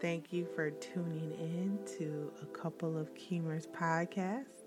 Thank 0.00 0.32
you 0.32 0.46
for 0.54 0.70
tuning 0.70 1.32
in 1.38 1.78
to 1.98 2.32
a 2.42 2.46
couple 2.46 2.98
of 2.98 3.14
Keemers 3.14 3.66
podcasts. 3.68 4.64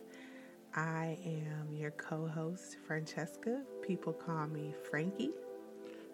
I 0.75 1.17
am 1.23 1.75
your 1.75 1.91
co 1.91 2.27
host, 2.27 2.77
Francesca. 2.85 3.61
People 3.85 4.13
call 4.13 4.47
me 4.47 4.73
Frankie. 4.89 5.31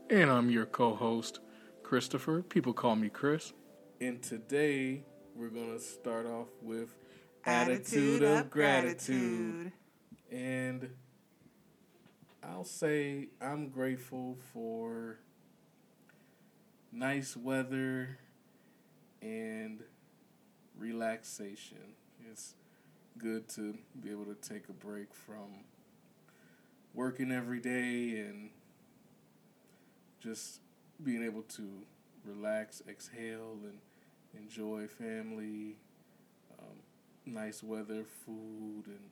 And 0.10 0.30
I'm 0.30 0.50
your 0.50 0.66
co 0.66 0.96
host, 0.96 1.40
Christopher. 1.84 2.42
People 2.42 2.74
call 2.74 2.96
me 2.96 3.10
Chris. 3.10 3.54
And 4.02 4.22
today 4.22 5.04
we're 5.36 5.50
going 5.50 5.72
to 5.72 5.80
start 5.80 6.26
off 6.26 6.50
with 6.62 6.96
Attitude, 7.46 7.78
Attitude 7.78 8.24
of, 8.24 8.40
of 8.40 8.50
gratitude. 8.50 9.52
gratitude. 9.54 9.72
And 10.32 10.90
I'll 12.44 12.66
say 12.66 13.30
I'm 13.42 13.70
grateful 13.70 14.38
for 14.52 15.20
nice 16.92 17.38
weather 17.38 18.18
and 19.24 19.80
relaxation. 20.78 21.96
It's 22.30 22.56
good 23.18 23.48
to 23.50 23.78
be 24.02 24.12
able 24.12 24.26
to 24.26 24.36
take 24.36 24.70
a 24.70 24.74
break 24.74 25.14
from 25.14 25.66
working 26.94 27.32
every 27.32 27.60
day 27.60 28.20
and 28.20 28.50
just 30.20 30.60
being 31.04 31.24
able 31.24 31.44
to 31.44 31.64
relax, 32.26 32.82
exhale, 32.88 33.58
and 33.64 33.80
enjoy 34.38 34.88
family, 34.88 35.78
um, 36.60 36.76
nice 37.26 37.62
weather, 37.64 38.04
food, 38.26 38.84
and 38.88 39.10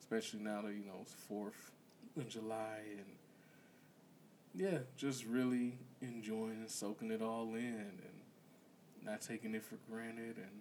especially 0.00 0.40
now 0.40 0.62
that 0.62 0.72
you 0.72 0.84
know 0.84 1.00
it's 1.02 1.12
Fourth 1.12 1.72
in 2.16 2.28
July, 2.28 2.80
and 2.90 3.06
yeah, 4.54 4.78
just 4.96 5.24
really 5.24 5.74
enjoying 6.00 6.58
and 6.60 6.70
soaking 6.70 7.10
it 7.10 7.22
all 7.22 7.54
in, 7.54 7.64
and 7.64 8.15
not 9.06 9.20
taking 9.20 9.54
it 9.54 9.62
for 9.64 9.78
granted, 9.88 10.36
and 10.36 10.60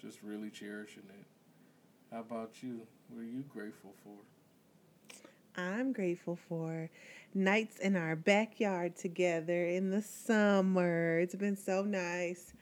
just 0.00 0.22
really 0.22 0.50
cherishing 0.50 1.04
it. 1.10 1.26
How 2.10 2.20
about 2.20 2.62
you? 2.62 2.80
What 3.08 3.20
are 3.20 3.24
you 3.24 3.44
grateful 3.52 3.92
for? 4.02 5.60
I'm 5.60 5.92
grateful 5.92 6.38
for 6.48 6.88
nights 7.34 7.78
in 7.78 7.94
our 7.94 8.16
backyard 8.16 8.96
together 8.96 9.66
in 9.66 9.90
the 9.90 10.00
summer. 10.00 11.18
It's 11.18 11.34
been 11.34 11.56
so 11.56 11.82
nice 11.82 12.54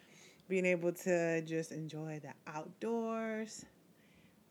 being 0.49 0.67
able 0.67 0.93
to 0.93 1.41
just 1.43 1.71
enjoy 1.71 2.21
the 2.21 2.33
outdoors. 2.53 3.65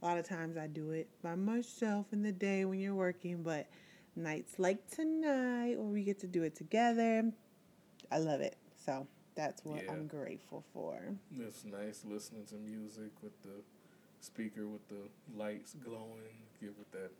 A 0.01 0.05
lot 0.05 0.17
of 0.17 0.25
times 0.25 0.55
I 0.55 0.67
do 0.67 0.91
it 0.91 1.09
by 1.21 1.35
myself 1.35 2.05
in 2.13 2.23
the 2.23 2.31
day 2.31 2.63
when 2.63 2.79
you're 2.79 2.95
working, 2.95 3.43
but 3.43 3.67
nights 4.15 4.57
like 4.57 4.89
tonight 4.89 5.75
where 5.77 5.91
we 5.91 6.03
get 6.03 6.19
to 6.21 6.27
do 6.27 6.43
it 6.43 6.55
together, 6.55 7.29
I 8.09 8.19
love 8.19 8.39
it. 8.39 8.55
So 8.85 9.05
that's 9.39 9.63
what 9.63 9.85
yeah. 9.85 9.93
I'm 9.93 10.05
grateful 10.05 10.65
for. 10.73 10.99
It's 11.39 11.63
nice 11.63 12.03
listening 12.05 12.45
to 12.47 12.55
music 12.55 13.11
with 13.23 13.41
the 13.41 13.63
speaker 14.19 14.67
with 14.67 14.85
the 14.89 15.07
lights 15.33 15.75
glowing, 15.81 16.35
give 16.59 16.73
it 16.81 16.91
that 16.91 17.11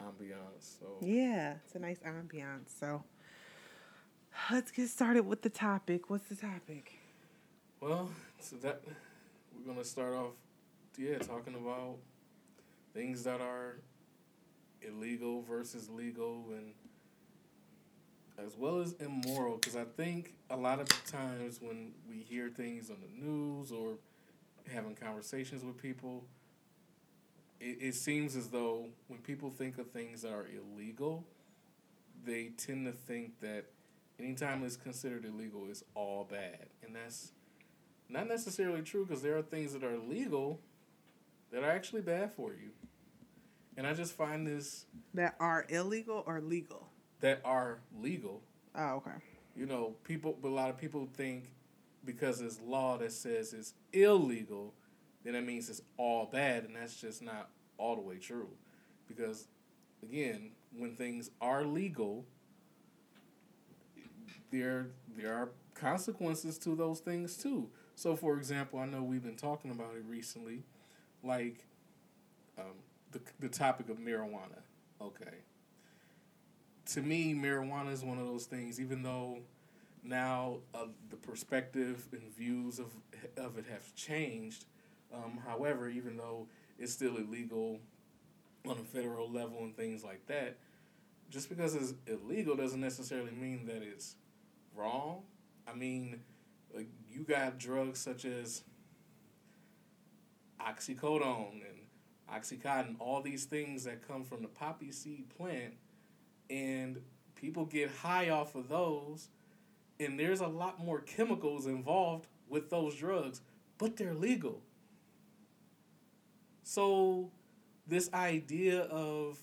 ambiance. 0.00 0.78
So 0.78 0.86
yeah, 1.00 1.54
it's 1.64 1.74
a 1.74 1.80
nice 1.80 1.98
ambiance. 2.06 2.78
So 2.78 3.02
let's 4.52 4.70
get 4.70 4.88
started 4.88 5.26
with 5.26 5.42
the 5.42 5.50
topic. 5.50 6.08
What's 6.08 6.28
the 6.28 6.36
topic? 6.36 7.00
Well, 7.80 8.10
so 8.38 8.54
that 8.58 8.82
we're 9.52 9.72
gonna 9.72 9.84
start 9.84 10.14
off, 10.14 10.34
yeah, 10.96 11.18
talking 11.18 11.56
about 11.56 11.96
things 12.94 13.24
that 13.24 13.40
are 13.40 13.80
illegal 14.82 15.42
versus 15.42 15.90
legal 15.90 16.44
and 16.50 16.74
as 18.44 18.56
well 18.56 18.80
as 18.80 18.92
immoral 18.94 19.56
because 19.56 19.76
i 19.76 19.84
think 19.96 20.34
a 20.50 20.56
lot 20.56 20.80
of 20.80 20.88
times 21.06 21.60
when 21.60 21.92
we 22.08 22.18
hear 22.18 22.48
things 22.48 22.90
on 22.90 22.96
the 23.00 23.26
news 23.26 23.72
or 23.72 23.94
having 24.72 24.94
conversations 24.94 25.64
with 25.64 25.80
people 25.80 26.24
it, 27.60 27.78
it 27.80 27.94
seems 27.94 28.36
as 28.36 28.48
though 28.48 28.86
when 29.08 29.20
people 29.20 29.50
think 29.50 29.78
of 29.78 29.90
things 29.90 30.22
that 30.22 30.32
are 30.32 30.46
illegal, 30.46 31.24
they 32.24 32.50
tend 32.56 32.86
to 32.86 32.92
think 32.92 33.40
that 33.40 33.66
anytime 34.18 34.64
it's 34.64 34.76
considered 34.76 35.24
illegal, 35.24 35.66
it's 35.68 35.84
all 35.94 36.26
bad. 36.28 36.66
And 36.84 36.94
that's 36.94 37.32
not 38.08 38.28
necessarily 38.28 38.82
true 38.82 39.04
because 39.04 39.22
there 39.22 39.36
are 39.36 39.42
things 39.42 39.72
that 39.72 39.84
are 39.84 39.96
legal 39.98 40.60
that 41.50 41.62
are 41.62 41.70
actually 41.70 42.02
bad 42.02 42.32
for 42.32 42.50
you. 42.50 42.70
And 43.76 43.86
I 43.86 43.94
just 43.94 44.14
find 44.14 44.46
this. 44.46 44.86
That 45.14 45.36
are 45.38 45.66
illegal 45.68 46.24
or 46.26 46.40
legal? 46.40 46.88
That 47.20 47.40
are 47.44 47.78
legal. 47.98 48.42
Oh, 48.74 48.94
okay. 48.96 49.16
You 49.56 49.66
know, 49.66 49.94
people, 50.04 50.36
but 50.40 50.48
a 50.48 50.50
lot 50.50 50.68
of 50.70 50.76
people 50.76 51.08
think 51.14 51.44
because 52.04 52.38
there's 52.40 52.60
law 52.60 52.98
that 52.98 53.12
says 53.12 53.52
it's 53.52 53.72
illegal 53.92 54.74
then 55.26 55.34
that 55.34 55.44
means 55.44 55.68
it's 55.68 55.82
all 55.96 56.26
bad, 56.26 56.62
and 56.62 56.76
that's 56.76 57.00
just 57.00 57.20
not 57.20 57.50
all 57.78 57.96
the 57.96 58.00
way 58.00 58.16
true. 58.16 58.48
Because, 59.08 59.48
again, 60.04 60.52
when 60.72 60.94
things 60.94 61.32
are 61.40 61.64
legal, 61.64 62.24
there 64.52 64.86
there 65.16 65.34
are 65.34 65.48
consequences 65.74 66.58
to 66.58 66.76
those 66.76 67.00
things 67.00 67.36
too. 67.36 67.68
So, 67.96 68.14
for 68.14 68.36
example, 68.36 68.78
I 68.78 68.86
know 68.86 69.02
we've 69.02 69.24
been 69.24 69.34
talking 69.34 69.72
about 69.72 69.96
it 69.96 70.04
recently, 70.08 70.62
like 71.24 71.64
um, 72.56 72.76
the 73.10 73.20
the 73.40 73.48
topic 73.48 73.88
of 73.88 73.98
marijuana. 73.98 74.62
Okay. 75.02 75.38
To 76.86 77.02
me, 77.02 77.34
marijuana 77.34 77.92
is 77.92 78.04
one 78.04 78.18
of 78.18 78.26
those 78.26 78.46
things. 78.46 78.80
Even 78.80 79.02
though 79.02 79.38
now 80.04 80.58
uh, 80.74 80.86
the 81.10 81.16
perspective 81.16 82.06
and 82.12 82.22
views 82.36 82.78
of 82.78 82.86
of 83.36 83.58
it 83.58 83.66
have 83.70 83.94
changed, 83.94 84.66
um, 85.12 85.40
however, 85.46 85.88
even 85.88 86.16
though 86.16 86.46
it's 86.78 86.92
still 86.92 87.16
illegal 87.16 87.80
on 88.66 88.78
a 88.78 88.84
federal 88.84 89.30
level 89.30 89.58
and 89.60 89.76
things 89.76 90.04
like 90.04 90.26
that, 90.26 90.56
just 91.30 91.48
because 91.48 91.74
it's 91.74 91.94
illegal 92.06 92.56
doesn't 92.56 92.80
necessarily 92.80 93.32
mean 93.32 93.66
that 93.66 93.82
it's 93.82 94.16
wrong. 94.74 95.22
I 95.66 95.74
mean, 95.74 96.20
like 96.74 96.88
you 97.10 97.22
got 97.22 97.58
drugs 97.58 97.98
such 97.98 98.24
as 98.24 98.62
oxycodone 100.60 101.62
and 101.62 101.80
oxycontin, 102.32 102.96
all 102.98 103.22
these 103.22 103.44
things 103.44 103.84
that 103.84 104.06
come 104.06 104.24
from 104.24 104.42
the 104.42 104.48
poppy 104.48 104.92
seed 104.92 105.28
plant, 105.36 105.74
and 106.50 107.00
people 107.34 107.64
get 107.64 107.90
high 107.90 108.30
off 108.30 108.54
of 108.54 108.68
those, 108.68 109.28
and 110.00 110.18
there's 110.18 110.40
a 110.40 110.46
lot 110.46 110.82
more 110.82 111.00
chemicals 111.00 111.66
involved 111.66 112.26
with 112.48 112.70
those 112.70 112.94
drugs, 112.96 113.40
but 113.78 113.96
they're 113.96 114.14
legal. 114.14 114.62
So, 116.62 117.30
this 117.86 118.12
idea 118.12 118.82
of, 118.82 119.38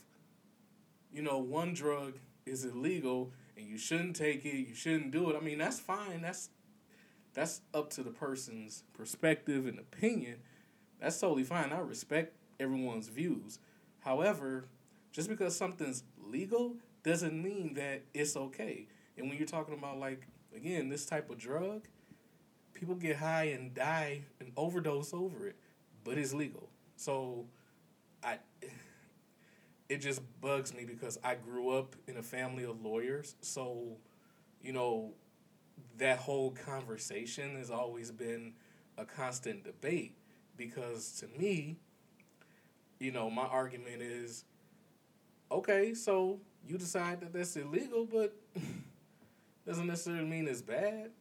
you 1.11 1.21
know, 1.21 1.37
one 1.37 1.73
drug 1.73 2.15
is 2.45 2.65
illegal 2.65 3.31
and 3.55 3.65
you 3.67 3.77
shouldn't 3.77 4.15
take 4.15 4.45
it, 4.45 4.67
you 4.67 4.75
shouldn't 4.75 5.11
do 5.11 5.29
it. 5.29 5.37
I 5.37 5.39
mean, 5.39 5.57
that's 5.57 5.79
fine. 5.79 6.21
That's 6.21 6.49
that's 7.33 7.61
up 7.73 7.89
to 7.91 8.03
the 8.03 8.11
person's 8.11 8.83
perspective 8.93 9.65
and 9.65 9.79
opinion. 9.79 10.37
That's 10.99 11.19
totally 11.19 11.43
fine. 11.43 11.71
I 11.71 11.79
respect 11.79 12.35
everyone's 12.59 13.07
views. 13.07 13.59
However, 14.01 14.65
just 15.11 15.29
because 15.29 15.55
something's 15.55 16.03
legal 16.17 16.75
doesn't 17.03 17.41
mean 17.41 17.73
that 17.75 18.03
it's 18.13 18.35
okay. 18.35 18.87
And 19.17 19.29
when 19.29 19.37
you're 19.37 19.47
talking 19.47 19.73
about 19.73 19.99
like 19.99 20.27
again 20.55 20.89
this 20.89 21.05
type 21.05 21.29
of 21.29 21.37
drug, 21.37 21.87
people 22.73 22.95
get 22.95 23.17
high 23.17 23.45
and 23.45 23.73
die 23.73 24.23
and 24.39 24.51
overdose 24.57 25.13
over 25.13 25.47
it, 25.47 25.55
but 26.03 26.17
it's 26.17 26.33
legal. 26.33 26.69
So 26.95 27.45
I 28.23 28.39
it 29.89 29.97
just 30.01 30.21
bugs 30.41 30.73
me 30.73 30.85
because 30.85 31.19
I 31.23 31.35
grew 31.35 31.69
up 31.69 31.95
in 32.07 32.17
a 32.17 32.23
family 32.23 32.63
of 32.63 32.83
lawyers. 32.83 33.35
So, 33.41 33.97
you 34.61 34.73
know, 34.73 35.13
that 35.97 36.19
whole 36.19 36.51
conversation 36.51 37.57
has 37.57 37.69
always 37.69 38.11
been 38.11 38.53
a 38.97 39.05
constant 39.05 39.63
debate 39.63 40.15
because 40.57 41.19
to 41.19 41.27
me, 41.39 41.77
you 42.99 43.11
know, 43.11 43.29
my 43.29 43.43
argument 43.43 44.01
is 44.01 44.45
okay, 45.51 45.93
so 45.93 46.39
you 46.67 46.77
decide 46.77 47.21
that 47.21 47.33
that's 47.33 47.55
illegal, 47.55 48.05
but 48.05 48.35
doesn't 49.65 49.87
necessarily 49.87 50.25
mean 50.25 50.47
it's 50.47 50.61
bad. 50.61 51.11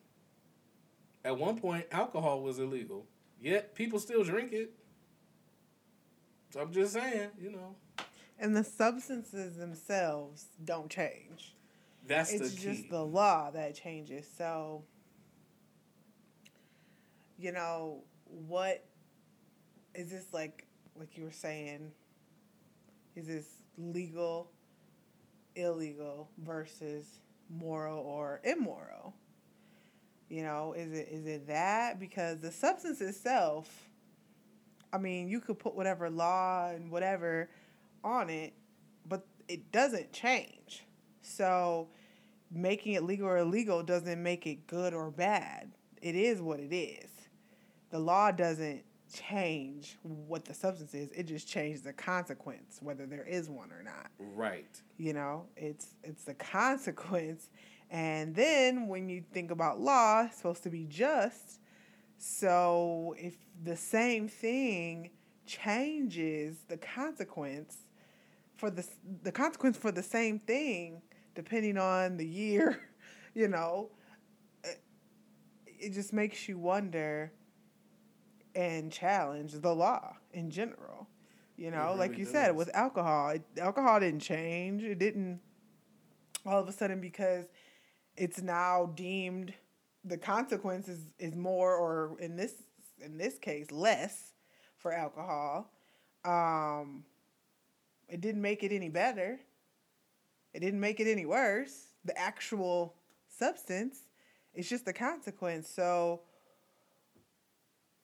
At 1.25 1.39
one 1.39 1.59
point, 1.59 1.87
alcohol 1.93 2.43
was 2.43 2.59
illegal, 2.59 3.07
yet 3.41 3.75
people 3.75 3.99
still 3.99 4.25
drink 4.25 4.53
it. 4.53 4.73
So 6.51 6.61
I'm 6.61 6.73
just 6.73 6.93
saying, 6.93 7.31
you 7.41 7.53
know. 7.53 7.75
And 8.39 8.57
the 8.57 8.65
substances 8.65 9.57
themselves 9.57 10.47
don't 10.65 10.91
change. 10.91 11.55
That's 12.07 12.33
it's 12.33 12.51
the 12.51 12.57
key. 12.57 12.63
just 12.63 12.91
the 12.91 13.05
law 13.05 13.51
that 13.53 13.75
changes. 13.75 14.27
So, 14.37 14.83
you 17.39 17.53
know, 17.53 18.03
what 18.25 18.85
is 19.95 20.11
this 20.11 20.27
like? 20.33 20.67
Like 20.99 21.17
you 21.17 21.25
were 21.25 21.31
saying, 21.31 21.91
is 23.17 23.27
this 23.27 23.47
legal, 23.79 24.51
illegal 25.55 26.29
versus 26.39 27.21
moral 27.49 28.01
or 28.01 28.41
immoral? 28.45 29.15
You 30.29 30.43
know, 30.43 30.73
is 30.73 30.93
it 30.93 31.09
is 31.11 31.27
it 31.27 31.47
that 31.49 32.01
because 32.01 32.39
the 32.39 32.51
substance 32.51 33.01
itself 33.01 33.69
I 34.93 34.99
mean, 34.99 35.29
you 35.29 35.41
could 35.41 35.59
put 35.59 35.75
whatever 35.75 36.11
law 36.11 36.69
and 36.69 36.91
whatever 36.91 37.49
on 38.05 38.29
it, 38.29 38.53
but 39.09 39.27
it 39.49 39.73
doesn't 39.73 40.13
change. 40.13 40.85
So 41.23 41.89
making 42.51 42.93
it 42.95 43.03
legal 43.03 43.29
or 43.29 43.39
illegal 43.39 43.83
doesn't 43.83 44.23
make 44.23 44.47
it 44.47 44.67
good 44.67 44.93
or 44.93 45.11
bad. 45.11 45.73
It 46.03 46.15
is 46.15 46.43
what 46.43 46.61
it 46.61 46.75
is. 46.75 47.11
The 47.91 47.99
law 47.99 48.33
doesn't 48.33 48.85
change 49.13 49.99
what 50.03 50.45
the 50.45 50.55
substance 50.55 50.95
is. 50.95 51.11
It 51.13 51.25
just 51.25 51.49
changes 51.49 51.83
the 51.83 51.93
consequence, 51.93 52.79
whether 52.81 53.07
there 53.07 53.25
is 53.25 53.49
one 53.49 53.71
or 53.71 53.83
not. 53.83 54.11
Right. 54.19 54.81
You 54.97 55.13
know, 55.13 55.47
it's 55.57 55.95
it's 56.03 56.25
the 56.25 56.35
consequence. 56.35 57.51
And 57.91 58.35
then 58.35 58.89
when 58.89 59.09
you 59.09 59.23
think 59.33 59.51
about 59.51 59.81
law, 59.81 60.25
it's 60.25 60.37
supposed 60.37 60.63
to 60.63 60.71
be 60.71 60.87
just. 60.87 61.61
So 62.17 63.15
if 63.19 63.35
the 63.63 63.77
same 63.77 64.29
thing 64.29 65.11
changes 65.45 66.57
the 66.69 66.77
consequence 66.77 67.79
for 68.57 68.71
the 68.71 68.87
the 69.23 69.33
consequence 69.33 69.77
for 69.77 69.93
the 69.93 70.03
same 70.03 70.39
thing 70.39 71.03
depending 71.35 71.79
on 71.79 72.17
the 72.17 72.27
year, 72.27 72.89
you 73.35 73.49
know, 73.49 73.91
it, 74.65 74.81
it 75.67 75.93
just 75.93 76.13
makes 76.13 76.49
you 76.49 76.59
wonder 76.59 77.33
and 78.55 78.93
challenge 78.93 79.53
the 79.53 79.75
law 79.75 80.17
in 80.33 80.51
general. 80.51 81.09
You 81.57 81.71
know, 81.71 81.87
really 81.89 81.99
like 81.99 82.19
you 82.19 82.25
does. 82.25 82.33
said, 82.33 82.57
with 82.57 82.71
alcohol, 82.75 83.31
it, 83.31 83.43
alcohol 83.59 84.01
didn't 84.01 84.21
change. 84.21 84.83
It 84.83 84.99
didn't 84.99 85.41
all 86.45 86.61
of 86.61 86.69
a 86.69 86.73
sudden 86.73 87.01
because 87.01 87.47
it's 88.17 88.43
now 88.43 88.93
deemed 88.95 89.55
the 90.05 90.19
consequence 90.19 90.89
is, 90.89 91.01
is 91.19 91.37
more 91.37 91.77
or 91.77 92.17
in 92.19 92.37
this 92.37 92.55
in 93.01 93.17
this 93.17 93.39
case 93.39 93.71
less 93.71 94.33
for 94.79 94.93
alcohol. 94.93 95.71
Um, 96.25 97.05
it 98.09 98.21
didn't 98.21 98.43
make 98.43 98.63
it 98.63 98.73
any 98.73 98.89
better. 98.89 99.41
It 100.53 100.61
didn't 100.61 100.81
make 100.81 101.01
it 101.01 101.11
any 101.11 101.25
worse. 101.27 101.89
The 102.05 102.19
actual 102.19 102.95
substance, 103.29 104.01
it's 104.55 104.69
just 104.69 104.85
the 104.85 104.93
consequence. 104.93 105.69
So 105.69 106.23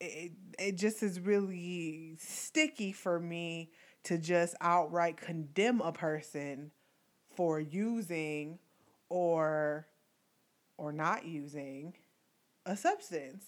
it 0.01 0.33
it 0.59 0.77
just 0.77 1.03
is 1.03 1.21
really 1.21 2.17
sticky 2.19 2.93
for 2.93 3.19
me 3.19 3.71
to 4.05 4.19
just 4.19 4.55
outright 4.61 5.17
condemn 5.17 5.81
a 5.81 5.93
person 5.93 6.71
for 7.35 7.61
using 7.61 8.59
or 9.09 9.87
or 10.77 10.93
not 10.93 11.25
using 11.25 11.95
a 12.67 12.77
substance. 12.77 13.45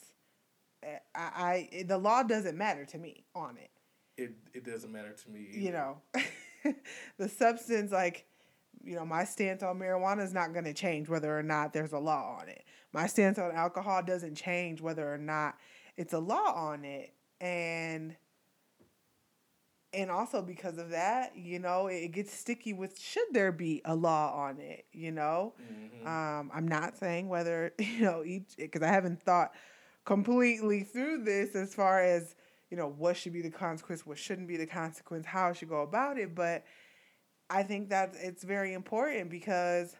Eh, 0.82 0.98
I, 1.14 1.68
I 1.72 1.82
the 1.84 1.98
law 1.98 2.22
doesn't 2.22 2.56
matter 2.56 2.84
to 2.86 2.98
me 2.98 3.24
on 3.34 3.56
it. 3.56 3.70
It 4.16 4.32
it 4.54 4.64
doesn't 4.64 4.90
matter 4.90 5.12
to 5.12 5.30
me. 5.30 5.48
Either. 5.50 5.60
You 5.60 5.72
know, 5.72 6.74
the 7.18 7.28
substance 7.28 7.92
like 7.92 8.26
you 8.82 8.96
know 8.96 9.04
my 9.04 9.24
stance 9.24 9.62
on 9.62 9.78
marijuana 9.78 10.24
is 10.24 10.32
not 10.32 10.52
going 10.52 10.64
to 10.64 10.74
change 10.74 11.08
whether 11.08 11.36
or 11.36 11.42
not 11.42 11.72
there's 11.72 11.92
a 11.92 11.98
law 11.98 12.38
on 12.40 12.48
it. 12.48 12.64
My 12.92 13.06
stance 13.06 13.38
on 13.38 13.52
alcohol 13.52 14.02
doesn't 14.02 14.34
change 14.34 14.80
whether 14.80 15.12
or 15.12 15.18
not 15.18 15.56
it's 15.96 16.12
a 16.12 16.18
law 16.18 16.52
on 16.54 16.84
it, 16.84 17.12
and 17.40 18.16
and 19.92 20.10
also 20.10 20.40
because 20.40 20.78
of 20.78 20.90
that, 20.90 21.36
you 21.36 21.58
know, 21.58 21.88
it 21.88 22.12
gets 22.12 22.32
sticky 22.32 22.72
with 22.72 22.98
should 22.98 23.26
there 23.32 23.50
be 23.50 23.82
a 23.84 23.94
law 23.94 24.32
on 24.32 24.60
it, 24.60 24.84
you 24.92 25.10
know? 25.10 25.54
Mm-hmm. 25.60 26.06
Um, 26.06 26.50
I'm 26.54 26.68
not 26.68 26.96
saying 26.96 27.28
whether, 27.28 27.72
you 27.78 28.02
know, 28.02 28.22
each, 28.24 28.56
because 28.56 28.82
I 28.82 28.88
haven't 28.88 29.20
thought 29.22 29.52
completely 30.04 30.84
through 30.84 31.24
this 31.24 31.54
as 31.56 31.74
far 31.74 32.02
as, 32.02 32.36
you 32.70 32.76
know, 32.76 32.88
what 32.88 33.16
should 33.16 33.32
be 33.32 33.42
the 33.42 33.50
consequence, 33.50 34.06
what 34.06 34.18
shouldn't 34.18 34.46
be 34.46 34.56
the 34.56 34.66
consequence, 34.66 35.26
how 35.26 35.48
I 35.48 35.52
should 35.54 35.68
go 35.68 35.82
about 35.82 36.18
it. 36.18 36.34
But 36.36 36.64
I 37.48 37.64
think 37.64 37.90
that 37.90 38.14
it's 38.16 38.44
very 38.44 38.74
important 38.74 39.28
because 39.28 39.96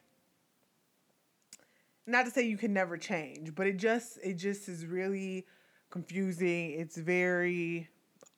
not 2.06 2.26
to 2.26 2.30
say 2.30 2.46
you 2.46 2.56
can 2.56 2.72
never 2.72 2.96
change, 2.96 3.56
but 3.56 3.66
it 3.66 3.76
just 3.76 4.18
it 4.22 4.34
just 4.34 4.68
is 4.68 4.86
really 4.86 5.46
confusing. 5.90 6.72
It's 6.72 6.96
very 6.96 7.88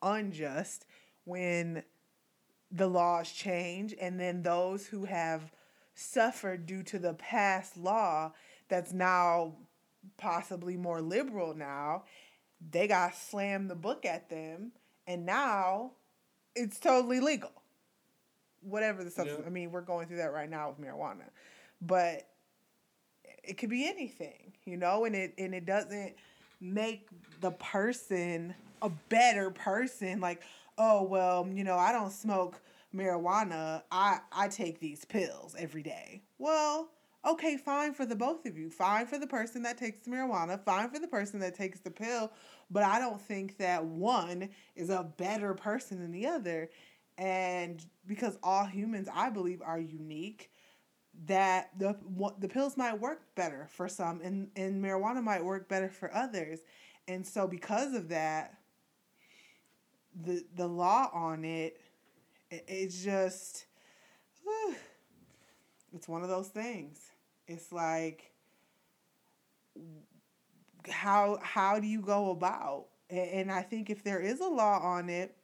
unjust 0.02 0.86
when 1.24 1.82
the 2.70 2.86
laws 2.86 3.30
change 3.30 3.94
and 4.00 4.18
then 4.18 4.42
those 4.42 4.86
who 4.86 5.04
have 5.04 5.52
suffered 5.94 6.66
due 6.66 6.82
to 6.82 6.98
the 6.98 7.14
past 7.14 7.76
law 7.76 8.32
that's 8.68 8.92
now 8.92 9.54
possibly 10.16 10.76
more 10.76 11.02
liberal 11.02 11.54
now 11.54 12.02
they 12.70 12.88
got 12.88 13.14
slammed 13.14 13.70
the 13.70 13.74
book 13.74 14.06
at 14.06 14.30
them 14.30 14.72
and 15.06 15.26
now 15.26 15.92
it's 16.56 16.80
totally 16.80 17.20
legal 17.20 17.52
whatever 18.62 19.04
the 19.04 19.10
substance 19.10 19.40
yeah. 19.42 19.46
i 19.46 19.50
mean 19.50 19.70
we're 19.70 19.82
going 19.82 20.08
through 20.08 20.16
that 20.16 20.32
right 20.32 20.50
now 20.50 20.70
with 20.70 20.80
marijuana 20.80 21.28
but 21.82 22.26
it 23.44 23.58
could 23.58 23.70
be 23.70 23.86
anything 23.86 24.52
you 24.64 24.78
know 24.78 25.04
and 25.04 25.14
it 25.14 25.34
and 25.36 25.54
it 25.54 25.66
doesn't 25.66 26.14
make 26.62 27.08
the 27.40 27.50
person 27.50 28.54
a 28.80 28.88
better 29.08 29.50
person. 29.50 30.20
Like 30.20 30.42
oh 30.78 31.02
well 31.02 31.46
you 31.52 31.64
know 31.64 31.76
i 31.76 31.92
don't 31.92 32.12
smoke 32.12 32.60
marijuana. 32.94 33.82
I 33.90 34.20
i 34.32 34.48
take 34.48 34.80
these 34.80 35.04
pills 35.04 35.54
every 35.58 35.82
day. 35.82 36.22
Well 36.38 36.88
okay 37.26 37.56
fine 37.56 37.92
for 37.92 38.06
the 38.06 38.16
both 38.16 38.46
of 38.46 38.56
you. 38.56 38.70
Fine 38.70 39.06
for 39.06 39.18
the 39.18 39.26
person 39.26 39.62
that 39.64 39.76
takes 39.76 40.00
the 40.04 40.10
marijuana. 40.10 40.62
Fine 40.64 40.90
for 40.90 40.98
the 40.98 41.08
person 41.08 41.40
that 41.40 41.54
takes 41.54 41.80
the 41.80 41.90
pill. 41.90 42.32
But 42.70 42.84
i 42.84 42.98
don't 42.98 43.20
think 43.20 43.58
that 43.58 43.84
one 43.84 44.48
is 44.76 44.88
a 44.88 45.02
better 45.18 45.54
person 45.54 46.00
than 46.00 46.12
the 46.12 46.26
other. 46.26 46.70
And 47.18 47.84
because 48.06 48.38
all 48.42 48.64
humans 48.64 49.08
i 49.12 49.30
believe 49.30 49.60
are 49.62 49.80
unique 49.80 50.50
that 51.26 51.70
the 51.78 51.96
the 52.38 52.48
pills 52.48 52.76
might 52.76 52.98
work 52.98 53.22
better 53.34 53.68
for 53.70 53.88
some 53.88 54.20
and 54.22 54.48
and 54.56 54.82
marijuana 54.82 55.22
might 55.22 55.44
work 55.44 55.68
better 55.68 55.88
for 55.88 56.12
others 56.14 56.60
and 57.08 57.26
so 57.26 57.46
because 57.46 57.94
of 57.94 58.08
that 58.08 58.58
the 60.20 60.44
the 60.56 60.66
law 60.66 61.10
on 61.12 61.44
it, 61.44 61.80
it 62.50 62.64
it's 62.68 63.02
just 63.02 63.66
whew, 64.42 64.74
it's 65.94 66.08
one 66.08 66.22
of 66.22 66.28
those 66.28 66.48
things. 66.48 67.00
It's 67.46 67.72
like 67.72 68.32
how 70.88 71.38
how 71.42 71.78
do 71.78 71.86
you 71.86 72.00
go 72.00 72.30
about? 72.30 72.86
And 73.10 73.52
I 73.52 73.62
think 73.62 73.90
if 73.90 74.02
there 74.02 74.20
is 74.20 74.40
a 74.40 74.48
law 74.48 74.78
on 74.78 75.10
it, 75.10 75.36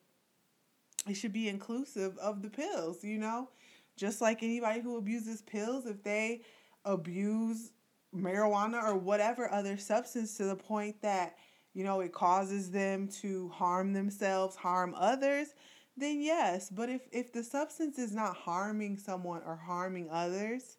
it 1.07 1.15
should 1.15 1.33
be 1.35 1.49
inclusive 1.49 2.17
of 2.17 2.43
the 2.43 2.49
pills, 2.49 3.05
you 3.05 3.19
know? 3.19 3.51
Just 3.99 4.21
like 4.21 4.43
anybody 4.43 4.81
who 4.81 4.97
abuses 4.97 5.43
pills, 5.43 5.85
if 5.87 6.03
they 6.03 6.43
abuse 6.85 7.73
marijuana 8.17 8.83
or 8.83 8.97
whatever 8.97 9.53
other 9.53 9.77
substance 9.77 10.37
to 10.39 10.45
the 10.45 10.57
point 10.57 11.03
that 11.03 11.37
you 11.79 11.85
know, 11.85 12.01
it 12.01 12.13
causes 12.13 12.73
them 12.73 13.07
to 13.07 13.51
harm 13.51 13.93
themselves, 13.93 14.57
harm 14.57 14.97
others, 14.99 15.55
then 15.97 16.21
yes. 16.21 16.71
But 16.71 16.89
if, 16.89 17.03
if 17.13 17.33
the 17.33 17.45
substance 17.45 17.99
is 17.99 18.13
not 18.13 18.37
harming 18.37 18.99
someone 18.99 19.43
or 19.47 19.55
harming 19.55 20.09
others, 20.11 20.79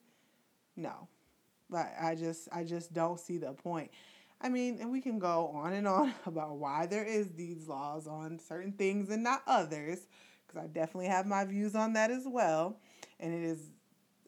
no. 0.75 1.07
But 1.69 1.93
I 2.01 2.15
just 2.15 2.49
I 2.51 2.65
just 2.65 2.93
don't 2.93 3.17
see 3.17 3.37
the 3.37 3.53
point. 3.53 3.91
I 4.41 4.49
mean, 4.49 4.79
and 4.81 4.91
we 4.91 4.99
can 4.99 5.19
go 5.19 5.47
on 5.53 5.71
and 5.71 5.87
on 5.87 6.13
about 6.25 6.57
why 6.57 6.85
there 6.85 7.05
is 7.05 7.31
these 7.31 7.67
laws 7.67 8.05
on 8.05 8.37
certain 8.37 8.73
things 8.73 9.09
and 9.09 9.23
not 9.23 9.43
others, 9.47 9.99
because 10.47 10.63
I 10.63 10.67
definitely 10.67 11.07
have 11.07 11.25
my 11.25 11.45
views 11.45 11.75
on 11.75 11.93
that 11.93 12.11
as 12.11 12.23
well. 12.27 12.77
And 13.19 13.33
it 13.33 13.43
is 13.43 13.59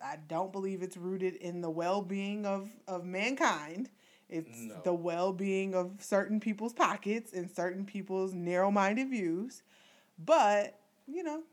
I 0.03 0.17
don't 0.27 0.51
believe 0.51 0.81
it's 0.81 0.97
rooted 0.97 1.35
in 1.35 1.61
the 1.61 1.69
well 1.69 2.01
being 2.01 2.45
of, 2.45 2.69
of 2.87 3.05
mankind. 3.05 3.89
It's 4.29 4.59
no. 4.59 4.81
the 4.83 4.93
well 4.93 5.33
being 5.33 5.75
of 5.75 5.91
certain 5.99 6.39
people's 6.39 6.73
pockets 6.73 7.33
and 7.33 7.49
certain 7.49 7.85
people's 7.85 8.33
narrow 8.33 8.71
minded 8.71 9.09
views. 9.09 9.61
But, 10.23 10.79
you 11.07 11.23
know, 11.23 11.43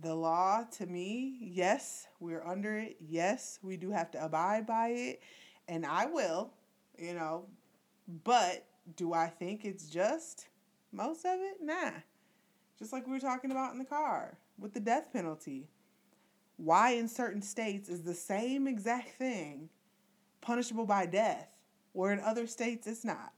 the 0.00 0.14
law 0.14 0.64
to 0.78 0.86
me, 0.86 1.38
yes, 1.40 2.08
we're 2.20 2.44
under 2.44 2.76
it. 2.76 2.96
Yes, 3.00 3.58
we 3.62 3.76
do 3.76 3.90
have 3.90 4.10
to 4.12 4.24
abide 4.24 4.66
by 4.66 4.88
it. 4.88 5.22
And 5.68 5.86
I 5.86 6.06
will, 6.06 6.50
you 6.98 7.14
know. 7.14 7.46
But 8.24 8.66
do 8.96 9.12
I 9.12 9.28
think 9.28 9.64
it's 9.64 9.88
just? 9.88 10.46
Most 10.92 11.24
of 11.24 11.40
it? 11.40 11.56
Nah. 11.60 11.90
Just 12.78 12.92
like 12.92 13.06
we 13.06 13.12
were 13.12 13.20
talking 13.20 13.50
about 13.50 13.72
in 13.72 13.78
the 13.78 13.84
car 13.84 14.36
with 14.58 14.74
the 14.74 14.80
death 14.80 15.12
penalty. 15.12 15.68
Why 16.56 16.90
in 16.92 17.08
certain 17.08 17.42
states 17.42 17.88
is 17.88 18.02
the 18.02 18.14
same 18.14 18.66
exact 18.66 19.10
thing 19.18 19.68
punishable 20.40 20.86
by 20.86 21.06
death, 21.06 21.48
where 21.92 22.12
in 22.12 22.20
other 22.20 22.46
states 22.46 22.86
it's 22.86 23.04
not. 23.04 23.32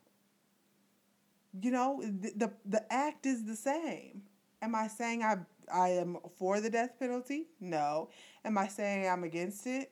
You 1.60 1.70
know, 1.70 2.02
the, 2.02 2.32
the, 2.36 2.52
the 2.66 2.92
act 2.92 3.26
is 3.26 3.44
the 3.44 3.56
same. 3.56 4.22
Am 4.60 4.74
I 4.74 4.88
saying 4.88 5.22
I 5.22 5.38
I 5.72 5.90
am 5.90 6.18
for 6.36 6.60
the 6.60 6.70
death 6.70 6.98
penalty? 6.98 7.46
No. 7.60 8.10
Am 8.44 8.56
I 8.58 8.68
saying 8.68 9.08
I'm 9.08 9.24
against 9.24 9.66
it? 9.66 9.90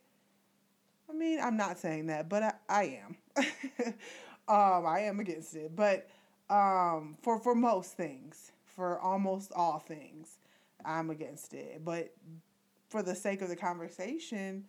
I 1.08 1.12
mean, 1.12 1.40
I'm 1.40 1.56
not 1.56 1.78
saying 1.78 2.06
that, 2.06 2.28
but 2.28 2.42
I, 2.42 2.52
I 2.68 3.00
am. 3.04 3.16
um, 4.48 4.86
I 4.86 5.00
am 5.00 5.20
against 5.20 5.54
it, 5.54 5.74
but 5.74 6.08
um, 6.50 7.16
for 7.22 7.38
for 7.38 7.54
most 7.54 7.92
things, 7.96 8.52
for 8.64 8.98
almost 9.00 9.52
all 9.54 9.78
things, 9.78 10.38
I'm 10.86 11.10
against 11.10 11.52
it. 11.54 11.84
But 11.84 12.14
for 12.88 13.02
the 13.02 13.14
sake 13.14 13.42
of 13.42 13.48
the 13.48 13.56
conversation, 13.56 14.64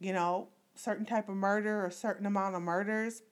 you 0.00 0.12
know, 0.12 0.48
certain 0.74 1.06
type 1.06 1.28
of 1.28 1.36
murder 1.36 1.84
or 1.84 1.90
certain 1.90 2.26
amount 2.26 2.56
of 2.56 2.62
murders 2.62 3.22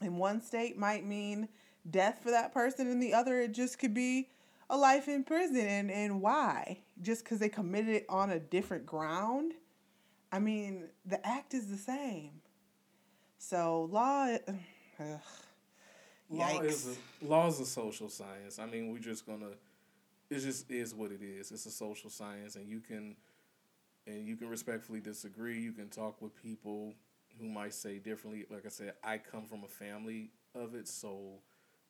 in 0.00 0.16
one 0.18 0.40
state 0.40 0.76
might 0.76 1.06
mean 1.06 1.48
death 1.90 2.20
for 2.22 2.30
that 2.30 2.52
person, 2.52 2.86
in 2.86 3.00
the 3.00 3.14
other 3.14 3.40
it 3.40 3.52
just 3.52 3.78
could 3.78 3.94
be 3.94 4.28
a 4.70 4.76
life 4.76 5.08
in 5.08 5.24
prison. 5.24 5.66
And 5.66 5.90
and 5.90 6.20
why? 6.20 6.80
Just 7.00 7.24
because 7.24 7.38
they 7.38 7.48
committed 7.48 7.94
it 7.94 8.06
on 8.08 8.30
a 8.30 8.38
different 8.38 8.86
ground? 8.86 9.52
I 10.32 10.38
mean, 10.38 10.88
the 11.06 11.24
act 11.26 11.54
is 11.54 11.70
the 11.70 11.76
same. 11.76 12.32
So 13.38 13.88
law. 13.90 14.36
Ugh, 14.98 15.20
law 16.30 16.60
is 16.60 16.88
a, 16.88 17.24
law 17.24 17.46
is 17.46 17.60
a 17.60 17.66
social 17.66 18.08
science. 18.08 18.58
I 18.58 18.66
mean, 18.66 18.90
we're 18.90 18.98
just 18.98 19.26
gonna. 19.26 19.52
It 20.30 20.40
just 20.40 20.70
is 20.70 20.94
what 20.94 21.12
it 21.12 21.22
is. 21.22 21.50
It's 21.52 21.66
a 21.66 21.70
social 21.70 22.10
science, 22.10 22.56
and 22.56 22.68
you 22.68 22.80
can, 22.80 23.16
and 24.06 24.26
you 24.26 24.36
can 24.36 24.48
respectfully 24.48 25.00
disagree. 25.00 25.60
You 25.60 25.72
can 25.72 25.88
talk 25.88 26.22
with 26.22 26.34
people 26.42 26.94
who 27.40 27.48
might 27.48 27.74
say 27.74 27.98
differently. 27.98 28.46
Like 28.50 28.66
I 28.66 28.70
said, 28.70 28.94
I 29.04 29.18
come 29.18 29.44
from 29.46 29.64
a 29.64 29.68
family 29.68 30.30
of 30.54 30.74
it, 30.74 30.88
so 30.88 31.40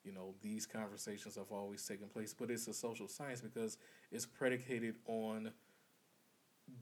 you 0.03 0.11
know 0.11 0.35
these 0.41 0.65
conversations 0.65 1.35
have 1.35 1.51
always 1.51 1.85
taken 1.85 2.07
place. 2.07 2.33
But 2.37 2.51
it's 2.51 2.67
a 2.67 2.73
social 2.73 3.07
science 3.07 3.41
because 3.41 3.77
it's 4.11 4.25
predicated 4.25 4.95
on 5.07 5.51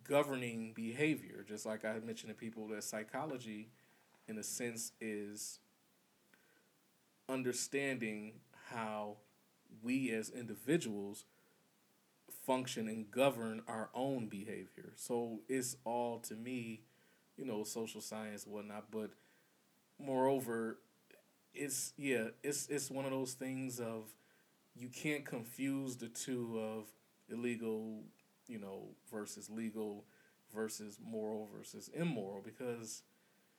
governing 0.04 0.74
behavior. 0.74 1.46
Just 1.48 1.66
like 1.66 1.86
I 1.86 2.00
mentioned 2.00 2.30
to 2.30 2.36
people 2.36 2.68
that 2.70 2.84
psychology, 2.84 3.70
in 4.28 4.38
a 4.38 4.44
sense, 4.44 4.92
is 5.02 5.60
understanding 7.30 8.34
how 8.70 9.18
we 9.82 10.12
as 10.12 10.30
individuals 10.30 11.26
function 12.46 12.88
and 12.88 13.10
govern 13.12 13.62
our 13.68 13.90
own 13.94 14.28
behavior. 14.28 14.94
So 14.96 15.42
it's 15.48 15.78
all 15.86 16.20
to 16.22 16.36
me, 16.36 16.82
you 17.38 17.46
know, 17.46 17.64
social 17.64 18.02
science, 18.02 18.46
whatnot. 18.48 18.86
But 18.92 19.12
moreover, 20.00 20.80
it's 21.54 21.94
yeah, 21.98 22.28
it's 22.44 22.68
it's 22.70 22.90
one 22.92 23.06
of 23.06 23.12
those 23.12 23.34
things 23.34 23.80
of 23.80 24.10
you 24.76 24.90
can't 24.90 25.26
confuse 25.26 25.98
the 25.98 26.08
two 26.08 26.60
of 26.60 26.86
illegal, 27.30 28.04
you 28.48 28.60
know, 28.60 28.90
versus 29.12 29.50
legal 29.50 30.06
versus 30.54 31.00
moral 31.04 31.50
versus 31.56 31.90
immoral 31.94 32.42
because 32.44 33.04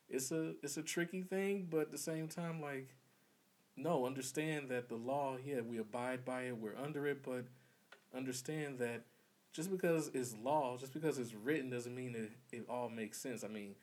it's 0.09 0.31
a 0.31 0.53
it's 0.63 0.77
a 0.77 0.83
tricky 0.83 1.23
thing, 1.23 1.67
but 1.69 1.81
at 1.81 1.91
the 1.91 1.97
same 1.97 2.27
time 2.27 2.61
like 2.61 2.95
no, 3.77 4.05
understand 4.05 4.69
that 4.69 4.89
the 4.89 4.95
law, 4.95 5.37
yeah, 5.43 5.61
we 5.61 5.77
abide 5.79 6.25
by 6.25 6.43
it, 6.43 6.57
we're 6.57 6.77
under 6.77 7.07
it, 7.07 7.23
but 7.23 7.45
understand 8.15 8.79
that 8.79 9.03
just 9.53 9.71
because 9.71 10.11
it's 10.13 10.35
law, 10.43 10.77
just 10.77 10.93
because 10.93 11.17
it's 11.17 11.33
written, 11.33 11.69
doesn't 11.69 11.95
mean 11.95 12.15
it, 12.15 12.55
it 12.55 12.65
all 12.69 12.89
makes 12.89 13.19
sense. 13.19 13.43
I 13.43 13.47
mean, 13.47 13.75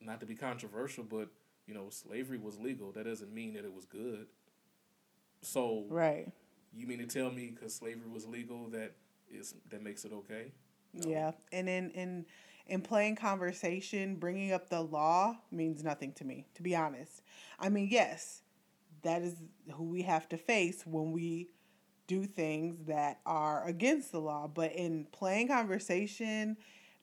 not 0.00 0.20
to 0.20 0.26
be 0.26 0.34
controversial, 0.34 1.04
but 1.04 1.28
you 1.66 1.74
know, 1.74 1.88
slavery 1.90 2.38
was 2.38 2.58
legal. 2.58 2.92
That 2.92 3.04
doesn't 3.04 3.32
mean 3.32 3.54
that 3.54 3.64
it 3.64 3.72
was 3.72 3.84
good. 3.84 4.26
So, 5.42 5.84
right, 5.88 6.30
you 6.74 6.86
mean 6.86 6.98
to 6.98 7.06
tell 7.06 7.30
me 7.30 7.52
because 7.54 7.74
slavery 7.74 8.08
was 8.10 8.26
legal 8.26 8.68
that 8.70 8.92
is 9.30 9.54
that 9.70 9.82
makes 9.82 10.04
it 10.04 10.12
okay? 10.12 10.52
No. 10.94 11.08
Yeah, 11.08 11.32
and 11.52 11.68
in 11.68 11.90
in 11.90 12.26
in 12.66 12.80
plain 12.80 13.16
conversation, 13.16 14.16
bringing 14.16 14.52
up 14.52 14.68
the 14.68 14.80
law 14.80 15.36
means 15.50 15.84
nothing 15.84 16.12
to 16.14 16.24
me. 16.24 16.46
To 16.54 16.62
be 16.62 16.74
honest, 16.74 17.22
I 17.58 17.68
mean, 17.68 17.88
yes, 17.90 18.42
that 19.02 19.22
is 19.22 19.36
who 19.72 19.84
we 19.84 20.02
have 20.02 20.28
to 20.30 20.36
face 20.36 20.84
when 20.86 21.12
we 21.12 21.50
do 22.08 22.24
things 22.24 22.76
that 22.88 23.20
are 23.24 23.64
against 23.68 24.10
the 24.10 24.18
law. 24.18 24.48
But 24.52 24.72
in 24.72 25.06
plain 25.12 25.46
conversation, 25.46 26.56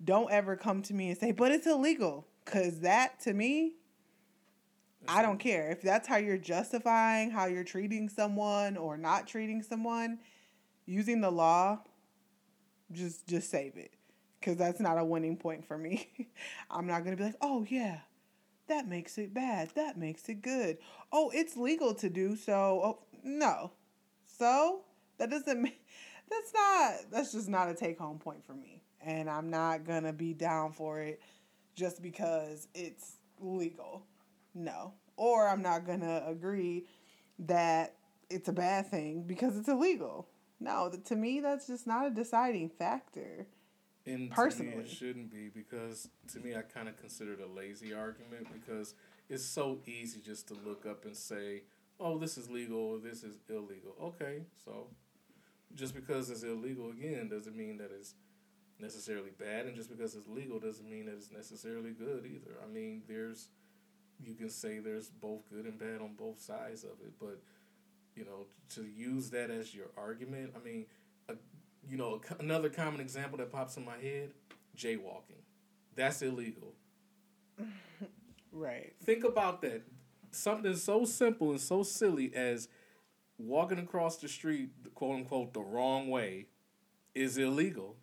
don't 0.03 0.29
ever 0.31 0.57
come 0.57 0.81
to 0.83 0.93
me 0.93 1.09
and 1.09 1.17
say, 1.17 1.31
but 1.31 1.53
it's 1.53 1.67
illegal. 1.67 2.27
Because 2.43 2.81
that, 2.81 3.21
to 3.21 3.33
me, 3.33 3.75
I 5.07 5.21
don't 5.21 5.37
care. 5.37 5.71
If 5.71 5.81
that's 5.81 6.07
how 6.07 6.17
you're 6.17 6.37
justifying 6.37 7.31
how 7.31 7.45
you're 7.45 7.63
treating 7.63 8.09
someone 8.09 8.75
or 8.75 8.97
not 8.97 9.27
treating 9.27 9.61
someone, 9.63 10.19
using 10.85 11.21
the 11.21 11.31
law, 11.31 11.79
just 12.91 13.27
just 13.27 13.49
save 13.49 13.77
it. 13.77 13.93
Cause 14.41 14.57
that's 14.57 14.79
not 14.79 14.99
a 14.99 15.05
winning 15.05 15.37
point 15.37 15.65
for 15.65 15.77
me. 15.77 16.27
I'm 16.69 16.85
not 16.85 17.03
gonna 17.03 17.15
be 17.15 17.23
like, 17.23 17.37
oh 17.41 17.65
yeah, 17.67 17.99
that 18.67 18.87
makes 18.87 19.17
it 19.17 19.33
bad. 19.33 19.71
That 19.75 19.97
makes 19.97 20.27
it 20.29 20.41
good. 20.41 20.77
Oh, 21.11 21.31
it's 21.33 21.55
legal 21.57 21.93
to 21.95 22.09
do 22.09 22.35
so. 22.35 22.53
Oh, 22.83 22.99
no. 23.23 23.71
So, 24.25 24.84
that 25.17 25.29
doesn't 25.29 25.63
that's 26.29 26.53
not 26.53 26.93
that's 27.11 27.31
just 27.31 27.49
not 27.49 27.69
a 27.69 27.73
take 27.73 27.99
home 27.99 28.19
point 28.19 28.43
for 28.43 28.53
me. 28.53 28.81
And 29.01 29.29
I'm 29.29 29.49
not 29.49 29.85
going 29.85 30.03
to 30.03 30.13
be 30.13 30.33
down 30.33 30.71
for 30.71 30.99
it 30.99 31.21
just 31.75 32.01
because 32.01 32.67
it's 32.73 33.17
legal. 33.39 34.03
No. 34.53 34.93
Or 35.17 35.47
I'm 35.47 35.61
not 35.61 35.85
going 35.85 35.99
to 35.99 36.27
agree 36.27 36.85
that 37.39 37.95
it's 38.29 38.49
a 38.49 38.53
bad 38.53 38.89
thing 38.89 39.23
because 39.27 39.57
it's 39.57 39.69
illegal. 39.69 40.27
No, 40.59 40.91
to 41.05 41.15
me 41.15 41.41
that's 41.41 41.67
just 41.67 41.85
not 41.85 42.07
a 42.07 42.09
deciding 42.09 42.69
factor. 42.69 43.45
And 44.07 44.29
personally, 44.29 44.73
it 44.73 44.89
shouldn't 44.89 45.31
be 45.31 45.49
because 45.49 46.09
to 46.31 46.39
me, 46.39 46.55
I 46.55 46.61
kind 46.61 46.87
of 46.87 46.95
consider 46.97 47.33
it 47.33 47.39
a 47.41 47.47
lazy 47.47 47.93
argument 47.93 48.47
because 48.53 48.93
it's 49.29 49.43
so 49.43 49.79
easy 49.85 50.19
just 50.19 50.47
to 50.49 50.53
look 50.53 50.85
up 50.85 51.05
and 51.05 51.15
say, 51.15 51.63
"Oh, 51.99 52.17
this 52.19 52.37
is 52.37 52.49
legal 52.49 52.77
or 52.77 52.99
this 52.99 53.23
is 53.23 53.39
illegal." 53.49 53.95
Okay, 53.99 54.43
so 54.63 54.87
just 55.75 55.93
because 55.93 56.29
it's 56.29 56.43
illegal 56.43 56.89
again 56.89 57.29
doesn't 57.29 57.55
mean 57.55 57.77
that 57.77 57.91
it's 57.97 58.15
necessarily 58.79 59.31
bad, 59.37 59.65
and 59.65 59.75
just 59.75 59.89
because 59.89 60.15
it's 60.15 60.27
legal 60.27 60.59
doesn't 60.59 60.89
mean 60.89 61.05
that 61.05 61.13
it's 61.13 61.31
necessarily 61.31 61.91
good 61.91 62.25
either. 62.25 62.57
I 62.63 62.71
mean, 62.71 63.03
there's 63.07 63.49
you 64.23 64.33
can 64.33 64.49
say 64.49 64.79
there's 64.79 65.09
both 65.09 65.49
good 65.49 65.65
and 65.65 65.77
bad 65.77 66.01
on 66.01 66.13
both 66.17 66.39
sides 66.39 66.83
of 66.83 66.91
it, 67.03 67.13
but 67.19 67.41
you 68.15 68.23
know, 68.23 68.45
to 68.75 68.85
use 68.85 69.29
that 69.31 69.49
as 69.49 69.75
your 69.75 69.87
argument, 69.97 70.53
I 70.55 70.63
mean, 70.63 70.85
a 71.29 71.33
you 71.87 71.97
know, 71.97 72.21
another 72.39 72.69
common 72.69 73.01
example 73.01 73.37
that 73.37 73.51
pops 73.51 73.77
in 73.77 73.85
my 73.85 73.97
head 73.97 74.31
jaywalking. 74.77 75.43
That's 75.95 76.21
illegal. 76.21 76.73
right. 78.51 78.93
Think 79.03 79.23
about 79.23 79.61
that. 79.61 79.83
Something 80.31 80.75
so 80.75 81.05
simple 81.05 81.51
and 81.51 81.61
so 81.61 81.83
silly 81.83 82.33
as 82.35 82.67
walking 83.37 83.79
across 83.79 84.17
the 84.17 84.27
street, 84.27 84.69
quote 84.93 85.15
unquote, 85.17 85.53
the 85.53 85.61
wrong 85.61 86.09
way 86.09 86.47
is 87.13 87.37
illegal. 87.37 87.97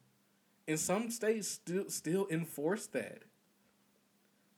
And 0.68 0.78
some 0.78 1.10
states 1.10 1.48
still 1.48 1.90
still 1.90 2.26
enforce 2.30 2.86
that. 2.88 3.22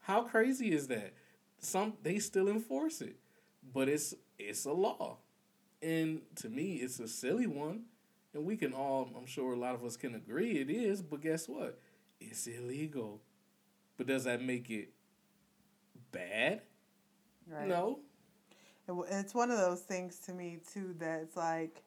How 0.01 0.23
crazy 0.25 0.73
is 0.73 0.89
that? 0.89 1.15
Some 1.59 1.95
they 2.03 2.19
still 2.19 2.49
enforce 2.49 3.01
it. 3.01 3.17
But 3.73 3.89
it's 3.89 4.15
it's 4.39 4.65
a 4.65 4.73
law. 4.73 5.19
And 5.83 6.23
to 6.37 6.49
me 6.49 6.77
it's 6.77 7.01
a 7.01 7.09
silly 7.09 7.47
one 7.47 7.85
and 8.35 8.45
we 8.45 8.57
can 8.57 8.73
all, 8.73 9.09
I'm 9.17 9.27
sure 9.27 9.53
a 9.53 9.57
lot 9.59 9.75
of 9.75 9.85
us 9.85 9.97
can 9.97 10.15
agree 10.15 10.59
it 10.59 10.69
is, 10.69 11.01
but 11.03 11.21
guess 11.23 11.49
what? 11.49 11.79
It's 12.21 12.47
illegal. 12.47 13.21
But 13.97 14.09
does 14.09 14.25
that 14.25 14.43
make 14.43 14.71
it 14.71 14.91
bad? 16.11 16.63
Right. 17.47 17.69
No. 17.69 18.01
It's 18.89 19.35
one 19.35 19.51
of 19.51 19.59
those 19.59 19.81
things 19.81 20.19
to 20.27 20.33
me, 20.33 20.59
too, 20.73 20.95
that 20.99 21.21
it's 21.23 21.37
like, 21.37 21.83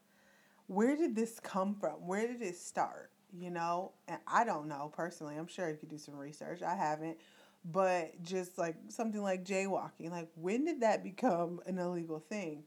where 0.68 0.96
did 0.96 1.16
this 1.16 1.40
come 1.40 1.76
from? 1.76 2.06
Where 2.06 2.28
did 2.28 2.42
it 2.42 2.58
start? 2.58 3.12
You 3.38 3.50
know? 3.50 3.92
And 4.08 4.20
I 4.28 4.44
don't 4.44 4.68
know 4.68 4.92
personally. 4.96 5.36
I'm 5.38 5.48
sure 5.48 5.70
you 5.70 5.76
could 5.76 5.90
do 5.90 5.98
some 5.98 6.16
research. 6.16 6.62
I 6.62 6.76
haven't. 6.76 7.18
But 7.66 8.22
just 8.24 8.58
like 8.58 8.76
something 8.88 9.22
like 9.22 9.44
jaywalking, 9.44 10.12
like 10.12 10.30
when 10.36 10.66
did 10.66 10.82
that 10.82 11.04
become 11.04 11.60
an 11.66 11.78
illegal 11.78 12.20
thing? 12.20 12.64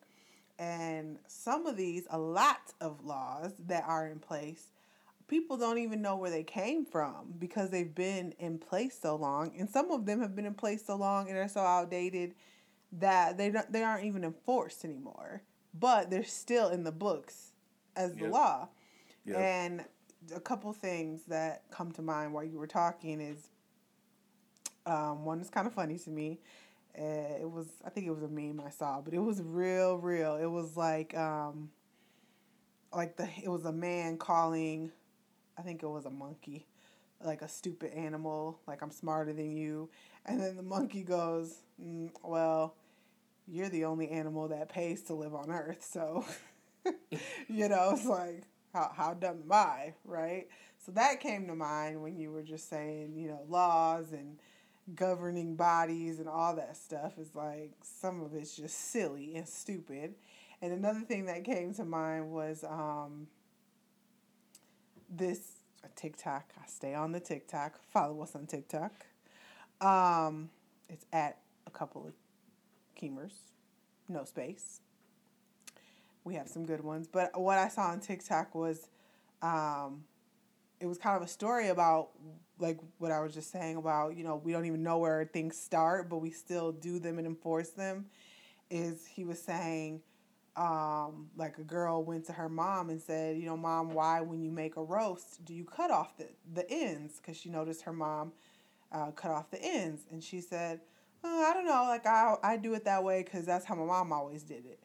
And 0.58 1.18
some 1.26 1.66
of 1.66 1.76
these, 1.76 2.06
a 2.10 2.18
lot 2.18 2.74
of 2.82 3.04
laws 3.04 3.52
that 3.66 3.84
are 3.86 4.08
in 4.08 4.18
place, 4.18 4.72
people 5.26 5.56
don't 5.56 5.78
even 5.78 6.02
know 6.02 6.16
where 6.16 6.30
they 6.30 6.42
came 6.42 6.84
from 6.84 7.32
because 7.38 7.70
they've 7.70 7.94
been 7.94 8.34
in 8.38 8.58
place 8.58 8.98
so 9.00 9.16
long. 9.16 9.52
And 9.58 9.70
some 9.70 9.90
of 9.90 10.04
them 10.04 10.20
have 10.20 10.36
been 10.36 10.44
in 10.44 10.54
place 10.54 10.84
so 10.84 10.96
long 10.96 11.30
and 11.30 11.38
are 11.38 11.48
so 11.48 11.60
outdated 11.60 12.34
that 12.92 13.38
they 13.38 13.50
don't, 13.50 13.70
they 13.72 13.82
aren't 13.82 14.04
even 14.04 14.24
enforced 14.24 14.84
anymore. 14.84 15.42
But 15.72 16.10
they're 16.10 16.24
still 16.24 16.70
in 16.70 16.82
the 16.82 16.92
books 16.92 17.52
as 17.94 18.14
the 18.14 18.22
yep. 18.22 18.32
law. 18.32 18.68
Yep. 19.24 19.36
And 19.36 19.84
a 20.34 20.40
couple 20.40 20.72
things 20.72 21.22
that 21.28 21.62
come 21.70 21.92
to 21.92 22.02
mind 22.02 22.32
while 22.32 22.44
you 22.44 22.58
were 22.58 22.66
talking 22.66 23.20
is 23.20 23.48
um, 24.86 25.24
one 25.24 25.40
is 25.40 25.50
kind 25.50 25.66
of 25.66 25.72
funny 25.74 25.98
to 25.98 26.10
me 26.10 26.40
it 26.94 27.50
was 27.50 27.66
I 27.84 27.90
think 27.90 28.06
it 28.06 28.10
was 28.10 28.22
a 28.22 28.28
meme 28.28 28.62
I 28.64 28.70
saw, 28.70 29.00
but 29.00 29.14
it 29.14 29.18
was 29.18 29.42
real, 29.42 29.96
real. 29.98 30.36
It 30.36 30.46
was 30.46 30.76
like 30.76 31.16
um, 31.16 31.70
like 32.92 33.16
the 33.16 33.28
it 33.42 33.48
was 33.48 33.64
a 33.64 33.72
man 33.72 34.18
calling, 34.18 34.90
I 35.58 35.62
think 35.62 35.82
it 35.82 35.88
was 35.88 36.04
a 36.04 36.10
monkey, 36.10 36.66
like 37.24 37.42
a 37.42 37.48
stupid 37.48 37.92
animal, 37.92 38.60
like 38.66 38.82
I'm 38.82 38.90
smarter 38.90 39.32
than 39.32 39.56
you. 39.56 39.88
And 40.26 40.40
then 40.40 40.56
the 40.56 40.62
monkey 40.62 41.02
goes, 41.02 41.58
mm, 41.82 42.10
Well, 42.22 42.74
you're 43.50 43.68
the 43.68 43.84
only 43.84 44.08
animal 44.08 44.48
that 44.48 44.68
pays 44.68 45.02
to 45.02 45.14
live 45.14 45.34
on 45.34 45.50
Earth. 45.50 45.86
So, 45.90 46.24
you 47.48 47.68
know, 47.68 47.90
it's 47.92 48.06
like, 48.06 48.44
how, 48.72 48.92
how 48.94 49.14
dumb 49.14 49.40
am 49.44 49.52
I, 49.52 49.94
right? 50.04 50.46
So 50.84 50.92
that 50.92 51.20
came 51.20 51.46
to 51.48 51.54
mind 51.54 52.00
when 52.00 52.16
you 52.16 52.30
were 52.30 52.42
just 52.42 52.70
saying, 52.70 53.14
you 53.16 53.28
know, 53.28 53.40
laws 53.48 54.12
and 54.12 54.38
governing 54.94 55.56
bodies 55.56 56.18
and 56.18 56.28
all 56.28 56.56
that 56.56 56.76
stuff 56.76 57.18
is 57.18 57.34
like 57.34 57.72
some 57.82 58.22
of 58.22 58.34
it's 58.34 58.56
just 58.56 58.90
silly 58.90 59.36
and 59.36 59.46
stupid. 59.46 60.14
And 60.62 60.72
another 60.72 61.00
thing 61.00 61.26
that 61.26 61.44
came 61.44 61.74
to 61.74 61.84
mind 61.84 62.30
was 62.30 62.64
um, 62.64 63.26
this 65.08 65.40
TikTok. 65.96 66.52
I 66.62 66.66
stay 66.66 66.94
on 66.94 67.12
the 67.12 67.20
TikTok. 67.20 67.80
Follow 67.92 68.22
us 68.22 68.34
on 68.34 68.46
TikTok. 68.46 68.92
Um, 69.80 70.50
it's 70.88 71.06
at 71.12 71.38
a 71.66 71.70
couple 71.70 72.06
of 72.06 72.12
No 74.08 74.24
space. 74.24 74.80
We 76.24 76.34
have 76.34 76.48
some 76.48 76.66
good 76.66 76.82
ones, 76.82 77.08
but 77.10 77.38
what 77.40 77.58
I 77.58 77.68
saw 77.68 77.88
on 77.88 78.00
TikTok 78.00 78.54
was, 78.54 78.88
um, 79.40 80.04
it 80.80 80.86
was 80.86 80.98
kind 80.98 81.16
of 81.16 81.22
a 81.22 81.28
story 81.28 81.68
about 81.68 82.10
like 82.58 82.78
what 82.98 83.10
I 83.10 83.20
was 83.20 83.32
just 83.32 83.50
saying 83.50 83.76
about 83.76 84.16
you 84.16 84.24
know 84.24 84.36
we 84.36 84.52
don't 84.52 84.66
even 84.66 84.82
know 84.82 84.98
where 84.98 85.24
things 85.24 85.56
start, 85.56 86.10
but 86.10 86.18
we 86.18 86.30
still 86.30 86.72
do 86.72 86.98
them 86.98 87.18
and 87.18 87.26
enforce 87.26 87.70
them. 87.70 88.06
Is 88.70 89.06
he 89.06 89.24
was 89.24 89.40
saying 89.40 90.02
um, 90.56 91.28
like 91.36 91.58
a 91.58 91.62
girl 91.62 92.04
went 92.04 92.26
to 92.26 92.32
her 92.32 92.48
mom 92.48 92.90
and 92.90 93.00
said, 93.00 93.38
you 93.38 93.46
know, 93.46 93.56
mom, 93.56 93.92
why 93.92 94.20
when 94.20 94.42
you 94.42 94.50
make 94.50 94.76
a 94.76 94.82
roast 94.82 95.44
do 95.44 95.54
you 95.54 95.64
cut 95.64 95.90
off 95.90 96.16
the, 96.16 96.26
the 96.52 96.70
ends? 96.70 97.16
Because 97.16 97.36
she 97.36 97.48
noticed 97.48 97.82
her 97.82 97.92
mom 97.92 98.32
uh, 98.92 99.10
cut 99.12 99.30
off 99.30 99.50
the 99.50 99.62
ends. 99.62 100.02
And 100.10 100.22
she 100.22 100.40
said, 100.40 100.80
oh, 101.24 101.46
I 101.50 101.54
don't 101.54 101.66
know, 101.66 101.84
like 101.88 102.06
I, 102.06 102.36
I 102.42 102.56
do 102.56 102.74
it 102.74 102.84
that 102.84 103.04
way 103.04 103.22
because 103.22 103.46
that's 103.46 103.64
how 103.64 103.74
my 103.74 103.84
mom 103.84 104.12
always 104.12 104.42
did 104.42 104.66
it. 104.66 104.80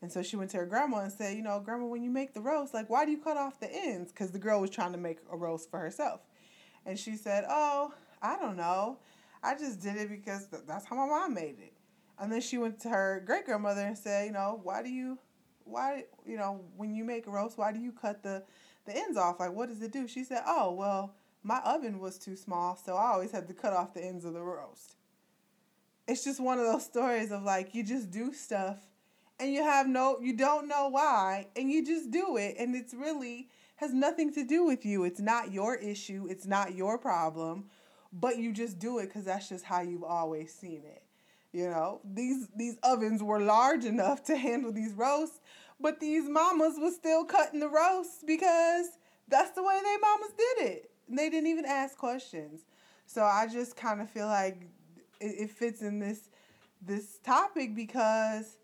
And 0.00 0.12
so 0.12 0.22
she 0.22 0.36
went 0.36 0.50
to 0.52 0.58
her 0.58 0.66
grandma 0.66 0.98
and 0.98 1.12
said, 1.12 1.36
you 1.36 1.42
know, 1.42 1.60
grandma, 1.60 1.86
when 1.86 2.04
you 2.04 2.10
make 2.10 2.32
the 2.32 2.40
roast, 2.40 2.72
like, 2.72 2.88
why 2.88 3.04
do 3.04 3.10
you 3.10 3.18
cut 3.18 3.36
off 3.36 3.58
the 3.58 3.68
ends? 3.72 4.12
Because 4.12 4.30
the 4.30 4.38
girl 4.38 4.60
was 4.60 4.70
trying 4.70 4.92
to 4.92 4.98
make 4.98 5.18
a 5.30 5.36
roast 5.36 5.70
for 5.70 5.80
herself. 5.80 6.20
And 6.86 6.98
she 6.98 7.16
said, 7.16 7.44
oh, 7.48 7.92
I 8.22 8.36
don't 8.36 8.56
know. 8.56 8.98
I 9.42 9.54
just 9.56 9.80
did 9.80 9.96
it 9.96 10.08
because 10.08 10.48
that's 10.66 10.84
how 10.86 10.96
my 10.96 11.06
mom 11.06 11.34
made 11.34 11.58
it. 11.58 11.72
And 12.18 12.32
then 12.32 12.40
she 12.40 12.58
went 12.58 12.80
to 12.80 12.88
her 12.88 13.22
great 13.26 13.44
grandmother 13.44 13.80
and 13.80 13.98
said, 13.98 14.26
you 14.26 14.32
know, 14.32 14.60
why 14.62 14.82
do 14.82 14.88
you, 14.88 15.18
why, 15.64 16.04
you 16.24 16.36
know, 16.36 16.60
when 16.76 16.94
you 16.94 17.04
make 17.04 17.26
a 17.26 17.30
roast, 17.30 17.58
why 17.58 17.72
do 17.72 17.80
you 17.80 17.92
cut 17.92 18.22
the, 18.22 18.44
the 18.86 18.96
ends 18.96 19.16
off? 19.16 19.40
Like, 19.40 19.52
what 19.52 19.68
does 19.68 19.82
it 19.82 19.92
do? 19.92 20.06
She 20.08 20.24
said, 20.24 20.42
oh, 20.46 20.72
well, 20.72 21.14
my 21.42 21.60
oven 21.64 21.98
was 21.98 22.18
too 22.18 22.36
small, 22.36 22.76
so 22.76 22.96
I 22.96 23.12
always 23.12 23.30
had 23.30 23.46
to 23.48 23.54
cut 23.54 23.72
off 23.72 23.94
the 23.94 24.04
ends 24.04 24.24
of 24.24 24.32
the 24.32 24.42
roast. 24.42 24.97
It's 26.08 26.24
just 26.24 26.40
one 26.40 26.58
of 26.58 26.64
those 26.64 26.84
stories 26.84 27.30
of 27.30 27.42
like, 27.42 27.74
you 27.74 27.84
just 27.84 28.10
do 28.10 28.32
stuff 28.32 28.78
and 29.38 29.52
you 29.52 29.62
have 29.62 29.86
no, 29.86 30.18
you 30.20 30.36
don't 30.36 30.66
know 30.66 30.88
why, 30.88 31.46
and 31.54 31.70
you 31.70 31.84
just 31.84 32.10
do 32.10 32.36
it. 32.36 32.56
And 32.58 32.74
it's 32.74 32.94
really 32.94 33.48
has 33.76 33.92
nothing 33.92 34.32
to 34.34 34.44
do 34.44 34.64
with 34.64 34.84
you. 34.84 35.04
It's 35.04 35.20
not 35.20 35.52
your 35.52 35.76
issue, 35.76 36.26
it's 36.28 36.46
not 36.46 36.74
your 36.74 36.98
problem, 36.98 37.66
but 38.12 38.38
you 38.38 38.52
just 38.52 38.78
do 38.78 38.98
it 38.98 39.06
because 39.06 39.24
that's 39.24 39.48
just 39.48 39.64
how 39.64 39.82
you've 39.82 40.02
always 40.02 40.52
seen 40.52 40.82
it. 40.84 41.02
You 41.52 41.70
know, 41.70 42.00
these 42.04 42.48
these 42.56 42.76
ovens 42.82 43.22
were 43.22 43.40
large 43.40 43.84
enough 43.84 44.24
to 44.24 44.36
handle 44.36 44.72
these 44.72 44.92
roasts, 44.92 45.40
but 45.80 46.00
these 46.00 46.28
mamas 46.28 46.74
was 46.78 46.94
still 46.94 47.24
cutting 47.24 47.60
the 47.60 47.68
roasts 47.68 48.24
because 48.26 48.88
that's 49.28 49.52
the 49.52 49.62
way 49.62 49.78
they 49.82 49.96
mamas 50.00 50.32
did 50.36 50.66
it. 50.66 50.90
And 51.08 51.18
they 51.18 51.30
didn't 51.30 51.48
even 51.48 51.64
ask 51.64 51.96
questions. 51.96 52.62
So 53.06 53.22
I 53.22 53.46
just 53.46 53.76
kind 53.76 54.00
of 54.00 54.10
feel 54.10 54.26
like 54.26 54.66
it, 55.20 55.34
it 55.42 55.50
fits 55.50 55.82
in 55.82 55.98
this 55.98 56.28
this 56.80 57.18
topic 57.18 57.74
because 57.74 58.56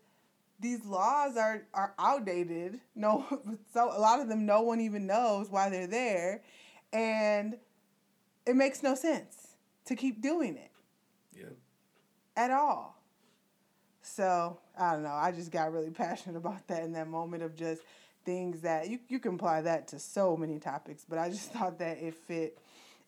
these 0.59 0.85
laws 0.85 1.35
are 1.37 1.63
are 1.73 1.93
outdated. 1.99 2.79
No, 2.95 3.25
so 3.73 3.91
a 3.95 3.99
lot 3.99 4.19
of 4.19 4.27
them 4.29 4.45
no 4.45 4.61
one 4.61 4.79
even 4.81 5.05
knows 5.05 5.49
why 5.49 5.69
they're 5.69 5.87
there, 5.87 6.41
and 6.93 7.57
it 8.45 8.55
makes 8.55 8.83
no 8.83 8.95
sense 8.95 9.55
to 9.85 9.95
keep 9.95 10.21
doing 10.21 10.55
it 10.57 10.71
Yeah. 11.35 11.49
at 12.35 12.51
all. 12.51 13.01
So 14.01 14.59
I 14.77 14.93
don't 14.93 15.03
know. 15.03 15.09
I 15.09 15.31
just 15.31 15.51
got 15.51 15.71
really 15.71 15.89
passionate 15.91 16.37
about 16.37 16.67
that 16.67 16.83
in 16.83 16.93
that 16.93 17.07
moment 17.07 17.43
of 17.43 17.55
just 17.55 17.81
things 18.23 18.61
that 18.61 18.89
you, 18.89 18.99
you 19.07 19.19
can 19.19 19.35
apply 19.35 19.61
that 19.61 19.87
to 19.89 19.99
so 19.99 20.35
many 20.35 20.59
topics, 20.59 21.05
but 21.07 21.17
I 21.19 21.29
just 21.29 21.51
thought 21.53 21.79
that 21.79 21.97
it 21.97 22.13
fit 22.13 22.57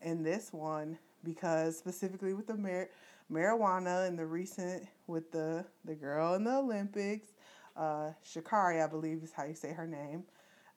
in 0.01 0.23
this 0.23 0.51
one 0.53 0.97
because 1.23 1.77
specifically 1.77 2.33
with 2.33 2.47
the 2.47 2.55
mar- 2.55 2.89
marijuana 3.31 4.07
in 4.07 4.15
the 4.15 4.25
recent 4.25 4.87
with 5.07 5.31
the 5.31 5.65
the 5.85 5.95
girl 5.95 6.35
in 6.35 6.43
the 6.43 6.57
Olympics, 6.57 7.29
uh, 7.75 8.11
Sha'Carri, 8.25 8.83
I 8.83 8.87
believe 8.87 9.23
is 9.23 9.31
how 9.31 9.45
you 9.45 9.55
say 9.55 9.73
her 9.73 9.87
name. 9.87 10.23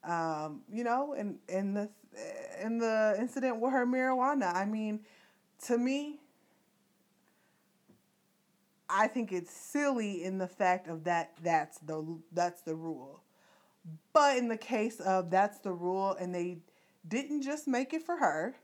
Um, 0.03 0.61
you 0.71 0.83
know, 0.83 1.13
and 1.13 1.37
in 1.47 1.73
the 1.73 1.89
in 2.61 2.77
the 2.79 3.15
incident 3.19 3.59
with 3.59 3.71
her 3.71 3.85
marijuana, 3.85 4.53
I 4.53 4.65
mean, 4.65 5.01
to 5.67 5.77
me, 5.77 6.19
I 8.89 9.07
think 9.07 9.31
it's 9.31 9.51
silly 9.51 10.23
in 10.23 10.37
the 10.37 10.47
fact 10.47 10.87
of 10.87 11.05
that 11.05 11.31
that's 11.41 11.77
the 11.79 12.19
that's 12.31 12.61
the 12.61 12.75
rule. 12.75 13.21
But 14.13 14.37
in 14.37 14.47
the 14.47 14.57
case 14.57 14.99
of 14.99 15.29
that's 15.29 15.59
the 15.59 15.71
rule 15.71 16.15
and 16.19 16.35
they 16.35 16.59
didn't 17.07 17.41
just 17.41 17.67
make 17.67 17.93
it 17.93 18.03
for 18.03 18.17
her, 18.17 18.55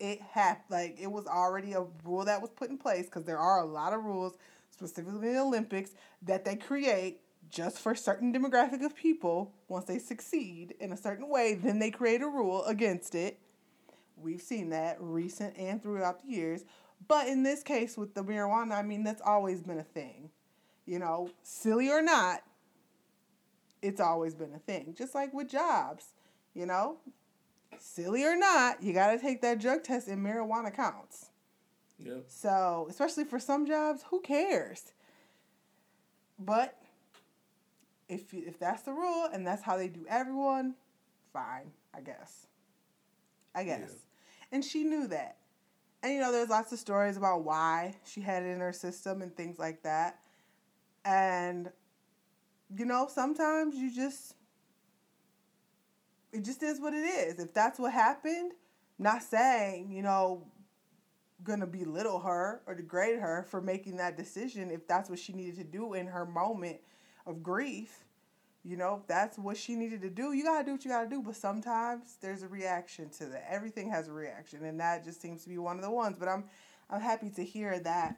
it 0.00 0.20
had 0.20 0.58
like 0.68 0.96
it 1.00 1.10
was 1.10 1.26
already 1.26 1.72
a 1.74 1.84
rule 2.04 2.24
that 2.24 2.40
was 2.40 2.50
put 2.50 2.70
in 2.70 2.78
place 2.78 3.06
because 3.06 3.24
there 3.24 3.38
are 3.38 3.60
a 3.60 3.66
lot 3.66 3.92
of 3.92 4.04
rules 4.04 4.36
specifically 4.70 5.28
in 5.28 5.34
the 5.34 5.40
Olympics 5.40 5.92
that 6.22 6.44
they 6.44 6.56
create 6.56 7.20
just 7.50 7.78
for 7.78 7.94
certain 7.94 8.32
demographic 8.32 8.84
of 8.84 8.96
people 8.96 9.52
once 9.68 9.84
they 9.84 9.98
succeed 9.98 10.74
in 10.80 10.92
a 10.92 10.96
certain 10.96 11.28
way 11.28 11.54
then 11.54 11.78
they 11.78 11.90
create 11.90 12.22
a 12.22 12.28
rule 12.28 12.64
against 12.64 13.14
it 13.14 13.38
we've 14.16 14.42
seen 14.42 14.70
that 14.70 14.96
recent 15.00 15.56
and 15.56 15.82
throughout 15.82 16.22
the 16.22 16.28
years 16.32 16.64
but 17.08 17.28
in 17.28 17.42
this 17.42 17.62
case 17.62 17.96
with 17.96 18.14
the 18.14 18.22
marijuana, 18.22 18.72
I 18.72 18.82
mean, 18.82 19.04
that's 19.04 19.22
always 19.22 19.62
been 19.62 19.78
a 19.78 19.84
thing. 19.84 20.30
You 20.86 20.98
know, 20.98 21.30
silly 21.42 21.88
or 21.88 22.02
not, 22.02 22.42
it's 23.80 24.00
always 24.00 24.34
been 24.34 24.52
a 24.54 24.58
thing. 24.58 24.94
Just 24.96 25.14
like 25.14 25.32
with 25.32 25.48
jobs, 25.48 26.12
you 26.54 26.66
know, 26.66 26.98
silly 27.78 28.24
or 28.24 28.36
not, 28.36 28.82
you 28.82 28.92
got 28.92 29.12
to 29.12 29.18
take 29.18 29.42
that 29.42 29.60
drug 29.60 29.82
test 29.82 30.08
and 30.08 30.24
marijuana 30.24 30.74
counts. 30.74 31.30
Yep. 31.98 32.24
So, 32.28 32.86
especially 32.88 33.24
for 33.24 33.38
some 33.38 33.66
jobs, 33.66 34.04
who 34.10 34.20
cares? 34.20 34.92
But 36.38 36.76
if 38.08 38.32
if 38.32 38.58
that's 38.58 38.82
the 38.82 38.92
rule 38.92 39.28
and 39.32 39.46
that's 39.46 39.62
how 39.62 39.76
they 39.76 39.88
do 39.88 40.06
everyone, 40.08 40.74
fine, 41.32 41.70
I 41.94 42.00
guess. 42.00 42.46
I 43.54 43.64
guess. 43.64 43.90
Yeah. 43.90 44.52
And 44.52 44.64
she 44.64 44.84
knew 44.84 45.06
that. 45.08 45.36
And 46.02 46.14
you 46.14 46.20
know, 46.20 46.32
there's 46.32 46.48
lots 46.48 46.72
of 46.72 46.78
stories 46.78 47.16
about 47.16 47.44
why 47.44 47.96
she 48.04 48.22
had 48.22 48.42
it 48.42 48.46
in 48.46 48.60
her 48.60 48.72
system 48.72 49.20
and 49.20 49.36
things 49.36 49.58
like 49.58 49.82
that. 49.82 50.18
And 51.04 51.70
you 52.74 52.84
know, 52.84 53.08
sometimes 53.12 53.76
you 53.76 53.94
just 53.94 54.34
it 56.32 56.44
just 56.44 56.62
is 56.62 56.80
what 56.80 56.94
it 56.94 57.04
is. 57.04 57.38
If 57.38 57.52
that's 57.52 57.78
what 57.78 57.92
happened, 57.92 58.52
not 58.98 59.22
saying, 59.22 59.90
you 59.90 60.02
know, 60.02 60.46
gonna 61.42 61.66
belittle 61.66 62.20
her 62.20 62.60
or 62.66 62.74
degrade 62.74 63.18
her 63.18 63.46
for 63.48 63.60
making 63.60 63.96
that 63.96 64.16
decision 64.16 64.70
if 64.70 64.86
that's 64.86 65.08
what 65.08 65.18
she 65.18 65.32
needed 65.32 65.56
to 65.56 65.64
do 65.64 65.94
in 65.94 66.06
her 66.06 66.26
moment 66.26 66.78
of 67.26 67.42
grief 67.42 68.04
you 68.62 68.76
know, 68.76 68.98
if 69.00 69.06
that's 69.06 69.38
what 69.38 69.56
she 69.56 69.74
needed 69.74 70.02
to 70.02 70.10
do. 70.10 70.32
You 70.32 70.44
gotta 70.44 70.64
do 70.64 70.72
what 70.72 70.84
you 70.84 70.90
gotta 70.90 71.08
do. 71.08 71.22
But 71.22 71.36
sometimes 71.36 72.16
there's 72.20 72.42
a 72.42 72.48
reaction 72.48 73.08
to 73.10 73.26
that. 73.26 73.46
Everything 73.48 73.90
has 73.90 74.08
a 74.08 74.12
reaction, 74.12 74.64
and 74.64 74.78
that 74.80 75.04
just 75.04 75.20
seems 75.22 75.42
to 75.44 75.48
be 75.48 75.58
one 75.58 75.76
of 75.76 75.82
the 75.82 75.90
ones. 75.90 76.16
But 76.18 76.28
I'm 76.28 76.44
I'm 76.90 77.00
happy 77.00 77.30
to 77.30 77.44
hear 77.44 77.78
that 77.80 78.16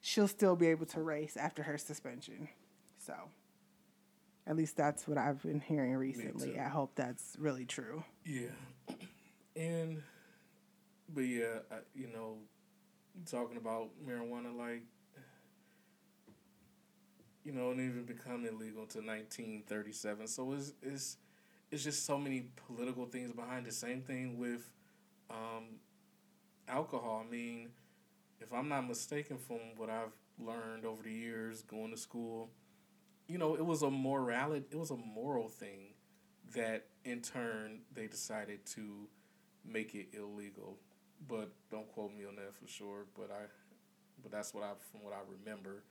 she'll 0.00 0.28
still 0.28 0.56
be 0.56 0.68
able 0.68 0.86
to 0.86 1.02
race 1.02 1.36
after 1.36 1.62
her 1.64 1.76
suspension. 1.76 2.48
So, 2.96 3.14
at 4.46 4.56
least 4.56 4.76
that's 4.76 5.06
what 5.06 5.18
I've 5.18 5.42
been 5.42 5.60
hearing 5.60 5.94
recently. 5.94 6.58
I 6.58 6.68
hope 6.68 6.92
that's 6.94 7.36
really 7.38 7.64
true. 7.64 8.04
Yeah, 8.24 8.48
and 9.56 10.02
but 11.08 11.22
yeah, 11.22 11.58
I, 11.70 11.76
you 11.94 12.08
know, 12.12 12.38
talking 13.26 13.56
about 13.56 13.90
marijuana, 14.06 14.56
like 14.56 14.82
you 17.44 17.52
know, 17.52 17.70
and 17.70 17.80
even 17.80 18.04
become 18.04 18.44
illegal 18.46 18.82
until 18.82 19.02
1937. 19.02 20.26
So 20.28 20.52
it's, 20.52 20.72
it's, 20.82 21.16
it's 21.70 21.82
just 21.82 22.06
so 22.06 22.18
many 22.18 22.46
political 22.66 23.06
things 23.06 23.32
behind 23.32 23.66
the 23.66 23.72
same 23.72 24.02
thing 24.02 24.38
with 24.38 24.70
um, 25.30 25.80
alcohol. 26.68 27.24
I 27.26 27.30
mean, 27.30 27.70
if 28.40 28.52
I'm 28.52 28.68
not 28.68 28.86
mistaken 28.86 29.38
from 29.38 29.58
what 29.76 29.90
I've 29.90 30.12
learned 30.38 30.84
over 30.84 31.02
the 31.02 31.12
years 31.12 31.62
going 31.62 31.90
to 31.90 31.96
school, 31.96 32.50
you 33.32 33.38
know, 33.38 33.54
it 33.54 33.64
was 33.64 33.82
a 33.82 33.90
morality, 33.90 34.66
it 34.70 34.78
was 34.78 34.90
a 34.90 34.96
moral 34.96 35.48
thing 35.48 35.94
that 36.54 36.86
in 37.04 37.20
turn 37.22 37.80
they 37.94 38.06
decided 38.06 38.64
to 38.66 39.08
make 39.64 39.94
it 39.94 40.08
illegal 40.12 40.78
but 41.28 41.50
don't 41.70 41.90
quote 41.92 42.12
me 42.16 42.24
on 42.24 42.36
that 42.36 42.54
for 42.54 42.66
sure. 42.66 43.06
But 43.16 43.30
I, 43.30 43.44
but 44.22 44.32
that's 44.32 44.54
what 44.54 44.64
I 44.64 44.72
from 44.90 45.02
what 45.02 45.12
I 45.12 45.20
remember. 45.28 45.82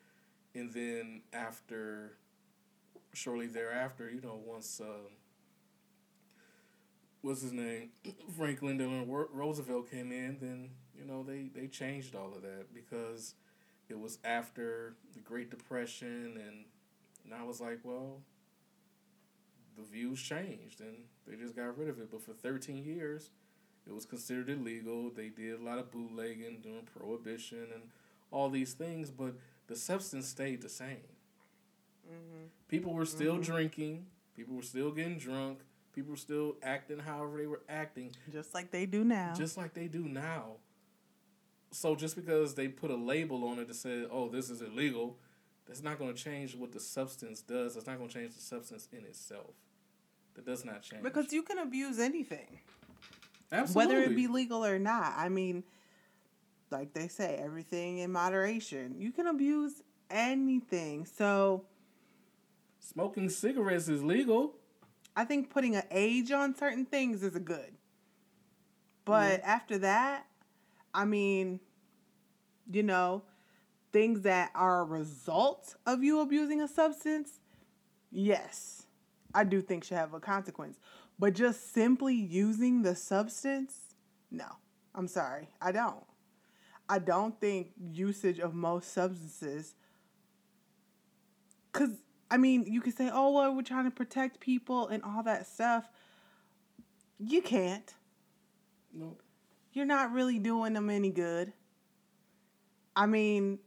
And 0.53 0.71
then 0.73 1.21
after, 1.33 2.17
shortly 3.13 3.47
thereafter, 3.47 4.09
you 4.09 4.21
know, 4.21 4.39
once 4.45 4.81
um, 4.81 5.11
what's 7.21 7.41
his 7.41 7.53
name, 7.53 7.89
Franklin 8.37 8.77
Delano 8.77 9.27
Roosevelt 9.31 9.89
came 9.89 10.11
in, 10.11 10.37
then 10.41 10.69
you 10.97 11.05
know 11.05 11.23
they 11.23 11.49
they 11.53 11.67
changed 11.67 12.15
all 12.15 12.33
of 12.35 12.41
that 12.41 12.73
because 12.73 13.35
it 13.89 13.99
was 13.99 14.19
after 14.23 14.95
the 15.13 15.19
Great 15.19 15.49
Depression, 15.49 16.37
and 16.37 16.65
and 17.23 17.33
I 17.33 17.43
was 17.43 17.61
like, 17.61 17.79
well, 17.83 18.21
the 19.75 19.83
views 19.83 20.21
changed, 20.21 20.81
and 20.81 20.97
they 21.27 21.35
just 21.35 21.55
got 21.55 21.77
rid 21.77 21.89
of 21.89 21.99
it. 21.99 22.11
But 22.11 22.21
for 22.21 22.33
thirteen 22.33 22.83
years, 22.83 23.29
it 23.87 23.93
was 23.93 24.05
considered 24.05 24.49
illegal. 24.49 25.09
They 25.09 25.29
did 25.29 25.59
a 25.59 25.63
lot 25.63 25.79
of 25.79 25.91
bootlegging 25.91 26.59
during 26.61 26.83
Prohibition 26.83 27.67
and 27.73 27.83
all 28.31 28.49
these 28.49 28.73
things, 28.73 29.11
but 29.11 29.33
the 29.67 29.75
substance 29.75 30.27
stayed 30.27 30.61
the 30.61 30.69
same. 30.69 31.09
Mm-hmm. 32.07 32.45
People 32.67 32.93
were 32.93 33.05
still 33.05 33.33
mm-hmm. 33.33 33.51
drinking. 33.51 34.05
People 34.35 34.55
were 34.55 34.61
still 34.61 34.91
getting 34.91 35.17
drunk. 35.17 35.59
People 35.93 36.11
were 36.11 36.17
still 36.17 36.55
acting 36.63 36.99
however 36.99 37.37
they 37.37 37.47
were 37.47 37.61
acting. 37.67 38.15
Just 38.31 38.53
like 38.53 38.71
they 38.71 38.85
do 38.85 39.03
now. 39.03 39.33
Just 39.37 39.57
like 39.57 39.73
they 39.73 39.87
do 39.87 40.07
now. 40.07 40.57
So 41.71 41.95
just 41.95 42.15
because 42.15 42.55
they 42.55 42.67
put 42.67 42.91
a 42.91 42.95
label 42.95 43.45
on 43.45 43.59
it 43.59 43.67
to 43.67 43.73
say, 43.73 44.05
oh, 44.09 44.29
this 44.29 44.49
is 44.49 44.61
illegal, 44.61 45.17
that's 45.71 45.83
not 45.83 45.97
going 45.97 46.13
to 46.13 46.21
change 46.21 46.53
what 46.53 46.73
the 46.73 46.81
substance 46.81 47.39
does. 47.39 47.75
That's 47.75 47.87
not 47.87 47.97
going 47.97 48.09
to 48.09 48.13
change 48.13 48.35
the 48.35 48.41
substance 48.41 48.89
in 48.91 49.05
itself. 49.05 49.53
That 50.35 50.45
does 50.45 50.65
not 50.65 50.81
change. 50.81 51.01
Because 51.01 51.31
you 51.31 51.43
can 51.43 51.59
abuse 51.59 51.97
anything. 51.97 52.59
Absolutely. 53.53 53.95
Whether 53.95 54.03
it 54.03 54.13
be 54.13 54.27
legal 54.27 54.65
or 54.65 54.79
not. 54.79 55.13
I 55.15 55.29
mean, 55.29 55.63
like 56.71 56.93
they 56.93 57.07
say, 57.07 57.39
everything 57.41 57.99
in 57.99 58.11
moderation. 58.11 58.95
You 58.99 59.13
can 59.13 59.27
abuse 59.27 59.81
anything. 60.09 61.05
So. 61.05 61.63
Smoking 62.81 63.29
cigarettes 63.29 63.87
is 63.87 64.03
legal. 64.03 64.55
I 65.15 65.23
think 65.23 65.49
putting 65.49 65.77
an 65.77 65.83
age 65.89 66.33
on 66.33 66.53
certain 66.53 66.85
things 66.85 67.23
is 67.23 67.33
a 67.37 67.39
good. 67.39 67.77
But 69.05 69.39
yeah. 69.39 69.47
after 69.47 69.77
that, 69.77 70.25
I 70.93 71.05
mean, 71.05 71.61
you 72.69 72.83
know, 72.83 73.23
things 73.91 74.21
that 74.21 74.51
are 74.55 74.81
a 74.81 74.83
result 74.83 75.75
of 75.85 76.03
you 76.03 76.19
abusing 76.21 76.61
a 76.61 76.67
substance, 76.67 77.39
yes, 78.11 78.83
I 79.33 79.43
do 79.43 79.61
think 79.61 79.83
should 79.83 79.97
have 79.97 80.13
a 80.13 80.19
consequence. 80.19 80.77
But 81.19 81.33
just 81.33 81.73
simply 81.73 82.15
using 82.15 82.81
the 82.81 82.95
substance, 82.95 83.95
no. 84.29 84.45
I'm 84.93 85.07
sorry. 85.07 85.49
I 85.61 85.71
don't. 85.71 86.03
I 86.89 86.99
don't 86.99 87.39
think 87.39 87.71
usage 87.79 88.39
of 88.39 88.53
most 88.53 88.91
substances 88.91 89.75
cuz 91.71 92.03
I 92.29 92.37
mean, 92.37 92.63
you 92.65 92.79
could 92.79 92.95
say, 92.95 93.09
"Oh, 93.11 93.31
well, 93.31 93.53
we're 93.53 93.61
trying 93.61 93.85
to 93.85 93.91
protect 93.91 94.39
people 94.39 94.87
and 94.87 95.03
all 95.03 95.21
that 95.23 95.47
stuff." 95.47 95.89
You 97.19 97.41
can't. 97.41 97.93
Nope. 98.93 99.21
You're 99.73 99.85
not 99.85 100.11
really 100.11 100.39
doing 100.39 100.73
them 100.73 100.89
any 100.89 101.09
good. 101.09 101.53
I 102.95 103.05
mean, 103.05 103.59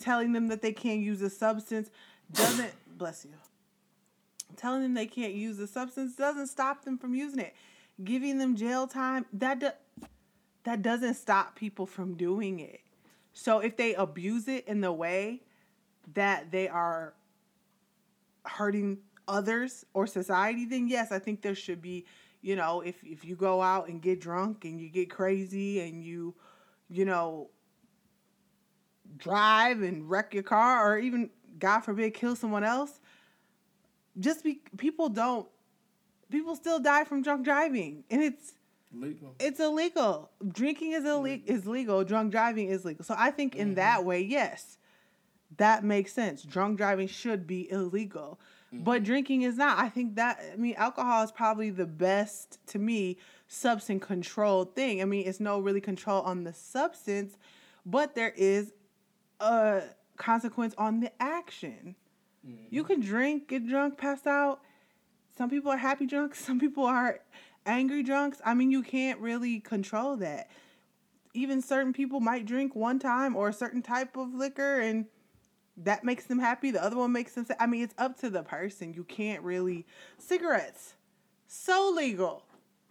telling 0.00 0.32
them 0.32 0.48
that 0.48 0.62
they 0.62 0.72
can't 0.72 1.00
use 1.00 1.22
a 1.22 1.30
substance 1.30 1.90
doesn't 2.32 2.72
bless 2.98 3.24
you. 3.24 3.30
Telling 4.56 4.82
them 4.82 4.94
they 4.94 5.06
can't 5.06 5.32
use 5.32 5.56
the 5.56 5.66
substance 5.66 6.16
doesn't 6.16 6.48
stop 6.48 6.84
them 6.84 6.98
from 6.98 7.14
using 7.14 7.38
it. 7.38 7.54
Giving 8.02 8.38
them 8.38 8.56
jail 8.56 8.86
time 8.86 9.26
that 9.32 9.60
do, 9.60 9.70
that 10.64 10.82
doesn't 10.82 11.14
stop 11.14 11.54
people 11.54 11.86
from 11.86 12.14
doing 12.14 12.60
it. 12.60 12.80
So 13.32 13.60
if 13.60 13.76
they 13.76 13.94
abuse 13.94 14.48
it 14.48 14.66
in 14.66 14.80
the 14.80 14.92
way 14.92 15.42
that 16.14 16.50
they 16.50 16.68
are 16.68 17.14
hurting 18.44 18.98
others 19.28 19.84
or 19.94 20.06
society, 20.06 20.64
then 20.64 20.88
yes, 20.88 21.12
I 21.12 21.18
think 21.18 21.42
there 21.42 21.54
should 21.54 21.80
be, 21.80 22.06
you 22.42 22.56
know, 22.56 22.80
if 22.80 23.02
if 23.04 23.24
you 23.24 23.36
go 23.36 23.62
out 23.62 23.88
and 23.88 24.02
get 24.02 24.20
drunk 24.20 24.64
and 24.64 24.80
you 24.80 24.88
get 24.88 25.10
crazy 25.10 25.80
and 25.80 26.02
you, 26.02 26.34
you 26.88 27.04
know, 27.04 27.50
drive 29.16 29.82
and 29.82 30.08
wreck 30.08 30.34
your 30.34 30.42
car 30.42 30.86
or 30.88 30.98
even 30.98 31.30
God 31.58 31.80
forbid 31.80 32.14
kill 32.14 32.36
someone 32.36 32.64
else, 32.64 33.00
just 34.18 34.44
be 34.44 34.60
people 34.76 35.08
don't 35.08 35.48
people 36.30 36.56
still 36.56 36.80
die 36.80 37.04
from 37.04 37.22
drunk 37.22 37.44
driving 37.44 38.04
and 38.10 38.22
it's 38.22 38.54
legal. 38.92 39.34
It's 39.38 39.60
illegal. 39.60 40.30
Drinking 40.46 40.92
is 40.92 41.04
illegal 41.04 41.54
is 41.54 41.66
legal, 41.66 42.04
drunk 42.04 42.30
driving 42.30 42.68
is 42.68 42.84
legal. 42.84 43.04
So 43.04 43.14
I 43.16 43.30
think 43.30 43.56
in 43.56 43.68
mm-hmm. 43.68 43.74
that 43.76 44.04
way, 44.04 44.20
yes 44.20 44.78
that 45.56 45.84
makes 45.84 46.12
sense. 46.12 46.42
Drunk 46.42 46.78
driving 46.78 47.08
should 47.08 47.46
be 47.46 47.70
illegal. 47.70 48.40
Mm-hmm. 48.72 48.84
But 48.84 49.02
drinking 49.02 49.42
is 49.42 49.56
not. 49.56 49.78
I 49.78 49.88
think 49.88 50.16
that 50.16 50.40
I 50.52 50.56
mean 50.56 50.74
alcohol 50.76 51.24
is 51.24 51.32
probably 51.32 51.70
the 51.70 51.86
best 51.86 52.58
to 52.68 52.78
me 52.78 53.18
substance 53.48 54.04
control 54.04 54.64
thing. 54.64 55.02
I 55.02 55.04
mean, 55.04 55.26
it's 55.26 55.40
no 55.40 55.58
really 55.58 55.80
control 55.80 56.22
on 56.22 56.44
the 56.44 56.52
substance, 56.52 57.36
but 57.84 58.14
there 58.14 58.32
is 58.36 58.72
a 59.40 59.82
consequence 60.16 60.74
on 60.78 61.00
the 61.00 61.10
action. 61.20 61.96
Mm-hmm. 62.46 62.64
You 62.70 62.84
can 62.84 63.00
drink, 63.00 63.48
get 63.48 63.68
drunk, 63.68 63.98
pass 63.98 64.26
out. 64.26 64.60
Some 65.36 65.50
people 65.50 65.70
are 65.70 65.78
happy 65.78 66.06
drunks, 66.06 66.38
some 66.44 66.60
people 66.60 66.84
are 66.84 67.20
angry 67.66 68.02
drunks. 68.02 68.40
I 68.44 68.54
mean, 68.54 68.70
you 68.70 68.82
can't 68.82 69.18
really 69.20 69.60
control 69.60 70.16
that. 70.18 70.48
Even 71.32 71.62
certain 71.62 71.92
people 71.92 72.20
might 72.20 72.44
drink 72.44 72.74
one 72.74 72.98
time 72.98 73.36
or 73.36 73.48
a 73.48 73.52
certain 73.52 73.82
type 73.82 74.16
of 74.16 74.34
liquor 74.34 74.80
and 74.80 75.06
that 75.76 76.04
makes 76.04 76.24
them 76.26 76.38
happy. 76.38 76.70
The 76.70 76.82
other 76.82 76.96
one 76.96 77.12
makes 77.12 77.34
them. 77.34 77.44
sad. 77.44 77.56
I 77.60 77.66
mean, 77.66 77.82
it's 77.82 77.94
up 77.98 78.18
to 78.20 78.30
the 78.30 78.42
person. 78.42 78.92
You 78.92 79.04
can't 79.04 79.42
really. 79.42 79.86
Cigarettes, 80.18 80.94
so 81.46 81.92
legal, 81.94 82.44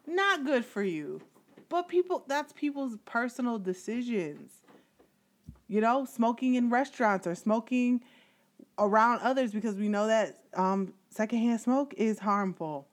not 0.07 0.45
good 0.45 0.65
for 0.65 0.83
you, 0.83 1.21
but 1.69 1.87
people. 1.87 2.23
That's 2.27 2.53
people's 2.53 2.97
personal 3.05 3.59
decisions. 3.59 4.51
You 5.69 5.79
know, 5.79 6.03
smoking 6.03 6.55
in 6.55 6.69
restaurants 6.69 7.25
or 7.25 7.35
smoking 7.35 8.03
around 8.77 9.21
others 9.21 9.51
because 9.53 9.75
we 9.75 9.87
know 9.87 10.07
that 10.07 10.39
um, 10.55 10.93
secondhand 11.09 11.61
smoke 11.61 11.93
is 11.95 12.19
harmful 12.19 12.87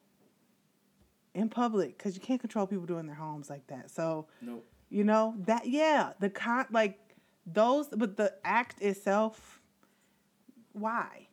in 1.34 1.48
public 1.48 1.98
because 1.98 2.14
you 2.14 2.20
can't 2.20 2.40
control 2.40 2.66
people 2.66 2.86
doing 2.86 3.06
their 3.06 3.16
homes 3.16 3.50
like 3.50 3.66
that. 3.66 3.90
So, 3.90 4.28
nope. 4.40 4.64
you 4.90 5.02
know 5.02 5.34
that 5.46 5.66
yeah, 5.66 6.12
the 6.20 6.30
con 6.30 6.66
like 6.70 6.98
those, 7.46 7.88
but 7.88 8.16
the 8.16 8.34
act 8.44 8.80
itself 8.80 9.60
why? 10.72 11.28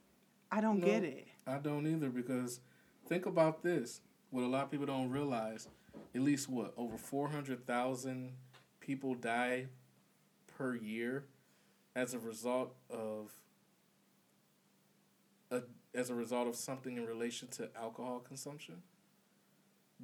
I 0.51 0.61
don't 0.61 0.79
no, 0.79 0.85
get 0.85 1.03
it. 1.03 1.27
I 1.45 1.57
don't 1.57 1.85
either 1.85 2.09
because 2.09 2.61
think 3.07 3.25
about 3.25 3.61
this. 3.63 4.01
What 4.29 4.43
a 4.43 4.47
lot 4.47 4.63
of 4.63 4.71
people 4.71 4.85
don't 4.85 5.09
realize, 5.09 5.67
at 6.15 6.21
least 6.21 6.49
what, 6.49 6.73
over 6.77 6.97
400,000 6.97 8.31
people 8.79 9.15
die 9.15 9.67
per 10.47 10.75
year 10.75 11.25
as 11.95 12.13
a 12.13 12.19
result 12.19 12.75
of 12.89 13.31
a, 15.51 15.61
as 15.93 16.09
a 16.09 16.15
result 16.15 16.47
of 16.47 16.55
something 16.55 16.97
in 16.97 17.05
relation 17.05 17.47
to 17.49 17.69
alcohol 17.79 18.19
consumption. 18.19 18.81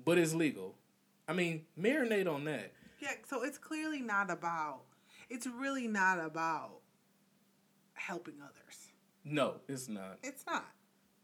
But 0.05 0.17
it's 0.17 0.33
legal. 0.33 0.75
I 1.27 1.33
mean, 1.33 1.65
marinate 1.79 2.31
on 2.31 2.45
that. 2.45 2.71
Yeah, 2.99 3.13
so 3.27 3.43
it's 3.43 3.57
clearly 3.57 4.01
not 4.01 4.29
about 4.29 4.81
it's 5.29 5.45
really 5.45 5.87
not 5.87 6.19
about 6.19 6.79
helping 7.93 8.35
others. 8.41 8.87
No, 9.23 9.55
it's 9.67 9.87
not. 9.87 10.17
It's 10.23 10.43
not. 10.45 10.65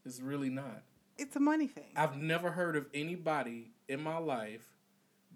It's 0.04 0.20
really 0.20 0.50
not. 0.50 0.82
It's 1.18 1.34
a 1.34 1.40
money 1.40 1.66
thing. 1.66 1.90
I've 1.96 2.16
never 2.16 2.52
heard 2.52 2.76
of 2.76 2.86
anybody 2.94 3.72
in 3.88 4.02
my 4.02 4.18
life 4.18 4.68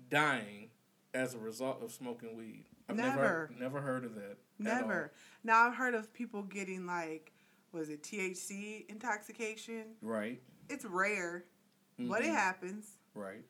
dying 0.09 0.69
as 1.13 1.35
a 1.35 1.39
result 1.39 1.83
of 1.83 1.91
smoking 1.91 2.37
weed. 2.37 2.67
I've 2.91 2.97
never 2.97 3.51
never, 3.53 3.61
never 3.61 3.81
heard 3.81 4.05
of 4.05 4.15
that. 4.15 4.37
Never. 4.59 5.13
Now 5.43 5.69
I've 5.69 5.75
heard 5.75 5.95
of 5.95 6.13
people 6.13 6.43
getting 6.43 6.87
like 6.87 7.33
was 7.73 7.89
it 7.89 8.03
THC 8.03 8.89
intoxication? 8.89 9.85
Right. 10.03 10.41
It's 10.69 10.85
rare, 10.85 11.45
mm-hmm. 11.99 12.11
but 12.11 12.21
it 12.21 12.27
mm-hmm. 12.27 12.35
happens. 12.35 12.99
Right. 13.15 13.45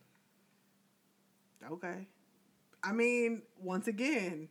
Okay. 1.71 2.07
I 2.83 2.93
mean, 2.93 3.43
once 3.59 3.89
again, 3.89 4.49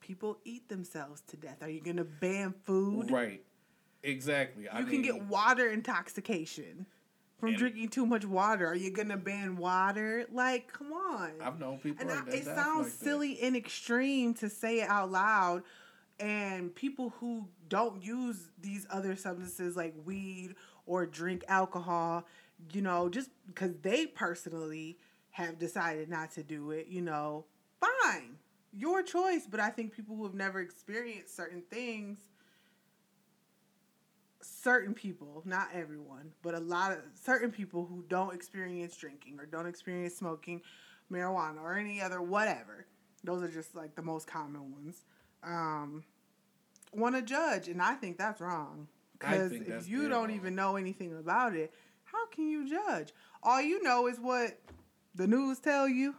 people 0.00 0.38
eat 0.44 0.68
themselves 0.68 1.22
to 1.28 1.36
death. 1.36 1.58
Are 1.62 1.70
you 1.70 1.80
going 1.80 1.96
to 1.96 2.04
ban 2.04 2.54
food? 2.64 3.10
Right. 3.10 3.42
Exactly. 4.02 4.64
You 4.64 4.70
I 4.72 4.82
can 4.82 4.90
mean, 4.90 5.02
get 5.02 5.22
water 5.24 5.68
intoxication 5.68 6.86
from 7.38 7.54
drinking 7.54 7.88
too 7.88 8.04
much 8.04 8.24
water. 8.24 8.66
Are 8.66 8.74
you 8.74 8.90
gonna 8.90 9.16
ban 9.16 9.56
water? 9.56 10.26
Like, 10.32 10.72
come 10.72 10.92
on. 10.92 11.32
I've 11.40 11.58
known 11.58 11.78
people. 11.78 12.08
And 12.08 12.10
I, 12.10 12.32
it 12.32 12.44
sounds 12.44 12.86
like 12.86 12.92
silly 12.92 13.34
that. 13.34 13.46
and 13.46 13.56
extreme 13.56 14.34
to 14.34 14.48
say 14.48 14.80
it 14.80 14.88
out 14.88 15.10
loud. 15.10 15.62
And 16.18 16.74
people 16.74 17.14
who 17.20 17.46
don't 17.68 18.02
use 18.02 18.48
these 18.60 18.86
other 18.90 19.14
substances 19.14 19.76
like 19.76 19.94
weed 20.04 20.56
or 20.84 21.06
drink 21.06 21.44
alcohol, 21.46 22.24
you 22.72 22.82
know, 22.82 23.08
just 23.08 23.30
because 23.46 23.72
they 23.82 24.06
personally 24.06 24.98
have 25.30 25.60
decided 25.60 26.08
not 26.08 26.32
to 26.32 26.42
do 26.42 26.72
it, 26.72 26.88
you 26.88 27.02
know, 27.02 27.44
fine. 27.80 28.36
Your 28.72 29.02
choice, 29.02 29.46
but 29.48 29.60
I 29.60 29.70
think 29.70 29.94
people 29.94 30.16
who 30.16 30.24
have 30.24 30.34
never 30.34 30.60
experienced 30.60 31.36
certain 31.36 31.62
things 31.70 32.18
certain 34.62 34.94
people, 34.94 35.42
not 35.44 35.68
everyone, 35.72 36.32
but 36.42 36.54
a 36.54 36.60
lot 36.60 36.92
of 36.92 36.98
certain 37.14 37.50
people 37.50 37.86
who 37.86 38.04
don't 38.08 38.34
experience 38.34 38.96
drinking 38.96 39.38
or 39.38 39.46
don't 39.46 39.66
experience 39.66 40.16
smoking 40.16 40.62
marijuana 41.10 41.60
or 41.62 41.74
any 41.74 42.00
other 42.00 42.20
whatever. 42.20 42.86
Those 43.24 43.42
are 43.42 43.48
just 43.48 43.74
like 43.74 43.94
the 43.94 44.02
most 44.02 44.26
common 44.26 44.72
ones. 44.72 45.04
Um, 45.42 46.04
want 46.92 47.16
to 47.16 47.22
judge, 47.22 47.68
and 47.68 47.82
I 47.82 47.94
think 47.94 48.18
that's 48.18 48.40
wrong. 48.40 48.88
Because 49.18 49.52
if 49.52 49.88
you 49.88 50.08
don't 50.08 50.28
wrong. 50.28 50.36
even 50.36 50.54
know 50.54 50.76
anything 50.76 51.16
about 51.16 51.54
it, 51.54 51.72
how 52.04 52.26
can 52.28 52.48
you 52.48 52.68
judge? 52.68 53.12
All 53.42 53.60
you 53.60 53.82
know 53.82 54.06
is 54.06 54.18
what 54.18 54.58
the 55.14 55.26
news 55.26 55.58
tell 55.58 55.88
you. 55.88 56.14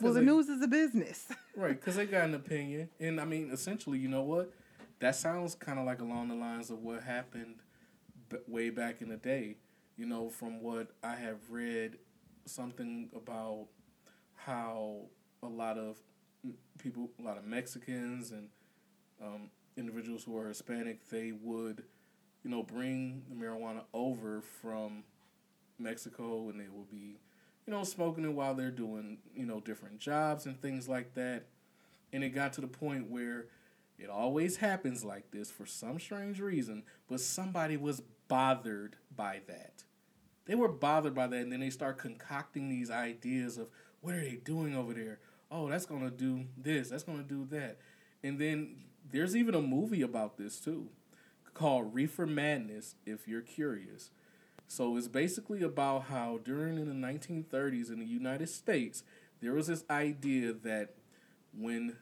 Well, 0.00 0.12
the 0.12 0.20
they, 0.20 0.26
news 0.26 0.48
is 0.48 0.62
a 0.62 0.68
business. 0.68 1.26
right, 1.56 1.78
because 1.78 1.96
they 1.96 2.06
got 2.06 2.24
an 2.24 2.34
opinion. 2.34 2.90
And 3.00 3.20
I 3.20 3.24
mean, 3.24 3.50
essentially, 3.50 3.98
you 3.98 4.08
know 4.08 4.22
what? 4.22 4.52
That 5.00 5.14
sounds 5.14 5.54
kind 5.54 5.78
of 5.78 5.86
like 5.86 6.00
along 6.00 6.28
the 6.28 6.34
lines 6.34 6.70
of 6.70 6.82
what 6.82 7.02
happened 7.02 7.56
b- 8.28 8.38
way 8.46 8.70
back 8.70 9.00
in 9.02 9.08
the 9.08 9.16
day. 9.16 9.56
You 9.96 10.06
know, 10.06 10.28
from 10.30 10.62
what 10.62 10.88
I 11.02 11.16
have 11.16 11.38
read, 11.50 11.98
something 12.46 13.10
about 13.14 13.66
how 14.34 15.02
a 15.42 15.48
lot 15.48 15.78
of 15.78 15.98
people, 16.78 17.10
a 17.18 17.22
lot 17.22 17.38
of 17.38 17.46
Mexicans 17.46 18.32
and 18.32 18.48
um, 19.22 19.50
individuals 19.76 20.24
who 20.24 20.38
are 20.38 20.48
Hispanic, 20.48 21.08
they 21.10 21.32
would, 21.32 21.84
you 22.44 22.50
know, 22.50 22.62
bring 22.62 23.22
the 23.28 23.34
marijuana 23.36 23.82
over 23.94 24.42
from 24.42 25.04
Mexico 25.78 26.48
and 26.48 26.60
they 26.60 26.68
will 26.68 26.86
be, 26.90 27.18
you 27.66 27.72
know, 27.72 27.84
smoking 27.84 28.24
it 28.24 28.32
while 28.32 28.54
they're 28.54 28.70
doing, 28.70 29.18
you 29.34 29.46
know, 29.46 29.60
different 29.60 29.98
jobs 29.98 30.46
and 30.46 30.60
things 30.60 30.88
like 30.88 31.14
that. 31.14 31.44
And 32.12 32.24
it 32.24 32.30
got 32.30 32.52
to 32.54 32.60
the 32.60 32.66
point 32.68 33.10
where 33.10 33.46
it 33.98 34.08
always 34.08 34.56
happens 34.56 35.04
like 35.04 35.30
this 35.30 35.50
for 35.50 35.66
some 35.66 35.98
strange 35.98 36.40
reason, 36.40 36.84
but 37.08 37.20
somebody 37.20 37.76
was 37.76 38.02
bothered 38.28 38.96
by 39.14 39.40
that. 39.48 39.84
They 40.46 40.54
were 40.54 40.68
bothered 40.68 41.14
by 41.14 41.26
that, 41.26 41.40
and 41.40 41.52
then 41.52 41.60
they 41.60 41.70
start 41.70 41.98
concocting 41.98 42.68
these 42.68 42.90
ideas 42.90 43.58
of 43.58 43.68
what 44.00 44.14
are 44.14 44.20
they 44.20 44.36
doing 44.36 44.76
over 44.76 44.94
there? 44.94 45.18
Oh, 45.50 45.68
that's 45.68 45.86
gonna 45.86 46.10
do 46.10 46.46
this, 46.56 46.90
that's 46.90 47.02
gonna 47.02 47.22
do 47.22 47.44
that. 47.50 47.78
And 48.22 48.38
then 48.38 48.84
there's 49.10 49.36
even 49.36 49.54
a 49.54 49.60
movie 49.60 50.02
about 50.02 50.38
this 50.38 50.60
too, 50.60 50.88
called 51.54 51.94
Reefer 51.94 52.26
Madness, 52.26 52.94
if 53.04 53.26
you're 53.26 53.42
curious. 53.42 54.10
So 54.68 54.96
it's 54.96 55.08
basically 55.08 55.62
about 55.62 56.04
how 56.04 56.38
during 56.44 56.78
in 56.78 56.88
the 56.88 57.06
1930s 57.06 57.90
in 57.90 57.98
the 57.98 58.06
United 58.06 58.48
States, 58.48 59.02
there 59.40 59.54
was 59.54 59.66
this 59.66 59.84
idea 59.90 60.52
that 60.52 60.94
when 61.56 61.96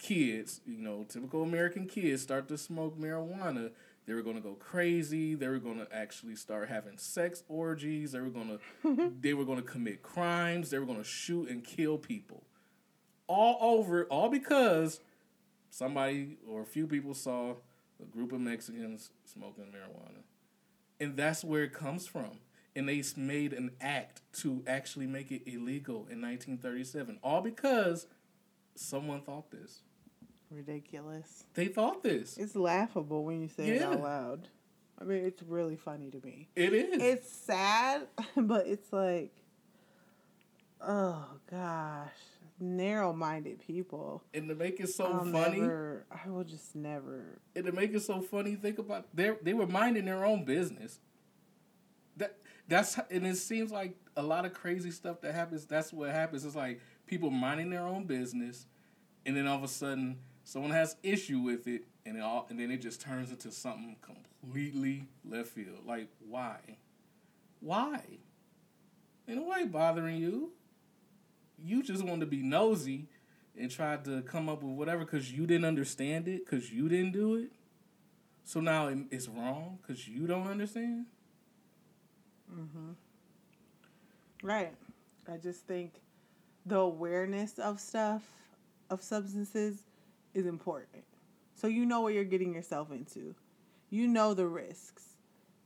kids, 0.00 0.60
you 0.66 0.78
know, 0.78 1.04
typical 1.08 1.42
American 1.42 1.86
kids 1.86 2.22
start 2.22 2.48
to 2.48 2.58
smoke 2.58 2.98
marijuana, 2.98 3.70
they 4.06 4.12
were 4.12 4.22
going 4.22 4.36
to 4.36 4.42
go 4.42 4.54
crazy. 4.54 5.34
They 5.34 5.48
were 5.48 5.58
going 5.58 5.78
to 5.78 5.88
actually 5.94 6.36
start 6.36 6.68
having 6.68 6.98
sex 6.98 7.42
orgies. 7.48 8.12
They 8.12 8.20
were 8.20 8.28
going 8.28 8.58
to 8.82 9.12
they 9.20 9.34
were 9.34 9.44
going 9.44 9.58
to 9.60 9.64
commit 9.64 10.02
crimes. 10.02 10.70
They 10.70 10.78
were 10.78 10.86
going 10.86 10.98
to 10.98 11.08
shoot 11.08 11.48
and 11.48 11.64
kill 11.64 11.96
people. 11.98 12.42
All 13.26 13.56
over 13.60 14.04
all 14.04 14.28
because 14.28 15.00
somebody 15.70 16.36
or 16.46 16.60
a 16.62 16.66
few 16.66 16.86
people 16.86 17.14
saw 17.14 17.54
a 18.02 18.04
group 18.04 18.32
of 18.32 18.40
Mexicans 18.40 19.10
smoking 19.24 19.64
marijuana 19.64 20.22
and 21.00 21.16
that's 21.16 21.44
where 21.44 21.62
it 21.62 21.72
comes 21.72 22.06
from. 22.06 22.38
And 22.76 22.88
they 22.88 23.02
made 23.16 23.52
an 23.52 23.70
act 23.80 24.22
to 24.40 24.64
actually 24.66 25.06
make 25.06 25.30
it 25.30 25.42
illegal 25.46 26.08
in 26.10 26.20
1937, 26.20 27.18
all 27.22 27.40
because 27.40 28.06
someone 28.74 29.22
thought 29.22 29.50
this. 29.50 29.80
Ridiculous. 30.50 31.44
They 31.54 31.66
thought 31.66 32.02
this. 32.02 32.36
It's 32.36 32.54
laughable 32.54 33.24
when 33.24 33.40
you 33.40 33.48
say 33.48 33.68
yeah. 33.68 33.74
it 33.74 33.82
out 33.82 34.00
loud. 34.00 34.48
I 35.00 35.04
mean, 35.04 35.24
it's 35.24 35.42
really 35.42 35.76
funny 35.76 36.10
to 36.10 36.20
me. 36.24 36.48
It 36.54 36.72
is. 36.72 37.02
It's 37.02 37.32
sad, 37.32 38.06
but 38.36 38.66
it's 38.66 38.92
like, 38.92 39.32
oh 40.80 41.24
gosh, 41.50 42.10
narrow-minded 42.60 43.60
people. 43.66 44.22
And 44.32 44.48
to 44.48 44.54
make 44.54 44.78
it 44.78 44.88
so 44.90 45.06
I'll 45.06 45.24
funny, 45.24 45.60
never, 45.60 46.06
I 46.10 46.28
will 46.28 46.44
just 46.44 46.76
never. 46.76 47.40
And 47.56 47.64
to 47.66 47.72
make 47.72 47.92
it 47.92 48.02
so 48.02 48.20
funny, 48.20 48.54
think 48.54 48.78
about 48.78 49.06
they 49.14 49.32
they 49.42 49.54
were 49.54 49.66
minding 49.66 50.04
their 50.04 50.24
own 50.24 50.44
business. 50.44 51.00
That 52.16 52.38
that's 52.68 52.98
and 53.10 53.26
it 53.26 53.36
seems 53.36 53.72
like 53.72 53.96
a 54.16 54.22
lot 54.22 54.44
of 54.44 54.54
crazy 54.54 54.92
stuff 54.92 55.20
that 55.22 55.34
happens. 55.34 55.66
That's 55.66 55.92
what 55.92 56.10
happens. 56.10 56.44
It's 56.44 56.54
like 56.54 56.80
people 57.06 57.30
minding 57.30 57.70
their 57.70 57.86
own 57.86 58.04
business, 58.04 58.66
and 59.26 59.36
then 59.36 59.46
all 59.46 59.58
of 59.58 59.64
a 59.64 59.68
sudden 59.68 60.18
someone 60.44 60.72
has 60.72 60.96
issue 61.02 61.40
with 61.40 61.66
it, 61.66 61.84
and 62.06 62.16
it 62.16 62.20
all 62.20 62.46
and 62.48 62.58
then 62.58 62.70
it 62.70 62.78
just 62.78 63.00
turns 63.00 63.30
into 63.30 63.50
something 63.50 63.96
completely 64.02 65.06
left 65.24 65.48
field. 65.48 65.86
Like 65.86 66.08
why? 66.28 66.58
Why? 67.60 68.00
Ain't 69.26 69.38
nobody 69.38 69.64
bothering 69.64 70.16
you 70.16 70.52
you 71.62 71.82
just 71.82 72.04
wanted 72.04 72.20
to 72.20 72.26
be 72.26 72.42
nosy 72.42 73.06
and 73.58 73.70
tried 73.70 74.04
to 74.04 74.22
come 74.22 74.48
up 74.48 74.62
with 74.62 74.76
whatever 74.76 75.00
because 75.00 75.32
you 75.32 75.46
didn't 75.46 75.64
understand 75.64 76.28
it 76.28 76.44
because 76.44 76.72
you 76.72 76.88
didn't 76.88 77.12
do 77.12 77.36
it. 77.36 77.52
So 78.44 78.60
now 78.60 78.92
it's 79.10 79.28
wrong 79.28 79.78
because 79.80 80.06
you 80.06 80.26
don't 80.26 80.48
understand. 80.48 81.06
Mm-hmm. 82.52 82.90
Right. 84.42 84.72
I 85.32 85.38
just 85.38 85.66
think 85.66 85.94
the 86.66 86.78
awareness 86.78 87.58
of 87.58 87.80
stuff, 87.80 88.22
of 88.90 89.02
substances, 89.02 89.82
is 90.34 90.46
important. 90.46 91.04
So 91.54 91.66
you 91.66 91.86
know 91.86 92.00
what 92.00 92.14
you're 92.14 92.24
getting 92.24 92.52
yourself 92.52 92.90
into. 92.90 93.34
You 93.90 94.08
know 94.08 94.34
the 94.34 94.46
risks. 94.46 95.04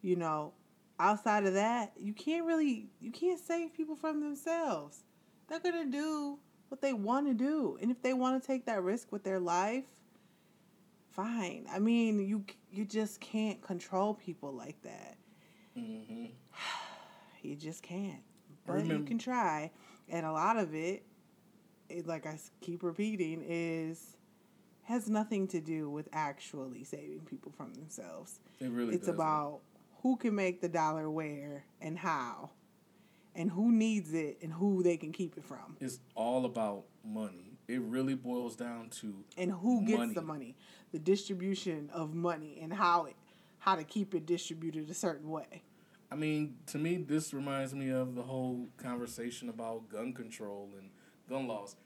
You 0.03 0.17
know, 0.17 0.53
outside 1.01 1.45
of 1.45 1.55
that, 1.55 1.93
you 1.99 2.13
can't 2.13 2.45
really 2.45 2.91
you 3.01 3.11
can't 3.11 3.41
save 3.41 3.75
people 3.75 3.97
from 3.97 4.21
themselves. 4.21 5.05
They're 5.49 5.61
going 5.61 5.85
to 5.85 5.91
do 5.91 6.39
what 6.69 6.81
they 6.83 6.93
want 6.93 7.27
to 7.27 7.35
do. 7.35 7.79
And 7.81 7.91
if 7.91 8.03
they 8.03 8.13
want 8.13 8.41
to 8.41 8.47
take 8.47 8.67
that 8.67 8.83
risk 8.83 9.11
with 9.11 9.25
their 9.25 9.41
life, 9.41 9.85
fine. 11.11 11.67
I 11.73 11.79
mean, 11.79 12.21
you 12.21 12.45
you 12.71 12.85
just 12.85 13.21
can't 13.21 13.61
control 13.63 14.15
people 14.15 14.53
like 14.53 14.81
that. 14.83 15.17
Mm-hmm. 15.77 16.27
You 17.41 17.55
just 17.55 17.85
can't. 17.85 18.25
But 18.67 18.75
Remember. 18.75 18.95
you 18.95 19.05
can 19.05 19.17
try. 19.17 19.71
And 20.11 20.25
a 20.25 20.33
lot 20.33 20.57
of 20.57 20.75
it, 20.75 21.05
it, 21.89 22.07
like 22.07 22.27
I 22.27 22.39
keep 22.61 22.83
repeating, 22.83 23.45
is 23.47 24.17
has 24.83 25.09
nothing 25.09 25.47
to 25.49 25.61
do 25.61 25.91
with 25.91 26.09
actually 26.13 26.83
saving 26.83 27.21
people 27.27 27.53
from 27.53 27.75
themselves. 27.75 28.41
It 28.59 28.71
really 28.71 28.95
It's 28.95 29.01
doesn't. 29.07 29.15
about 29.17 29.61
who 30.03 30.17
can 30.17 30.35
make 30.35 30.61
the 30.63 30.69
dollar 30.69 31.11
where 31.11 31.65
and 31.81 31.99
how 31.99 32.51
and 33.35 33.51
who 33.51 33.71
needs 33.71 34.15
it 34.15 34.39
and 34.43 34.53
who 34.53 34.83
they 34.83 34.97
can 34.97 35.13
keep 35.13 35.37
it 35.37 35.45
from. 35.45 35.77
It's 35.81 36.01
all 36.15 36.47
about 36.47 36.85
money. 37.05 37.59
It 37.69 37.83
really 37.83 38.15
boils 38.15 38.57
down 38.57 38.89
to 39.01 39.25
and 39.37 39.53
who 39.53 39.85
gets 39.85 39.99
money. 39.99 40.15
the 40.15 40.23
money, 40.23 40.57
the 40.93 40.99
distribution 40.99 41.91
of 41.93 42.15
money, 42.15 42.59
and 42.63 42.73
how 42.73 43.05
it 43.05 43.17
how 43.59 43.77
to 43.77 43.85
keep 43.85 44.15
it 44.15 44.25
distributed 44.25 44.89
a 44.89 44.95
certain 44.95 45.29
way. 45.29 45.63
I 46.11 46.15
mean, 46.15 46.57
to 46.67 46.79
me, 46.79 46.97
this 46.97 47.35
reminds 47.35 47.75
me 47.75 47.91
of 47.91 48.15
the 48.15 48.23
whole 48.23 48.69
conversation 48.79 49.49
about 49.49 49.89
gun 49.89 50.15
control 50.15 50.71
and 50.79 50.91
gun 51.29 51.47
laws. 51.47 51.77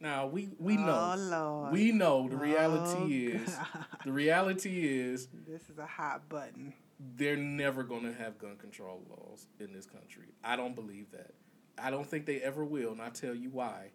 Now 0.00 0.26
we 0.26 0.50
we 0.58 0.76
oh, 0.78 0.84
know 0.84 1.68
oh, 1.68 1.70
we 1.70 1.92
know 1.92 2.28
the 2.28 2.36
reality 2.36 3.32
oh, 3.34 3.40
is 3.40 3.56
the 4.04 4.12
reality 4.12 5.00
is 5.00 5.28
this 5.46 5.70
is 5.70 5.78
a 5.78 5.86
hot 5.86 6.28
button 6.28 6.74
they're 7.16 7.36
never 7.36 7.82
going 7.82 8.02
to 8.02 8.12
have 8.12 8.38
gun 8.38 8.56
control 8.56 9.02
laws 9.10 9.46
in 9.58 9.72
this 9.72 9.86
country. 9.86 10.26
I 10.44 10.56
don't 10.56 10.74
believe 10.74 11.10
that. 11.12 11.32
I 11.78 11.90
don't 11.90 12.08
think 12.08 12.26
they 12.26 12.40
ever 12.40 12.64
will, 12.64 12.92
and 12.92 13.00
I'll 13.00 13.10
tell 13.10 13.34
you 13.34 13.50
why. 13.50 13.90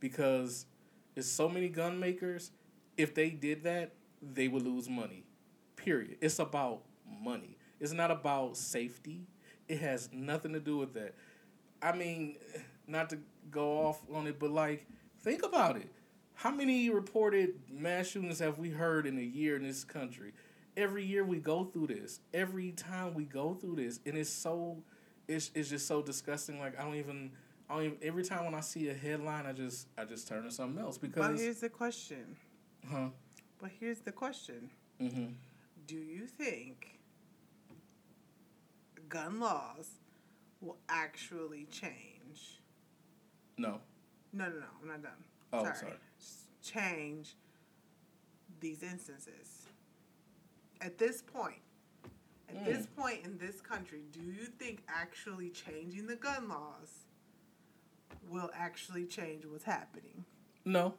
Because 0.00 0.66
there's 1.14 1.30
so 1.30 1.48
many 1.48 1.68
gun 1.68 1.98
makers, 1.98 2.52
if 2.96 3.14
they 3.14 3.30
did 3.30 3.64
that, 3.64 3.94
they 4.20 4.48
would 4.48 4.62
lose 4.62 4.88
money. 4.88 5.24
Period. 5.76 6.18
It's 6.20 6.38
about 6.38 6.82
money. 7.06 7.56
It's 7.82 7.92
not 7.92 8.10
about 8.10 8.56
safety. 8.56 9.26
It 9.68 9.80
has 9.80 10.08
nothing 10.10 10.54
to 10.54 10.60
do 10.60 10.78
with 10.78 10.94
that. 10.94 11.14
I 11.82 11.92
mean, 11.92 12.36
not 12.86 13.10
to 13.10 13.18
go 13.50 13.86
off 13.86 14.00
on 14.14 14.26
it, 14.26 14.38
but 14.38 14.50
like, 14.50 14.86
think 15.20 15.44
about 15.44 15.76
it. 15.76 15.90
How 16.34 16.50
many 16.50 16.88
reported 16.88 17.54
mass 17.70 18.06
shootings 18.06 18.38
have 18.38 18.58
we 18.58 18.70
heard 18.70 19.06
in 19.06 19.18
a 19.18 19.22
year 19.22 19.56
in 19.56 19.64
this 19.64 19.84
country? 19.84 20.32
every 20.76 21.04
year 21.04 21.24
we 21.24 21.38
go 21.38 21.64
through 21.64 21.88
this. 21.88 22.20
Every 22.32 22.72
time 22.72 23.14
we 23.14 23.24
go 23.24 23.54
through 23.54 23.76
this, 23.76 24.00
and 24.06 24.16
it's 24.16 24.30
so, 24.30 24.82
it's 25.28 25.50
it's 25.54 25.68
just 25.68 25.86
so 25.86 26.02
disgusting. 26.02 26.58
Like 26.58 26.78
I 26.78 26.84
don't 26.84 26.96
even, 26.96 27.32
I 27.68 27.74
don't 27.74 27.84
even. 27.84 27.98
Every 28.02 28.24
time 28.24 28.44
when 28.44 28.54
I 28.54 28.60
see 28.60 28.88
a 28.88 28.94
headline, 28.94 29.46
I 29.46 29.52
just 29.52 29.88
I 29.98 30.04
just 30.04 30.28
turn 30.28 30.44
to 30.44 30.50
something 30.50 30.82
else 30.82 30.98
because. 30.98 31.26
But 31.26 31.38
here's 31.38 31.60
the 31.60 31.68
question. 31.68 32.36
Huh. 32.90 33.08
But 33.60 33.70
here's 33.78 34.00
the 34.00 34.12
question. 34.12 34.70
Mm-hmm. 35.00 35.32
Do 35.86 35.96
you 35.96 36.26
think 36.26 36.98
gun 39.12 39.38
laws 39.38 39.90
will 40.62 40.78
actually 40.88 41.66
change? 41.70 42.60
No. 43.58 43.78
No, 44.32 44.46
no, 44.46 44.50
no. 44.58 44.66
I'm 44.80 44.88
not 44.88 45.02
done. 45.02 45.12
Oh, 45.52 45.64
sorry, 45.64 45.76
sorry. 45.76 45.92
change 46.62 47.34
these 48.60 48.82
instances. 48.82 49.66
At 50.80 50.96
this 50.96 51.20
point, 51.20 51.60
at 52.48 52.56
Mm. 52.56 52.64
this 52.64 52.86
point 52.86 53.24
in 53.24 53.36
this 53.36 53.60
country, 53.60 54.04
do 54.12 54.20
you 54.22 54.46
think 54.46 54.82
actually 54.88 55.50
changing 55.50 56.06
the 56.06 56.16
gun 56.16 56.48
laws 56.48 57.04
will 58.28 58.50
actually 58.54 59.04
change 59.06 59.44
what's 59.44 59.64
happening? 59.64 60.24
No. 60.64 60.94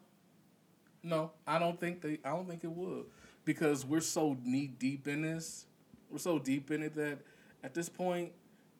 No, 1.01 1.31
I 1.47 1.57
don't 1.59 1.79
think 1.79 2.01
they. 2.01 2.19
I 2.23 2.29
don't 2.29 2.47
think 2.47 2.63
it 2.63 2.71
would 2.71 3.05
because 3.43 3.85
we're 3.85 3.99
so 4.01 4.37
knee 4.43 4.67
deep 4.67 5.07
in 5.07 5.21
this. 5.23 5.65
We're 6.11 6.17
so 6.19 6.37
deep 6.39 6.69
in 6.71 6.83
it 6.83 6.93
that 6.93 7.19
at 7.63 7.73
this 7.73 7.89
point, 7.89 8.31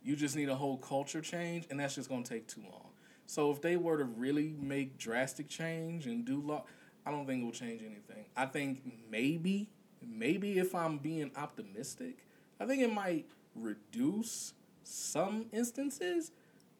you 0.04 0.16
just 0.16 0.36
need 0.36 0.50
a 0.50 0.56
whole 0.56 0.78
culture 0.78 1.22
change, 1.22 1.66
and 1.70 1.80
that's 1.80 1.96
just 1.96 2.10
gonna 2.10 2.24
take 2.24 2.48
too 2.48 2.62
long. 2.62 2.90
So 3.26 3.52
if 3.52 3.62
they 3.62 3.78
were 3.78 3.98
to 3.98 4.04
really 4.04 4.56
make 4.60 4.98
drastic 4.98 5.48
change 5.48 6.06
and 6.08 6.26
do 6.26 6.42
law, 6.42 6.66
I 7.06 7.12
don't 7.12 7.26
think 7.26 7.42
it 7.42 7.46
will 7.46 7.52
change 7.52 7.82
anything. 7.82 8.26
I 8.36 8.46
think 8.46 8.82
maybe, 9.10 9.70
maybe 10.02 10.60
if 10.60 10.76
I'm 10.76 10.98
being 10.98 11.32
optimistic, 11.36 12.26
I 12.60 12.66
think 12.66 12.82
it 12.82 12.94
might 12.94 13.26
reduce 13.56 14.54
some 14.84 15.46
instances, 15.52 16.32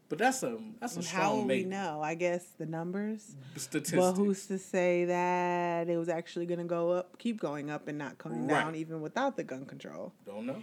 but 0.10 0.18
that's 0.18 0.44
a 0.44 0.58
that's 0.80 0.98
a 0.98 1.04
strong 1.04 1.24
How 1.24 1.36
will 1.36 1.46
we 1.46 1.64
know? 1.64 2.02
I 2.04 2.16
guess 2.16 2.46
the 2.58 2.66
numbers. 2.66 3.36
Statistic. 3.56 4.00
Well, 4.00 4.14
who's 4.14 4.46
to 4.48 4.58
say 4.58 5.06
that 5.06 5.88
it 5.90 5.98
was 5.98 6.10
actually 6.10 6.46
going 6.46 6.60
to 6.60 6.66
go 6.66 6.92
up, 6.92 7.18
keep 7.18 7.40
going 7.40 7.72
up, 7.72 7.88
and 7.88 7.98
not 7.98 8.18
coming 8.18 8.48
Right. 8.48 8.62
down, 8.62 8.76
even 8.76 9.02
without 9.02 9.38
the 9.38 9.44
gun 9.44 9.66
control? 9.66 10.14
Don't 10.26 10.46
know. 10.46 10.62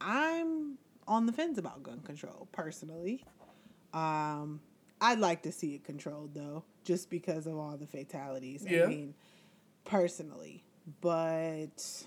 I'm 0.00 0.78
on 1.06 1.26
the 1.26 1.32
fence 1.32 1.58
about 1.58 1.82
gun 1.82 2.00
control 2.00 2.48
personally. 2.52 3.24
Um, 3.92 4.60
I'd 5.00 5.18
like 5.18 5.42
to 5.42 5.52
see 5.52 5.74
it 5.74 5.84
controlled 5.84 6.34
though, 6.34 6.64
just 6.84 7.10
because 7.10 7.46
of 7.46 7.56
all 7.56 7.76
the 7.76 7.86
fatalities. 7.86 8.64
Yeah. 8.68 8.84
I 8.84 8.86
mean, 8.86 9.14
personally, 9.84 10.64
but 11.00 12.04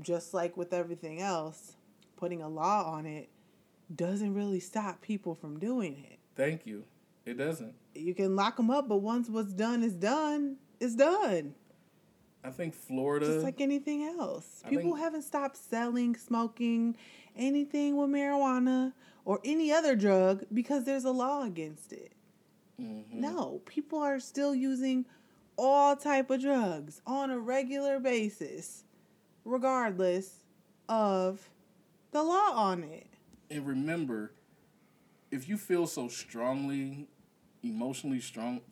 just 0.00 0.34
like 0.34 0.56
with 0.56 0.72
everything 0.72 1.20
else, 1.20 1.76
putting 2.16 2.42
a 2.42 2.48
law 2.48 2.84
on 2.84 3.06
it 3.06 3.28
doesn't 3.94 4.34
really 4.34 4.60
stop 4.60 5.00
people 5.00 5.34
from 5.34 5.58
doing 5.58 6.06
it. 6.10 6.18
Thank 6.36 6.66
you. 6.66 6.84
It 7.24 7.36
doesn't. 7.36 7.74
You 7.94 8.14
can 8.14 8.34
lock 8.34 8.56
them 8.56 8.70
up, 8.70 8.88
but 8.88 8.98
once 8.98 9.28
what's 9.28 9.52
done 9.52 9.82
is 9.82 9.94
done, 9.94 10.56
it's 10.80 10.96
done. 10.96 11.54
I 12.44 12.50
think 12.50 12.74
Florida. 12.74 13.26
Just 13.26 13.44
like 13.44 13.60
anything 13.60 14.04
else. 14.04 14.62
I 14.64 14.68
People 14.70 14.92
think- 14.92 14.98
haven't 14.98 15.22
stopped 15.22 15.56
selling, 15.56 16.16
smoking, 16.16 16.96
anything 17.36 17.96
with 17.96 18.10
marijuana 18.10 18.92
or 19.24 19.40
any 19.44 19.70
other 19.72 19.94
drug 19.94 20.44
because 20.52 20.84
there's 20.84 21.04
a 21.04 21.10
law 21.12 21.44
against 21.44 21.92
it. 21.92 22.12
Mhm. 22.80 23.12
No, 23.12 23.60
people 23.64 23.98
are 24.00 24.18
still 24.18 24.54
using 24.54 25.06
all 25.56 25.94
type 25.94 26.30
of 26.30 26.40
drugs 26.40 27.00
on 27.06 27.30
a 27.30 27.38
regular 27.38 28.00
basis, 28.00 28.84
regardless 29.44 30.40
of 30.88 31.48
the 32.10 32.22
law 32.22 32.52
on 32.54 32.82
it. 32.82 33.06
And 33.50 33.66
remember, 33.66 34.32
if 35.30 35.48
you 35.48 35.56
feel 35.56 35.86
so 35.86 36.08
strongly, 36.08 37.06
emotionally 37.62 38.20
strong, 38.20 38.62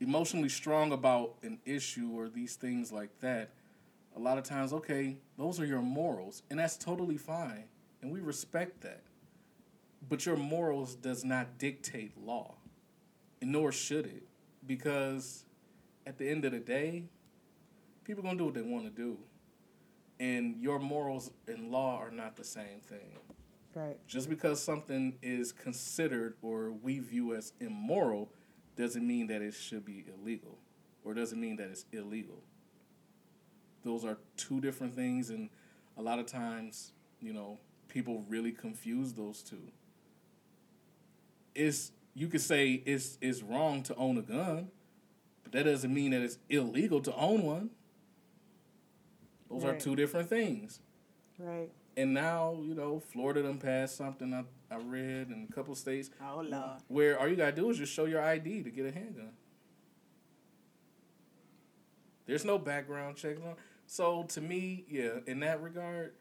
emotionally 0.00 0.48
strong 0.48 0.92
about 0.92 1.34
an 1.42 1.58
issue 1.64 2.10
or 2.14 2.28
these 2.28 2.56
things 2.56 2.92
like 2.92 3.18
that, 3.20 3.50
a 4.14 4.18
lot 4.18 4.38
of 4.38 4.44
times, 4.44 4.72
okay, 4.72 5.16
those 5.38 5.60
are 5.60 5.66
your 5.66 5.82
morals, 5.82 6.42
and 6.50 6.58
that's 6.58 6.76
totally 6.76 7.16
fine, 7.18 7.64
and 8.02 8.10
we 8.10 8.20
respect 8.20 8.80
that. 8.82 9.02
But 10.08 10.24
your 10.24 10.36
morals 10.36 10.94
does 10.94 11.24
not 11.24 11.58
dictate 11.58 12.12
law, 12.18 12.54
and 13.40 13.52
nor 13.52 13.72
should 13.72 14.06
it, 14.06 14.22
because 14.66 15.44
at 16.06 16.18
the 16.18 16.28
end 16.28 16.44
of 16.44 16.52
the 16.52 16.60
day, 16.60 17.04
people 18.04 18.22
are 18.22 18.26
gonna 18.28 18.38
do 18.38 18.44
what 18.44 18.54
they 18.54 18.62
want 18.62 18.84
to 18.84 18.90
do, 18.90 19.18
and 20.18 20.56
your 20.60 20.78
morals 20.78 21.30
and 21.46 21.70
law 21.70 21.98
are 21.98 22.10
not 22.10 22.36
the 22.36 22.44
same 22.44 22.80
thing 22.80 23.18
Right. 23.74 23.98
just 24.06 24.30
because 24.30 24.62
something 24.62 25.18
is 25.20 25.52
considered 25.52 26.36
or 26.40 26.70
we 26.72 26.98
view 27.00 27.34
as 27.34 27.52
immoral 27.60 28.30
doesn't 28.76 29.06
mean 29.06 29.26
that 29.28 29.42
it 29.42 29.54
should 29.54 29.84
be 29.84 30.04
illegal 30.20 30.58
or 31.04 31.14
doesn't 31.14 31.40
mean 31.40 31.56
that 31.56 31.70
it's 31.70 31.84
illegal. 31.92 32.42
Those 33.84 34.04
are 34.04 34.18
two 34.36 34.60
different 34.60 34.94
things 34.94 35.30
and 35.30 35.48
a 35.96 36.02
lot 36.02 36.18
of 36.18 36.26
times 36.26 36.92
you 37.20 37.32
know 37.32 37.58
people 37.88 38.24
really 38.28 38.52
confuse 38.52 39.12
those 39.12 39.42
two. 39.42 39.70
It's 41.54 41.92
you 42.14 42.28
could 42.28 42.40
say 42.40 42.82
it's 42.84 43.18
it's 43.20 43.42
wrong 43.42 43.82
to 43.84 43.94
own 43.94 44.18
a 44.18 44.22
gun 44.22 44.68
but 45.46 45.52
that 45.52 45.64
doesn't 45.64 45.94
mean 45.94 46.10
that 46.10 46.22
it's 46.22 46.38
illegal 46.48 47.00
to 47.02 47.14
own 47.14 47.42
one. 47.42 47.70
Those 49.48 49.64
are 49.64 49.76
two 49.76 49.94
different 49.94 50.28
things. 50.28 50.80
Right. 51.38 51.70
And 51.96 52.12
now, 52.12 52.56
you 52.62 52.74
know, 52.74 53.00
Florida 53.00 53.42
done 53.42 53.58
passed 53.58 53.96
something 53.96 54.32
I, 54.34 54.44
I 54.74 54.78
read 54.78 55.28
in 55.30 55.46
a 55.48 55.52
couple 55.54 55.74
states 55.74 56.10
Oh 56.20 56.44
Lord. 56.46 56.80
where 56.88 57.18
all 57.18 57.28
you 57.28 57.36
gotta 57.36 57.52
do 57.56 57.70
is 57.70 57.78
just 57.78 57.92
show 57.92 58.04
your 58.04 58.22
ID 58.22 58.62
to 58.64 58.70
get 58.70 58.86
a 58.86 58.92
handgun. 58.92 59.32
There's 62.26 62.44
no 62.44 62.58
background 62.58 63.16
checks 63.16 63.40
on. 63.40 63.54
So 63.86 64.24
to 64.30 64.40
me, 64.40 64.84
yeah, 64.88 65.20
in 65.26 65.40
that 65.40 65.62
regard, 65.62 66.14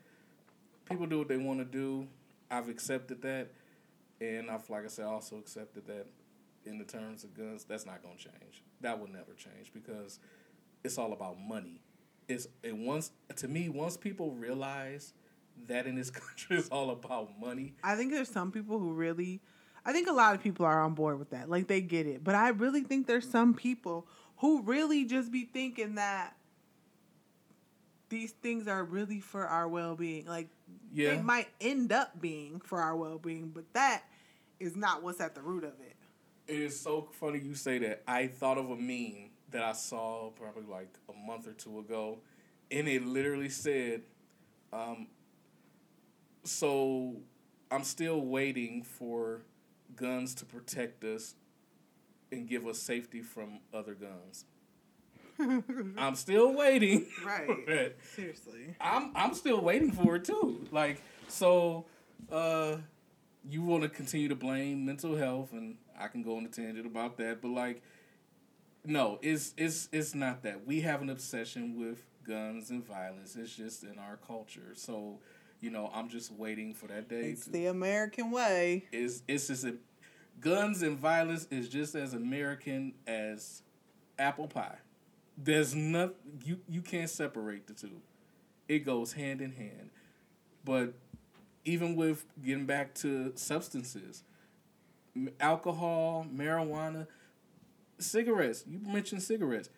people 0.88 1.08
do 1.08 1.18
what 1.20 1.28
they 1.28 1.38
want 1.38 1.60
to 1.60 1.66
do. 1.66 2.08
I've 2.52 2.70
accepted 2.70 3.24
that, 3.24 3.52
and 4.22 4.52
I've, 4.52 4.70
like 4.70 4.86
I 4.86 4.88
said, 4.88 5.06
also 5.06 5.38
accepted 5.38 5.88
that 5.88 6.06
in 6.66 6.78
the 6.78 6.84
terms 6.84 7.24
of 7.24 7.34
guns, 7.34 7.64
that's 7.64 7.86
not 7.86 8.04
gonna 8.04 8.18
change. 8.18 8.64
That 8.82 9.00
will 9.00 9.08
never 9.08 9.34
change 9.34 9.72
because 9.74 10.20
it's 10.84 10.98
all 11.00 11.12
about 11.14 11.40
money. 11.40 11.82
It's 12.28 12.48
and 12.64 12.86
once 12.86 13.12
to 13.36 13.48
me, 13.48 13.70
once 13.70 13.98
people 13.98 14.32
realize 14.32 15.14
that 15.68 15.88
in 15.88 15.96
this 15.96 16.10
country 16.12 16.58
is 16.58 16.70
all 16.70 16.92
about 16.92 17.40
money, 17.40 17.74
I 17.84 17.96
think 17.96 18.12
there's 18.12 18.30
some 18.30 18.52
people 18.52 18.80
who 18.80 18.94
really, 18.94 19.42
I 19.86 19.94
think 19.94 20.08
a 20.08 20.14
lot 20.14 20.36
of 20.36 20.44
people 20.44 20.66
are 20.66 20.82
on 20.82 20.94
board 20.94 21.20
with 21.20 21.32
that. 21.32 21.50
Like 21.50 21.68
they 21.68 21.82
get 21.82 22.08
it. 22.08 22.24
But 22.24 22.36
I 22.36 22.50
really 22.50 22.84
think 22.84 23.08
there's 23.08 23.30
some 23.30 23.54
people 23.54 24.08
who 24.38 24.62
really 24.62 25.06
just 25.06 25.32
be 25.32 25.46
thinking 25.46 25.96
that 25.96 26.36
these 28.10 28.32
things 28.32 28.68
are 28.68 28.84
really 28.84 29.20
for 29.20 29.48
our 29.48 29.68
well 29.68 29.96
being. 29.96 30.26
Like 30.26 30.50
yeah, 30.94 31.16
they 31.16 31.22
might 31.22 31.48
end 31.60 31.92
up 31.92 32.20
being 32.22 32.60
for 32.60 32.82
our 32.82 32.96
well 32.96 33.18
being, 33.18 33.50
but 33.50 33.66
that 33.74 34.04
is 34.60 34.76
not 34.76 35.04
what's 35.04 35.20
at 35.20 35.36
the 35.36 35.42
root 35.42 35.64
of 35.64 35.74
it. 35.80 35.96
It 36.48 36.62
is 36.62 36.80
so 36.80 37.08
funny 37.20 37.40
you 37.40 37.56
say 37.56 37.80
that. 37.80 38.04
I 38.08 38.28
thought 38.28 38.58
of 38.58 38.70
a 38.70 38.76
meme 38.76 39.32
that 39.52 39.64
I 39.64 39.74
saw 39.74 40.30
probably 40.30 40.64
like 40.64 40.94
a 41.10 41.28
month 41.28 41.48
or 41.48 41.54
two 41.54 41.80
ago, 41.80 42.20
and 42.70 42.88
it 42.88 43.06
literally 43.06 43.50
said, 43.50 44.04
um, 44.72 45.08
"So 46.46 47.18
I'm 47.72 47.84
still 47.84 48.22
waiting 48.22 48.84
for 48.84 49.42
guns 49.96 50.36
to 50.36 50.46
protect 50.46 51.04
us 51.04 51.36
and 52.32 52.48
give 52.48 52.68
us 52.68 52.80
safety 52.80 53.22
from 53.22 53.60
other 53.74 53.96
guns. 53.96 54.46
I'm 55.98 56.16
still 56.16 56.54
waiting. 56.54 57.08
Right. 57.26 57.96
Seriously. 58.16 58.76
I'm 58.80 59.12
I'm 59.16 59.34
still 59.34 59.62
waiting 59.62 59.92
for 59.92 60.16
it 60.16 60.26
too. 60.26 60.66
Like 60.72 61.02
so, 61.28 61.86
uh, 62.32 62.78
you 63.50 63.62
want 63.62 63.84
to 63.84 63.90
continue 63.90 64.28
to 64.30 64.36
blame 64.36 64.86
mental 64.86 65.16
health, 65.16 65.52
and 65.54 65.78
I 66.00 66.08
can 66.08 66.24
go 66.24 66.38
on 66.38 66.46
a 66.46 66.50
tangent 66.50 66.86
about 66.86 67.18
that. 67.18 67.42
But 67.42 67.50
like, 67.50 67.82
no, 68.86 69.20
it's 69.22 69.54
it's 69.58 69.90
it's 69.92 70.16
not 70.16 70.44
that. 70.44 70.66
We 70.66 70.82
have 70.82 71.02
an 71.02 71.10
obsession 71.10 71.80
with 71.80 72.04
guns 72.28 72.70
and 72.70 72.86
violence. 72.86 73.36
It's 73.36 73.56
just 73.56 73.84
in 73.84 73.98
our 74.00 74.18
culture. 74.18 74.74
So, 74.76 75.20
you 75.66 75.72
know, 75.72 75.90
I'm 75.96 76.10
just 76.10 76.32
waiting 76.32 76.76
for 76.76 76.86
that 76.88 77.10
day. 77.10 77.32
It's 77.32 77.46
to, 77.46 77.50
the 77.50 77.66
American 77.66 78.30
way. 78.30 78.86
is 78.92 79.24
it's 79.28 79.48
just 79.48 79.64
a, 79.64 79.74
guns 80.40 80.84
and 80.84 80.96
violence 80.96 81.48
is 81.50 81.68
just 81.68 81.96
as 81.96 82.14
American 82.14 82.94
as 83.08 83.64
apple 84.20 84.48
pie. 84.48 84.78
There's 85.36 85.74
not 85.74 86.14
you 86.44 86.60
you 86.70 86.84
can't 86.84 87.10
separate 87.10 87.66
the 87.66 87.74
two. 87.74 88.00
It 88.68 88.86
goes 88.86 89.14
hand 89.14 89.42
in 89.42 89.54
hand. 89.54 89.90
But 90.64 90.94
even 91.66 91.96
with 91.96 92.26
getting 92.44 92.68
back 92.68 92.94
to 92.96 93.32
substances, 93.34 94.24
alcohol, 95.40 96.28
marijuana, 96.32 97.08
cigarettes. 97.98 98.64
You 98.68 98.80
mentioned 98.86 99.24
cigarettes. 99.24 99.70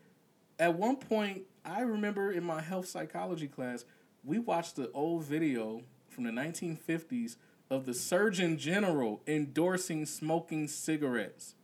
At 0.59 0.75
one 0.75 0.97
point, 0.97 1.43
I 1.63 1.81
remember 1.81 2.31
in 2.31 2.43
my 2.43 2.61
health 2.61 2.87
psychology 2.87 3.47
class, 3.47 3.85
we 4.27 4.37
watched 4.37 4.75
the 4.75 4.91
old 4.91 5.23
video 5.23 5.83
from 6.09 6.25
the 6.25 6.31
1950s 6.31 7.37
of 7.71 7.85
the 7.85 7.93
Surgeon 7.93 8.57
General 8.57 9.21
endorsing 9.25 10.05
smoking 10.05 10.67
cigarettes. 10.67 11.55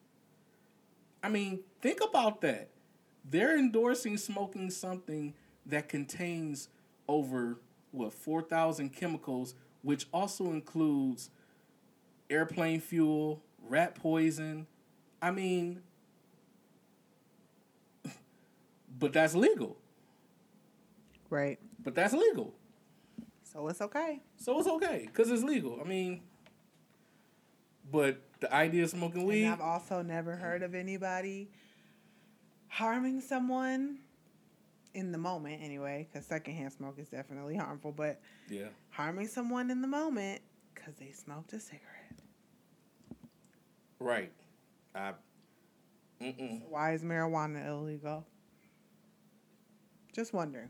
I 1.21 1.27
mean, 1.27 1.59
think 1.81 1.99
about 2.01 2.39
that. 2.41 2.69
They're 3.29 3.57
endorsing 3.57 4.17
smoking 4.17 4.69
something 4.69 5.33
that 5.65 5.89
contains 5.89 6.69
over 7.07 7.59
what 7.91 8.13
4,000 8.13 8.91
chemicals, 8.91 9.55
which 9.81 10.07
also 10.13 10.45
includes 10.45 11.29
airplane 12.29 12.79
fuel, 12.79 13.41
rat 13.67 13.95
poison. 13.95 14.67
I 15.21 15.31
mean, 15.31 15.81
but 18.99 19.11
that's 19.11 19.35
legal. 19.35 19.75
Right. 21.29 21.59
But 21.83 21.95
that's 21.95 22.13
legal. 22.13 22.53
So 23.43 23.67
it's 23.67 23.81
okay. 23.81 24.21
So 24.37 24.59
it's 24.59 24.67
okay 24.67 25.03
because 25.05 25.29
it's 25.29 25.43
legal. 25.43 25.79
I 25.79 25.87
mean, 25.87 26.21
but 27.91 28.21
the 28.39 28.53
idea 28.53 28.83
of 28.83 28.89
smoking 28.89 29.25
weed. 29.25 29.43
And 29.43 29.53
I've 29.53 29.61
also 29.61 30.01
never 30.01 30.35
heard 30.35 30.63
of 30.63 30.73
anybody 30.73 31.49
harming 32.67 33.21
someone 33.21 33.99
in 34.93 35.11
the 35.11 35.17
moment, 35.17 35.61
anyway, 35.63 36.07
because 36.11 36.25
secondhand 36.25 36.71
smoke 36.73 36.95
is 36.99 37.09
definitely 37.09 37.55
harmful, 37.55 37.91
but 37.91 38.19
yeah. 38.49 38.67
harming 38.89 39.27
someone 39.27 39.71
in 39.71 39.81
the 39.81 39.87
moment 39.87 40.41
because 40.73 40.95
they 40.95 41.11
smoked 41.11 41.53
a 41.53 41.59
cigarette. 41.59 42.19
Right. 43.99 44.31
I. 44.95 45.13
So 46.19 46.27
why 46.69 46.93
is 46.93 47.03
marijuana 47.03 47.67
illegal? 47.67 48.25
Just 50.13 50.33
wondering. 50.33 50.69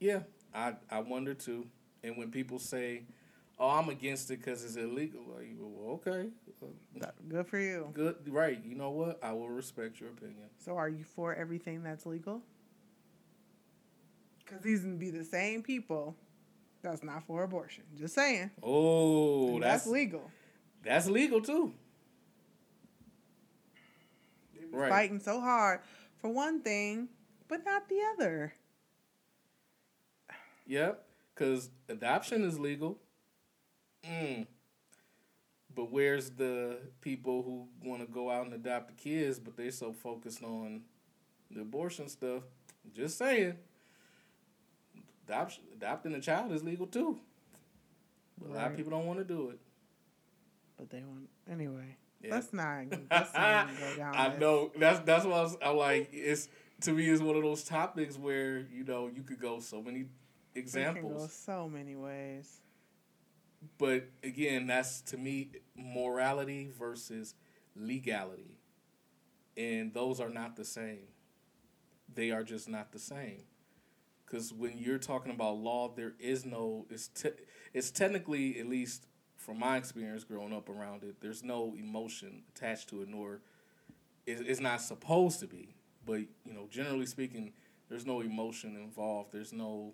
Yeah, 0.00 0.20
I 0.54 0.74
I 0.90 1.00
wonder 1.00 1.34
too. 1.34 1.66
And 2.02 2.16
when 2.16 2.30
people 2.30 2.58
say, 2.58 3.04
"Oh, 3.58 3.68
I'm 3.68 3.88
against 3.88 4.30
it 4.30 4.38
because 4.38 4.64
it's 4.64 4.76
illegal," 4.76 5.22
like, 5.34 5.48
well, 5.58 5.94
okay, 5.94 6.28
good 7.28 7.46
for 7.46 7.58
you. 7.58 7.90
Good, 7.94 8.16
right? 8.28 8.60
You 8.64 8.74
know 8.74 8.90
what? 8.90 9.18
I 9.22 9.32
will 9.32 9.48
respect 9.48 10.00
your 10.00 10.10
opinion. 10.10 10.48
So, 10.58 10.76
are 10.76 10.88
you 10.88 11.04
for 11.04 11.34
everything 11.34 11.82
that's 11.82 12.06
legal? 12.06 12.42
Because 14.44 14.62
these 14.62 14.82
would 14.84 14.98
be 14.98 15.10
the 15.10 15.24
same 15.24 15.62
people 15.62 16.14
that's 16.82 17.02
not 17.02 17.26
for 17.26 17.42
abortion. 17.42 17.84
Just 17.98 18.14
saying. 18.14 18.50
Oh, 18.62 19.58
that's, 19.58 19.84
that's 19.84 19.86
legal. 19.86 20.30
That's 20.84 21.06
legal 21.08 21.40
too. 21.40 21.72
Right. 24.70 24.90
Fighting 24.90 25.20
so 25.20 25.40
hard 25.40 25.80
for 26.20 26.30
one 26.30 26.60
thing, 26.60 27.08
but 27.48 27.64
not 27.64 27.88
the 27.88 28.00
other. 28.14 28.52
Yep, 30.66 31.04
because 31.34 31.70
adoption 31.88 32.44
is 32.44 32.58
legal. 32.58 32.98
Mm. 34.08 34.46
But 35.74 35.90
where's 35.90 36.30
the 36.30 36.78
people 37.00 37.42
who 37.42 37.66
want 37.88 38.00
to 38.00 38.06
go 38.06 38.30
out 38.30 38.46
and 38.46 38.54
adopt 38.54 38.88
the 38.88 38.94
kids, 38.94 39.38
but 39.38 39.56
they're 39.56 39.70
so 39.70 39.92
focused 39.92 40.42
on 40.42 40.82
the 41.50 41.62
abortion 41.62 42.08
stuff? 42.08 42.42
Just 42.94 43.18
saying. 43.18 43.54
Adoption, 45.26 45.64
adopting 45.74 46.14
a 46.14 46.20
child 46.20 46.52
is 46.52 46.62
legal 46.62 46.86
too. 46.86 47.18
But 48.38 48.48
right. 48.48 48.56
a 48.56 48.58
lot 48.58 48.70
of 48.70 48.76
people 48.76 48.90
don't 48.90 49.06
want 49.06 49.18
to 49.20 49.24
do 49.24 49.50
it. 49.50 49.58
But 50.76 50.90
they 50.90 51.02
want 51.02 51.28
anyway. 51.50 51.96
Yeah. 52.22 52.34
Let's 52.34 52.52
not. 52.52 52.84
Let's 53.10 53.34
not 53.34 53.68
go 53.78 53.96
down 53.96 54.14
I 54.14 54.36
know 54.36 54.70
that's 54.78 55.00
that's 55.00 55.24
what 55.24 55.34
I 55.34 55.42
was, 55.42 55.56
I'm 55.62 55.76
like. 55.76 56.10
It's 56.12 56.48
to 56.82 56.92
me 56.92 57.08
is 57.08 57.22
one 57.22 57.36
of 57.36 57.42
those 57.42 57.64
topics 57.64 58.18
where 58.18 58.58
you 58.72 58.84
know 58.84 59.10
you 59.14 59.22
could 59.22 59.40
go 59.40 59.60
so 59.60 59.82
many 59.82 60.06
examples. 60.54 61.32
so 61.32 61.68
many 61.68 61.96
ways. 61.96 62.60
But 63.78 64.08
again, 64.22 64.66
that's 64.66 65.00
to 65.02 65.16
me 65.16 65.50
morality 65.76 66.70
versus 66.78 67.34
legality. 67.74 68.58
And 69.56 69.94
those 69.94 70.20
are 70.20 70.28
not 70.28 70.56
the 70.56 70.64
same. 70.64 71.08
They 72.12 72.30
are 72.30 72.42
just 72.42 72.68
not 72.68 72.92
the 72.92 72.98
same. 72.98 73.44
Because 74.26 74.52
when 74.52 74.78
you're 74.78 74.98
talking 74.98 75.32
about 75.32 75.58
law, 75.58 75.92
there 75.94 76.14
is 76.18 76.44
no, 76.44 76.86
it's, 76.90 77.08
te- 77.08 77.30
it's 77.72 77.90
technically, 77.90 78.58
at 78.58 78.66
least 78.66 79.06
from 79.36 79.58
my 79.58 79.76
experience 79.76 80.24
growing 80.24 80.52
up 80.52 80.68
around 80.68 81.02
it, 81.04 81.16
there's 81.20 81.42
no 81.42 81.74
emotion 81.78 82.42
attached 82.54 82.88
to 82.88 83.02
it, 83.02 83.08
nor 83.08 83.40
it's, 84.26 84.40
it's 84.40 84.60
not 84.60 84.80
supposed 84.80 85.40
to 85.40 85.46
be. 85.46 85.74
But, 86.06 86.20
you 86.44 86.52
know, 86.52 86.66
generally 86.70 87.06
speaking, 87.06 87.52
there's 87.88 88.06
no 88.06 88.20
emotion 88.20 88.76
involved. 88.76 89.32
There's 89.32 89.52
no 89.52 89.92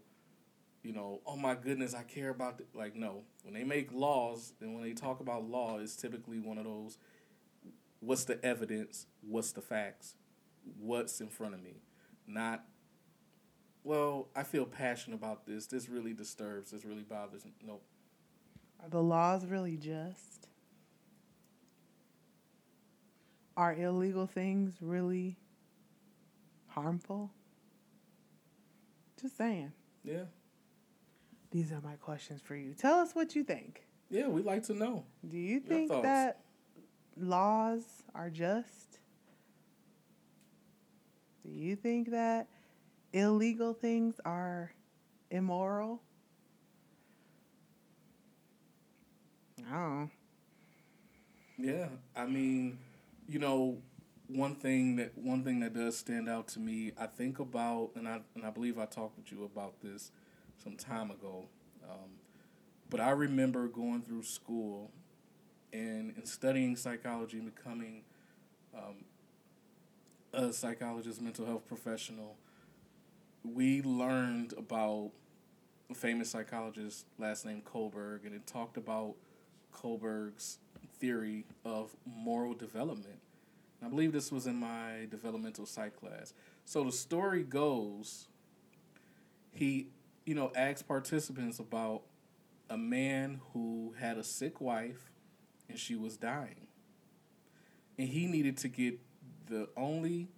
you 0.82 0.92
know, 0.92 1.20
oh 1.26 1.36
my 1.36 1.54
goodness, 1.54 1.94
I 1.94 2.02
care 2.02 2.30
about 2.30 2.58
the, 2.58 2.64
like 2.74 2.96
no. 2.96 3.22
When 3.42 3.54
they 3.54 3.64
make 3.64 3.92
laws, 3.92 4.54
and 4.60 4.74
when 4.74 4.82
they 4.82 4.92
talk 4.92 5.20
about 5.20 5.44
law, 5.44 5.78
it's 5.78 5.96
typically 5.96 6.38
one 6.38 6.58
of 6.58 6.64
those 6.64 6.98
what's 8.00 8.24
the 8.24 8.42
evidence, 8.44 9.06
what's 9.20 9.52
the 9.52 9.60
facts, 9.60 10.16
what's 10.78 11.20
in 11.20 11.28
front 11.28 11.54
of 11.54 11.62
me. 11.62 11.82
Not 12.26 12.64
well, 13.82 14.28
I 14.36 14.42
feel 14.42 14.66
passionate 14.66 15.16
about 15.16 15.46
this. 15.46 15.66
This 15.66 15.88
really 15.88 16.12
disturbs, 16.12 16.70
this 16.70 16.84
really 16.84 17.02
bothers 17.02 17.44
me. 17.44 17.52
Nope. 17.66 17.82
Are 18.82 18.88
the 18.88 19.02
laws 19.02 19.46
really 19.46 19.76
just? 19.76 20.48
Are 23.56 23.74
illegal 23.74 24.26
things 24.26 24.74
really 24.80 25.36
harmful? 26.68 27.30
Just 29.20 29.36
saying. 29.36 29.72
Yeah. 30.02 30.24
These 31.50 31.72
are 31.72 31.80
my 31.80 31.94
questions 31.96 32.40
for 32.40 32.54
you. 32.54 32.74
Tell 32.74 32.98
us 33.00 33.14
what 33.14 33.34
you 33.34 33.42
think. 33.42 33.82
Yeah, 34.08 34.28
we'd 34.28 34.44
like 34.44 34.64
to 34.64 34.74
know. 34.74 35.04
Do 35.28 35.36
you 35.36 35.60
think 35.60 35.90
that 35.90 36.40
laws 37.16 37.82
are 38.14 38.30
just? 38.30 38.98
Do 41.44 41.50
you 41.50 41.74
think 41.74 42.10
that 42.10 42.48
illegal 43.12 43.74
things 43.74 44.20
are 44.24 44.72
immoral? 45.30 46.02
Oh. 49.72 50.08
Yeah, 51.58 51.88
I 52.16 52.26
mean, 52.26 52.78
you 53.28 53.38
know, 53.38 53.78
one 54.28 54.54
thing 54.54 54.96
that 54.96 55.16
one 55.18 55.42
thing 55.42 55.60
that 55.60 55.74
does 55.74 55.96
stand 55.96 56.28
out 56.28 56.48
to 56.48 56.60
me, 56.60 56.92
I 56.98 57.06
think 57.06 57.38
about, 57.40 57.90
and 57.96 58.08
I 58.08 58.20
and 58.34 58.46
I 58.46 58.50
believe 58.50 58.78
I 58.78 58.86
talked 58.86 59.18
with 59.18 59.30
you 59.32 59.44
about 59.44 59.80
this 59.82 60.10
some 60.62 60.76
time 60.76 61.10
ago. 61.10 61.46
Um, 61.88 62.10
but 62.88 63.00
I 63.00 63.10
remember 63.10 63.68
going 63.68 64.02
through 64.02 64.24
school 64.24 64.90
and, 65.72 66.12
and 66.16 66.26
studying 66.26 66.76
psychology 66.76 67.38
and 67.38 67.54
becoming 67.54 68.02
um, 68.74 69.04
a 70.32 70.52
psychologist, 70.52 71.20
mental 71.20 71.46
health 71.46 71.66
professional. 71.66 72.36
We 73.44 73.82
learned 73.82 74.54
about 74.56 75.12
a 75.90 75.94
famous 75.94 76.30
psychologist, 76.30 77.06
last 77.18 77.46
name 77.46 77.62
Kohlberg, 77.62 78.26
and 78.26 78.34
it 78.34 78.46
talked 78.46 78.76
about 78.76 79.14
Kohlberg's 79.74 80.58
theory 80.98 81.46
of 81.64 81.96
moral 82.04 82.54
development. 82.54 83.20
I 83.84 83.88
believe 83.88 84.12
this 84.12 84.30
was 84.30 84.46
in 84.46 84.56
my 84.56 85.06
developmental 85.10 85.64
psych 85.64 85.96
class. 85.98 86.34
So 86.64 86.84
the 86.84 86.92
story 86.92 87.42
goes, 87.42 88.28
he 89.52 89.88
you 90.24 90.34
know, 90.34 90.52
asked 90.54 90.86
participants 90.86 91.58
about 91.58 92.02
a 92.68 92.76
man 92.76 93.40
who 93.52 93.94
had 93.98 94.16
a 94.16 94.24
sick 94.24 94.60
wife 94.60 95.10
and 95.68 95.78
she 95.78 95.96
was 95.96 96.16
dying. 96.16 96.66
And 97.98 98.08
he 98.08 98.26
needed 98.26 98.56
to 98.58 98.68
get 98.68 98.98
the 99.48 99.68
only 99.76 100.28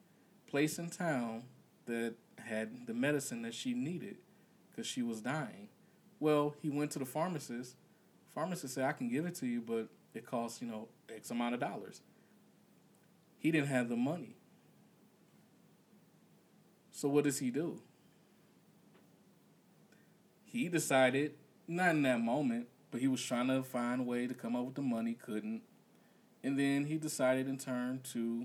place 0.48 0.78
in 0.78 0.88
town 0.90 1.44
that 1.86 2.14
had 2.38 2.86
the 2.86 2.94
medicine 2.94 3.42
that 3.42 3.54
she 3.54 3.74
needed 3.74 4.16
because 4.70 4.86
she 4.86 5.02
was 5.02 5.20
dying. 5.20 5.68
Well, 6.18 6.54
he 6.60 6.70
went 6.70 6.90
to 6.92 6.98
the 6.98 7.04
pharmacist. 7.04 7.76
Pharmacist 8.34 8.74
said, 8.74 8.84
I 8.84 8.92
can 8.92 9.08
give 9.08 9.26
it 9.26 9.34
to 9.36 9.46
you, 9.46 9.60
but 9.60 9.88
it 10.14 10.26
costs, 10.26 10.62
you 10.62 10.68
know, 10.68 10.88
X 11.14 11.30
amount 11.30 11.54
of 11.54 11.60
dollars. 11.60 12.00
He 13.38 13.50
didn't 13.50 13.68
have 13.68 13.88
the 13.88 13.96
money. 13.96 14.36
So 16.92 17.08
what 17.08 17.24
does 17.24 17.38
he 17.38 17.50
do? 17.50 17.80
He 20.52 20.68
decided, 20.68 21.32
not 21.66 21.92
in 21.92 22.02
that 22.02 22.20
moment, 22.20 22.68
but 22.90 23.00
he 23.00 23.08
was 23.08 23.22
trying 23.22 23.48
to 23.48 23.62
find 23.62 24.02
a 24.02 24.04
way 24.04 24.26
to 24.26 24.34
come 24.34 24.54
up 24.54 24.66
with 24.66 24.74
the 24.74 24.82
money, 24.82 25.14
couldn't. 25.14 25.62
And 26.44 26.58
then 26.58 26.84
he 26.84 26.98
decided 26.98 27.48
in 27.48 27.56
turn 27.56 28.00
to 28.12 28.44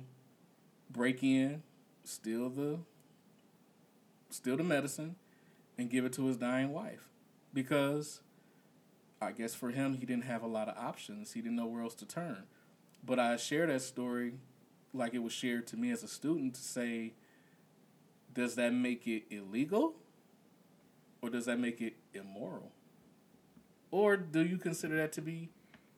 break 0.89 1.22
in, 1.22 1.64
steal 2.05 2.49
the 2.49 2.80
steal 4.30 4.55
the 4.55 4.64
medicine, 4.64 5.16
and 5.78 5.89
give 5.89 6.05
it 6.05 6.14
to 6.14 6.26
his 6.28 6.38
dying 6.38 6.72
wife. 6.72 7.10
Because 7.53 8.22
I 9.22 9.32
guess 9.32 9.53
for 9.53 9.72
him 9.72 9.95
he 9.95 10.05
didn't 10.05 10.26
have 10.26 10.43
a 10.43 10.47
lot 10.47 10.70
of 10.70 10.78
options. 10.78 11.34
He 11.34 11.41
didn't 11.41 11.58
know 11.58 11.66
where 11.66 11.84
else 11.84 11.95
to 11.95 12.05
turn. 12.05 12.43
But 13.05 13.20
I 13.20 13.36
share 13.36 13.68
that 13.68 13.82
story 13.82 14.36
like 14.93 15.14
it 15.14 15.20
was 15.20 15.34
shared 15.34 15.68
to 15.68 15.78
me 15.78 15.91
as 15.91 16.03
a 16.03 16.08
student 16.08 16.55
to 16.55 16.62
say, 16.62 17.14
does 18.34 18.55
that 18.55 18.74
make 18.74 19.08
it 19.08 19.24
illegal? 19.30 19.95
Or 21.22 21.30
does 21.30 21.45
that 21.45 21.59
make 21.59 21.82
it 21.82 21.95
immoral? 22.13 22.72
Or 23.91 24.18
do 24.18 24.43
you 24.43 24.57
consider 24.57 24.97
that 24.97 25.11
to 25.13 25.22
be 25.22 25.49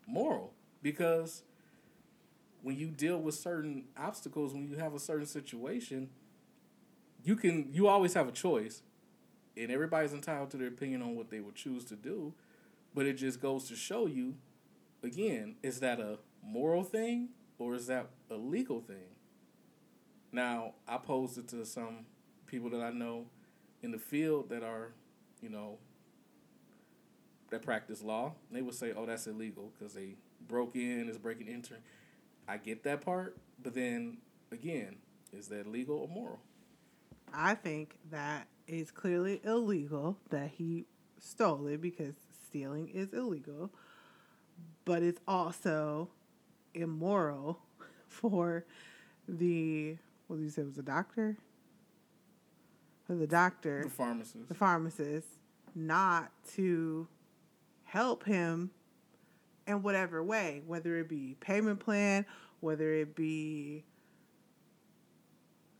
moral? 0.07 0.53
Because 0.81 1.43
when 2.61 2.77
you 2.77 2.87
deal 2.87 3.17
with 3.17 3.35
certain 3.35 3.85
obstacles, 3.97 4.53
when 4.53 4.67
you 4.69 4.77
have 4.77 4.93
a 4.93 4.99
certain 4.99 5.25
situation, 5.25 6.09
you 7.23 7.35
can 7.35 7.69
you 7.73 7.87
always 7.87 8.13
have 8.13 8.27
a 8.27 8.31
choice. 8.31 8.81
And 9.57 9.71
everybody's 9.71 10.13
entitled 10.13 10.51
to 10.51 10.57
their 10.57 10.69
opinion 10.69 11.01
on 11.01 11.15
what 11.15 11.29
they 11.29 11.41
would 11.41 11.55
choose 11.55 11.83
to 11.85 11.95
do. 11.95 12.33
But 12.95 13.05
it 13.05 13.13
just 13.13 13.41
goes 13.41 13.67
to 13.67 13.75
show 13.75 14.07
you, 14.07 14.35
again, 15.03 15.55
is 15.61 15.79
that 15.81 15.99
a 15.99 16.19
moral 16.41 16.83
thing 16.83 17.29
or 17.57 17.75
is 17.75 17.87
that 17.87 18.07
a 18.31 18.35
legal 18.35 18.79
thing? 18.79 19.15
Now, 20.31 20.73
I 20.87 20.97
posed 20.97 21.37
it 21.37 21.47
to 21.49 21.65
some 21.65 22.05
people 22.45 22.69
that 22.69 22.81
I 22.81 22.91
know 22.91 23.25
in 23.81 23.91
the 23.91 23.97
field 23.97 24.49
that 24.49 24.63
are, 24.63 24.93
you 25.41 25.49
know, 25.49 25.77
that 27.49 27.61
practice 27.61 28.03
law. 28.03 28.33
They 28.51 28.61
would 28.61 28.75
say, 28.75 28.93
"Oh, 28.95 29.05
that's 29.05 29.27
illegal 29.27 29.71
because 29.77 29.93
they 29.93 30.15
broke 30.47 30.75
in, 30.75 31.09
is 31.09 31.17
breaking 31.17 31.47
into. 31.47 31.75
I 32.47 32.57
get 32.57 32.83
that 32.83 33.01
part, 33.01 33.37
but 33.61 33.73
then 33.73 34.17
again, 34.51 34.97
is 35.31 35.47
that 35.49 35.67
legal 35.67 35.97
or 35.97 36.07
moral? 36.07 36.39
I 37.33 37.55
think 37.55 37.95
that 38.11 38.47
it's 38.67 38.91
clearly 38.91 39.41
illegal 39.43 40.17
that 40.29 40.49
he 40.51 40.85
stole 41.19 41.67
it 41.67 41.81
because 41.81 42.15
stealing 42.47 42.89
is 42.89 43.13
illegal, 43.13 43.71
but 44.85 45.03
it's 45.03 45.21
also 45.27 46.09
immoral 46.73 47.59
for 48.07 48.65
the 49.27 49.97
what 50.27 50.37
did 50.37 50.43
you 50.43 50.49
say 50.49 50.63
was 50.63 50.77
a 50.77 50.83
doctor? 50.83 51.37
For 53.09 53.15
the 53.15 53.25
doctor, 53.25 53.81
The 53.85 53.89
pharmacist. 53.89 54.47
the 54.49 54.53
pharmacist, 54.53 55.27
not 55.73 56.31
to 56.53 57.07
help 57.85 58.23
him 58.23 58.69
in 59.65 59.81
whatever 59.81 60.23
way, 60.23 60.61
whether 60.67 60.95
it 60.99 61.09
be 61.09 61.35
payment 61.39 61.79
plan, 61.79 62.27
whether 62.59 62.93
it 62.93 63.15
be 63.15 63.83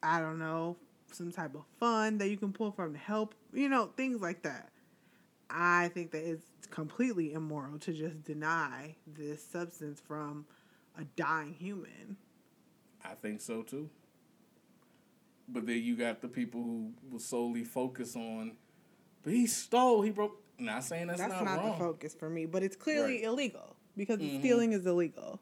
I 0.02 0.20
don't 0.20 0.40
know, 0.40 0.78
some 1.12 1.32
type 1.32 1.54
of 1.54 1.66
fund 1.80 2.20
that 2.20 2.30
you 2.30 2.38
can 2.38 2.52
pull 2.52 2.72
from 2.72 2.94
to 2.94 3.00
help, 3.00 3.36
you 3.54 3.70
know, 3.70 3.92
things 3.96 4.22
like 4.22 4.42
that. 4.42 4.70
I 5.52 5.90
think 5.90 6.10
that 6.14 6.28
it's 6.28 6.66
completely 6.72 7.34
immoral 7.34 7.78
to 7.78 7.94
just 7.94 8.24
deny 8.24 8.96
this 9.06 9.46
substance 9.46 10.02
from 10.02 10.48
a 10.98 11.04
dying 11.16 11.54
human. 11.54 12.18
I 13.06 13.14
think 13.14 13.40
so 13.40 13.62
too. 13.62 13.92
But 15.52 15.66
then 15.66 15.82
you 15.82 15.96
got 15.96 16.22
the 16.22 16.28
people 16.28 16.62
who 16.62 16.94
will 17.10 17.20
solely 17.20 17.64
focus 17.64 18.16
on, 18.16 18.54
but 19.24 19.34
he 19.34 19.48
stole, 19.48 20.02
he 20.02 20.12
broke. 20.12 20.42
Not 20.60 20.84
saying 20.84 21.08
that's, 21.08 21.20
That's 21.22 21.34
not, 21.34 21.46
not, 21.46 21.58
wrong. 21.58 21.72
the 21.72 21.78
focus 21.78 22.14
for 22.14 22.30
me, 22.30 22.46
but 22.46 22.62
it's 22.64 22.76
clearly 22.76 23.16
Right. 23.16 23.24
illegal 23.24 23.76
because 23.96 24.20
Mhm. 24.20 24.40
stealing 24.40 24.74
is 24.74 24.86
illegal. 24.86 25.40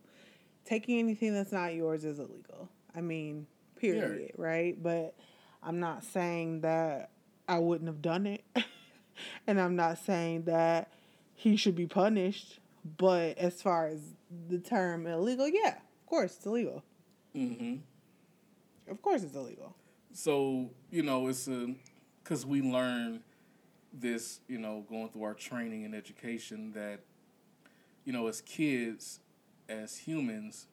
Taking 0.64 0.99
anything 0.99 1.34
that's 1.34 1.51
not 1.51 1.74
yours 1.74 2.05
is 2.05 2.20
illegal. 2.20 2.70
I 2.93 3.01
mean, 3.01 3.47
period, 3.76 4.34
right? 4.38 4.82
But 4.82 5.16
I'm 5.64 5.80
not 5.80 6.03
saying 6.03 6.62
that 6.62 7.12
I 7.47 7.58
wouldn't 7.60 7.88
have 7.88 8.01
done 8.01 8.28
it. 8.28 8.43
and 9.47 9.60
I'm 9.60 9.76
not 9.76 9.97
saying 9.97 10.43
that 10.43 10.91
he 11.34 11.55
should 11.55 11.76
be 11.76 11.88
punished. 11.88 12.60
But 12.97 13.38
as 13.38 13.62
far 13.62 13.88
as 13.88 14.14
the 14.49 14.60
term 14.60 15.08
illegal, 15.08 15.47
yeah, 15.47 15.78
of 15.78 16.05
course 16.05 16.36
it's 16.38 16.45
illegal. 16.45 16.84
hmm 17.34 17.78
Of 18.88 19.01
course 19.01 19.24
it's 19.24 19.36
illegal. 19.36 19.76
So 20.18 20.72
you 20.89 21.03
know, 21.03 21.28
it's 21.28 21.47
a 21.47 21.76
because 22.24 22.43
we 22.43 22.63
learn 22.63 23.20
this, 23.93 24.39
you 24.47 24.57
know, 24.57 24.84
going 24.89 25.09
through 25.09 25.22
our 25.22 25.36
training 25.36 25.86
and 25.86 25.93
education 25.93 26.72
that, 26.74 27.01
you 28.03 28.11
know, 28.11 28.26
as 28.26 28.41
kids, 28.41 29.20
as 29.70 29.95
humans, 29.95 30.65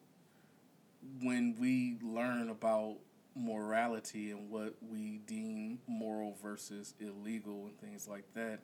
when 1.21 1.55
we 1.59 1.97
learn 2.01 2.49
about 2.49 2.95
morality 3.35 4.31
and 4.31 4.49
what 4.49 4.73
we 4.81 5.19
deem 5.27 5.77
moral 5.85 6.35
versus 6.41 6.95
illegal 6.99 7.67
and 7.67 7.79
things 7.79 8.07
like 8.07 8.25
that, 8.33 8.61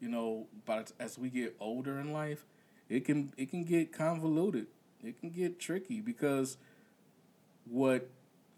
you 0.00 0.08
know, 0.08 0.46
but 0.64 0.92
as 0.98 1.18
we 1.18 1.28
get 1.28 1.54
older 1.60 2.00
in 2.00 2.10
life, 2.10 2.46
it 2.88 3.04
can 3.04 3.34
it 3.36 3.50
can 3.50 3.64
get 3.64 3.92
convoluted. 3.92 4.68
It 5.04 5.20
can 5.20 5.28
get 5.28 5.60
tricky 5.60 6.00
because 6.00 6.56
what 7.66 8.08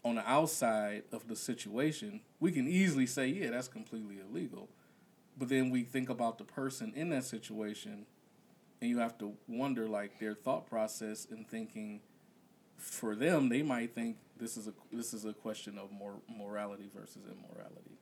on 0.03 0.15
the 0.15 0.29
outside 0.29 1.03
of 1.11 1.27
the 1.27 1.35
situation, 1.35 2.21
we 2.39 2.51
can 2.51 2.67
easily 2.67 3.05
say, 3.05 3.27
yeah, 3.27 3.49
that's 3.51 3.67
completely 3.67 4.17
illegal. 4.19 4.69
But 5.37 5.49
then 5.49 5.69
we 5.69 5.83
think 5.83 6.09
about 6.09 6.37
the 6.37 6.43
person 6.43 6.93
in 6.95 7.09
that 7.09 7.23
situation, 7.25 8.05
and 8.81 8.89
you 8.89 8.99
have 8.99 9.17
to 9.19 9.33
wonder, 9.47 9.87
like, 9.87 10.19
their 10.19 10.33
thought 10.33 10.67
process 10.67 11.27
and 11.29 11.47
thinking. 11.47 12.01
For 12.77 13.13
them, 13.13 13.49
they 13.49 13.61
might 13.61 13.93
think 13.93 14.15
this 14.37 14.55
is 14.55 14.67
a 14.69 14.73
this 14.89 15.13
is 15.13 15.25
a 15.25 15.33
question 15.33 15.77
of 15.77 15.91
more 15.91 16.13
morality 16.29 16.89
versus 16.95 17.23
immorality. 17.25 17.97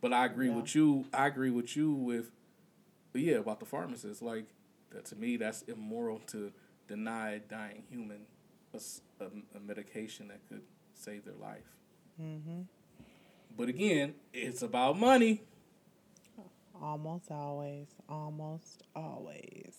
But 0.00 0.12
I 0.12 0.26
agree 0.26 0.48
Yeah. 0.50 0.56
with 0.56 0.74
you. 0.76 1.06
I 1.12 1.26
agree 1.26 1.50
with 1.50 1.76
you 1.76 1.92
with, 1.92 2.30
yeah, 3.12 3.36
about 3.38 3.58
the 3.58 3.66
pharmacist. 3.66 4.22
Like, 4.22 4.46
that 4.90 5.04
to 5.06 5.16
me, 5.16 5.36
that's 5.36 5.62
immoral 5.62 6.20
to 6.28 6.52
deny 6.86 7.32
a 7.32 7.38
dying 7.40 7.82
human 7.90 8.26
a, 8.74 9.24
a- 9.24 9.56
a 9.56 9.60
medication 9.60 10.28
that 10.28 10.40
could 10.48 10.62
save 10.94 11.24
their 11.24 11.34
life. 11.34 11.64
Mm-hmm. 12.20 12.62
But 13.56 13.68
again, 13.68 14.14
it's 14.32 14.62
about 14.62 14.98
money. 14.98 15.42
Almost 16.80 17.30
always. 17.30 17.88
Almost 18.08 18.82
always. 18.94 19.76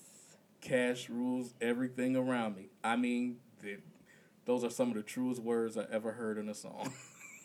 Cash 0.61 1.09
rules 1.09 1.53
everything 1.61 2.15
around 2.15 2.55
me. 2.55 2.69
I 2.83 2.95
mean, 2.95 3.37
the, 3.61 3.77
those 4.45 4.63
are 4.63 4.69
some 4.69 4.89
of 4.89 4.95
the 4.95 5.03
truest 5.03 5.41
words 5.41 5.77
I 5.77 5.85
ever 5.91 6.13
heard 6.13 6.37
in 6.37 6.49
a 6.49 6.55
song. 6.55 6.91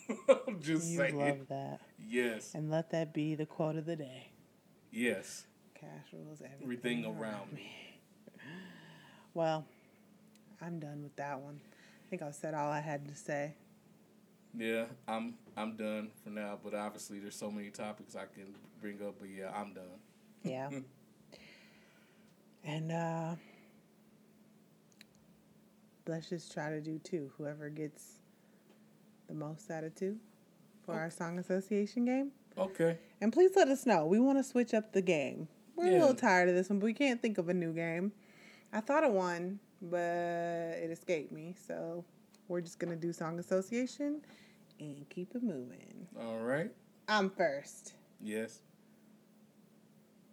I'm 0.46 0.60
just 0.60 0.86
You 0.86 0.96
saying. 0.98 1.18
love 1.18 1.48
that. 1.48 1.80
Yes, 1.98 2.54
And 2.54 2.70
let 2.70 2.90
that 2.90 3.12
be 3.12 3.34
the 3.34 3.46
quote 3.46 3.76
of 3.76 3.86
the 3.86 3.96
day. 3.96 4.30
yes. 4.90 5.44
Cash 5.74 6.12
rules 6.12 6.42
everything, 6.42 6.62
Everything 6.62 7.04
around 7.06 7.52
me. 7.52 7.72
Well, 9.34 9.64
I'm 10.60 10.78
done 10.78 11.02
with 11.02 11.16
that 11.16 11.40
one. 11.40 11.60
I 11.64 12.10
think 12.10 12.22
I've 12.22 12.34
said 12.34 12.54
all 12.54 12.70
I 12.70 12.80
had 12.80 13.08
to 13.08 13.14
say. 13.14 13.54
Yeah, 14.56 14.86
I'm 15.06 15.34
I'm 15.56 15.76
done 15.76 16.10
for 16.22 16.30
now. 16.30 16.58
But 16.62 16.74
obviously, 16.74 17.20
there's 17.20 17.36
so 17.36 17.50
many 17.50 17.70
topics 17.70 18.16
I 18.16 18.24
can 18.32 18.54
bring 18.80 19.00
up. 19.06 19.14
But 19.20 19.28
yeah, 19.30 19.50
I'm 19.54 19.72
done. 19.72 19.84
Yeah. 20.42 20.70
and 22.64 22.92
uh 22.92 23.34
let's 26.06 26.28
just 26.28 26.52
try 26.52 26.70
to 26.70 26.80
do 26.80 26.98
two. 26.98 27.30
Whoever 27.38 27.68
gets 27.68 28.16
the 29.28 29.34
most 29.34 29.70
out 29.70 29.84
of 29.84 29.94
two 29.94 30.16
for 30.84 30.94
our 30.94 31.10
song 31.10 31.38
association 31.38 32.04
game. 32.04 32.32
Okay. 32.58 32.98
And 33.20 33.32
please 33.32 33.52
let 33.54 33.68
us 33.68 33.86
know. 33.86 34.06
We 34.06 34.18
want 34.18 34.38
to 34.38 34.44
switch 34.44 34.74
up 34.74 34.92
the 34.92 35.02
game. 35.02 35.48
We're 35.76 35.96
a 35.96 36.00
little 36.00 36.14
tired 36.14 36.48
of 36.48 36.54
this 36.54 36.68
one, 36.68 36.78
but 36.78 36.86
we 36.86 36.92
can't 36.92 37.22
think 37.22 37.38
of 37.38 37.48
a 37.48 37.54
new 37.54 37.72
game. 37.72 38.12
I 38.72 38.80
thought 38.80 39.02
of 39.02 39.12
one, 39.12 39.60
but 39.82 39.98
it 39.98 40.90
escaped 40.90 41.32
me. 41.32 41.54
So 41.66 42.04
we're 42.48 42.60
just 42.60 42.78
going 42.78 42.90
to 42.92 43.00
do 43.00 43.12
song 43.12 43.38
association 43.38 44.20
and 44.78 45.06
keep 45.10 45.34
it 45.34 45.42
moving. 45.42 46.06
All 46.20 46.38
right. 46.38 46.70
I'm 47.08 47.30
first. 47.30 47.94
Yes. 48.20 48.60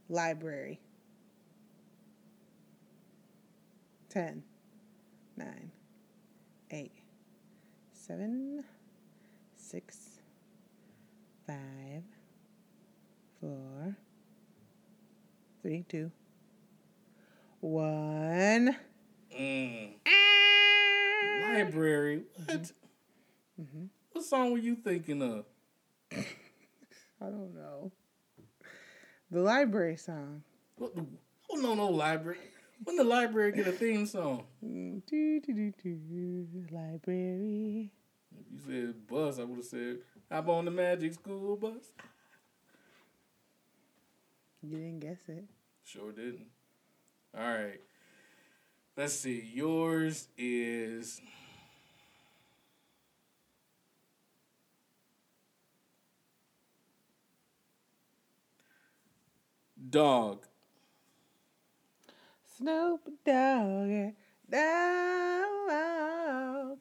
Library. 0.10 0.80
10, 4.10 4.42
9, 5.36 5.72
8, 6.72 6.92
7, 7.94 8.64
6, 9.58 9.98
5, 11.46 11.58
4, 13.42 13.98
3, 15.62 15.86
2, 15.90 16.12
1. 17.60 18.76
What? 22.46 22.72
Mm-hmm. 23.60 23.86
What 24.12 24.26
song 24.26 24.52
were 24.52 24.58
you 24.58 24.76
thinking 24.76 25.22
of? 25.22 25.46
I 27.22 27.26
don't 27.26 27.56
know. 27.56 27.92
The 29.32 29.42
library 29.42 29.98
song. 29.98 30.44
What? 30.78 30.96
The, 30.96 31.06
oh 31.52 31.56
no, 31.56 31.74
no 31.74 31.88
library. 31.88 32.38
When 32.84 32.96
the 32.96 33.04
library 33.04 33.52
get 33.52 33.68
a 33.68 33.72
theme 33.72 34.06
song? 34.06 34.46
Mm, 34.64 35.02
do, 35.08 35.42
do, 35.42 35.54
do, 35.54 35.72
do, 35.84 36.48
library. 36.72 37.92
If 38.40 38.54
you 38.54 38.60
said 38.66 39.08
bus, 39.08 39.40
I 39.40 39.44
would 39.44 39.58
have 39.58 39.66
said 39.66 39.98
hop 40.32 40.48
on 40.48 40.66
the 40.66 40.72
Magic 40.72 41.14
School 41.14 41.56
Bus. 41.56 41.94
You 44.62 44.78
didn't 44.78 45.00
guess 45.00 45.20
it. 45.28 45.46
Sure 45.84 46.12
didn't. 46.12 46.48
All 47.38 47.48
right. 47.48 47.82
Let's 48.96 49.14
see. 49.14 49.50
Yours 49.54 50.28
is. 50.38 51.22
Dog. 59.90 60.46
Snoop 62.58 63.02
Dogg. 63.26 64.14
Dog. 64.50 65.72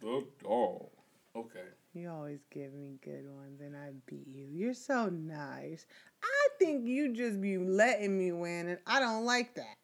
The 0.00 0.24
dog. 0.42 0.88
Okay. 1.34 1.60
You 1.94 2.10
always 2.10 2.40
give 2.50 2.72
me 2.72 2.98
good 3.02 3.28
ones 3.30 3.60
and 3.60 3.76
I 3.76 3.90
beat 4.06 4.26
you. 4.26 4.46
You're 4.52 4.74
so 4.74 5.08
nice. 5.08 5.86
I 6.22 6.48
think 6.58 6.86
you 6.86 7.12
just 7.12 7.40
be 7.40 7.58
letting 7.58 8.18
me 8.18 8.32
win 8.32 8.68
and 8.68 8.78
I 8.86 9.00
don't 9.00 9.24
like 9.24 9.54
that. 9.54 9.76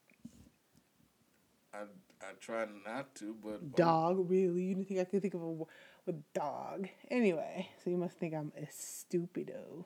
I, 1.74 1.82
I 2.22 2.32
try 2.40 2.66
not 2.86 3.14
to, 3.16 3.34
but 3.42 3.54
um, 3.54 3.72
Dog, 3.76 4.30
really? 4.30 4.62
You 4.62 4.74
didn't 4.74 4.88
think 4.88 5.00
I 5.00 5.04
could 5.04 5.22
think 5.22 5.34
of 5.34 5.42
a 5.42 5.64
with 6.06 6.32
dog? 6.34 6.88
Anyway, 7.10 7.68
so 7.82 7.90
you 7.90 7.96
must 7.96 8.18
think 8.18 8.34
I'm 8.34 8.52
a 8.56 8.66
stupido. 8.66 9.84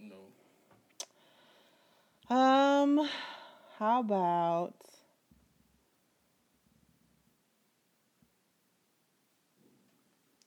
no. 0.00 0.27
Um, 2.30 3.08
how 3.78 4.00
about 4.00 4.74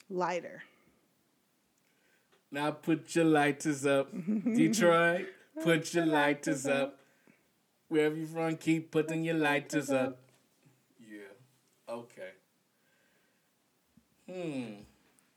lighter? 0.10 0.62
Now 2.52 2.72
put 2.72 3.16
your 3.16 3.26
lighters 3.26 3.86
up, 3.86 4.10
Detroit. 4.44 5.28
Put 5.64 5.94
your 5.94 6.06
lighters 6.06 6.68
up. 6.68 7.00
Wherever 7.88 8.16
you 8.16 8.28
from, 8.28 8.58
keep 8.58 8.92
putting 8.92 9.24
your 9.24 9.36
lighters 9.36 9.90
up. 9.90 10.20
Yeah. 11.00 11.94
Okay. 11.94 12.30
Hmm. 14.30 14.74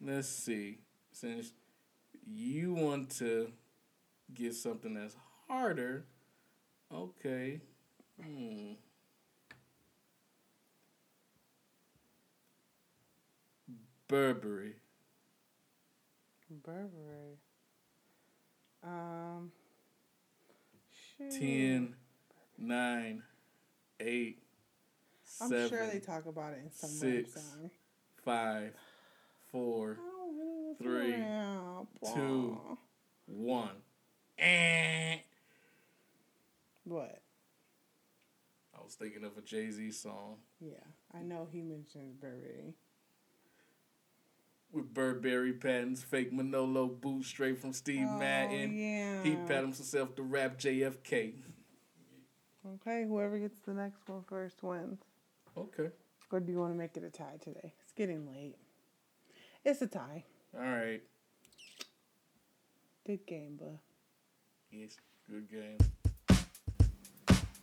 Let's 0.00 0.28
see. 0.28 0.78
Since 1.10 1.52
you 2.26 2.74
want 2.74 3.10
to 3.18 3.50
get 4.32 4.54
something 4.54 4.94
that's 4.94 5.16
harder, 5.48 6.04
okay. 6.92 7.60
Hmm. 8.22 8.72
Burberry. 14.08 14.74
Burberry. 16.62 17.38
Um. 18.82 19.50
shoot. 21.18 21.40
10, 21.40 21.94
9, 22.58 23.22
8, 24.00 24.38
I'm 25.40 25.48
7, 25.48 25.68
sure 25.68 25.86
they 25.86 25.98
talk 26.00 26.26
about 26.26 26.52
it 26.52 26.60
in 26.64 26.70
some 26.70 26.90
six, 26.90 27.32
5, 28.24 28.72
4, 29.50 29.98
really 30.80 31.12
three, 31.12 31.24
two. 32.14 32.58
1. 33.26 33.68
Eh. 34.38 35.16
What? 36.84 37.20
I 38.78 38.82
was 38.82 38.94
thinking 38.94 39.24
of 39.24 39.36
a 39.38 39.40
Jay 39.42 39.70
Z 39.70 39.90
song 39.92 40.36
Yeah, 40.60 40.74
I 41.14 41.22
know 41.22 41.46
he 41.50 41.62
mentioned 41.62 42.20
Burberry. 42.20 42.74
with 44.72 44.92
Burberry 44.92 45.52
patents, 45.52 46.02
fake 46.02 46.32
Manolo 46.32 46.88
boots 46.88 47.28
straight 47.28 47.58
from 47.58 47.72
Steve 47.72 48.06
Oh, 48.10 48.18
Madden. 48.18 48.76
yeah. 48.76 49.22
He 49.22 49.36
patted 49.36 49.74
himself 49.74 50.14
to 50.16 50.22
rap 50.22 50.58
JFK. 50.58 51.34
Okay, 52.66 53.04
whoever 53.06 53.38
gets 53.38 53.60
the 53.60 53.74
next 53.74 54.08
one 54.08 54.22
first 54.28 54.62
wins. 54.62 55.00
Okay. 55.56 55.90
Or 56.32 56.40
do 56.40 56.50
you 56.52 56.58
want 56.58 56.72
to 56.72 56.78
make 56.78 56.96
it 56.96 57.04
a 57.04 57.10
tie 57.10 57.36
today? 57.40 57.74
It's 57.82 57.92
getting 57.92 58.26
late. 58.26 58.56
It's 59.64 59.80
a 59.82 59.86
tie. 59.86 60.24
All 60.54 60.60
right. 60.62 61.02
Good 63.06 63.24
game, 63.26 63.56
bud. 63.60 63.78
Yes. 64.72 64.96
Good 65.30 65.48
game. 65.50 65.78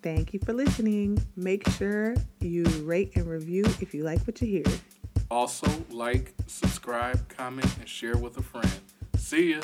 Thank 0.01 0.33
you 0.33 0.39
for 0.39 0.53
listening. 0.53 1.23
Make 1.35 1.69
sure 1.71 2.15
you 2.39 2.63
rate 2.83 3.11
and 3.15 3.27
review 3.27 3.63
if 3.79 3.93
you 3.93 4.03
like 4.03 4.21
what 4.21 4.41
you 4.41 4.47
hear. 4.47 4.79
Also, 5.29 5.67
like, 5.91 6.33
subscribe, 6.47 7.29
comment, 7.29 7.77
and 7.79 7.87
share 7.87 8.17
with 8.17 8.37
a 8.37 8.41
friend. 8.41 8.71
See 9.15 9.53
ya. 9.53 9.61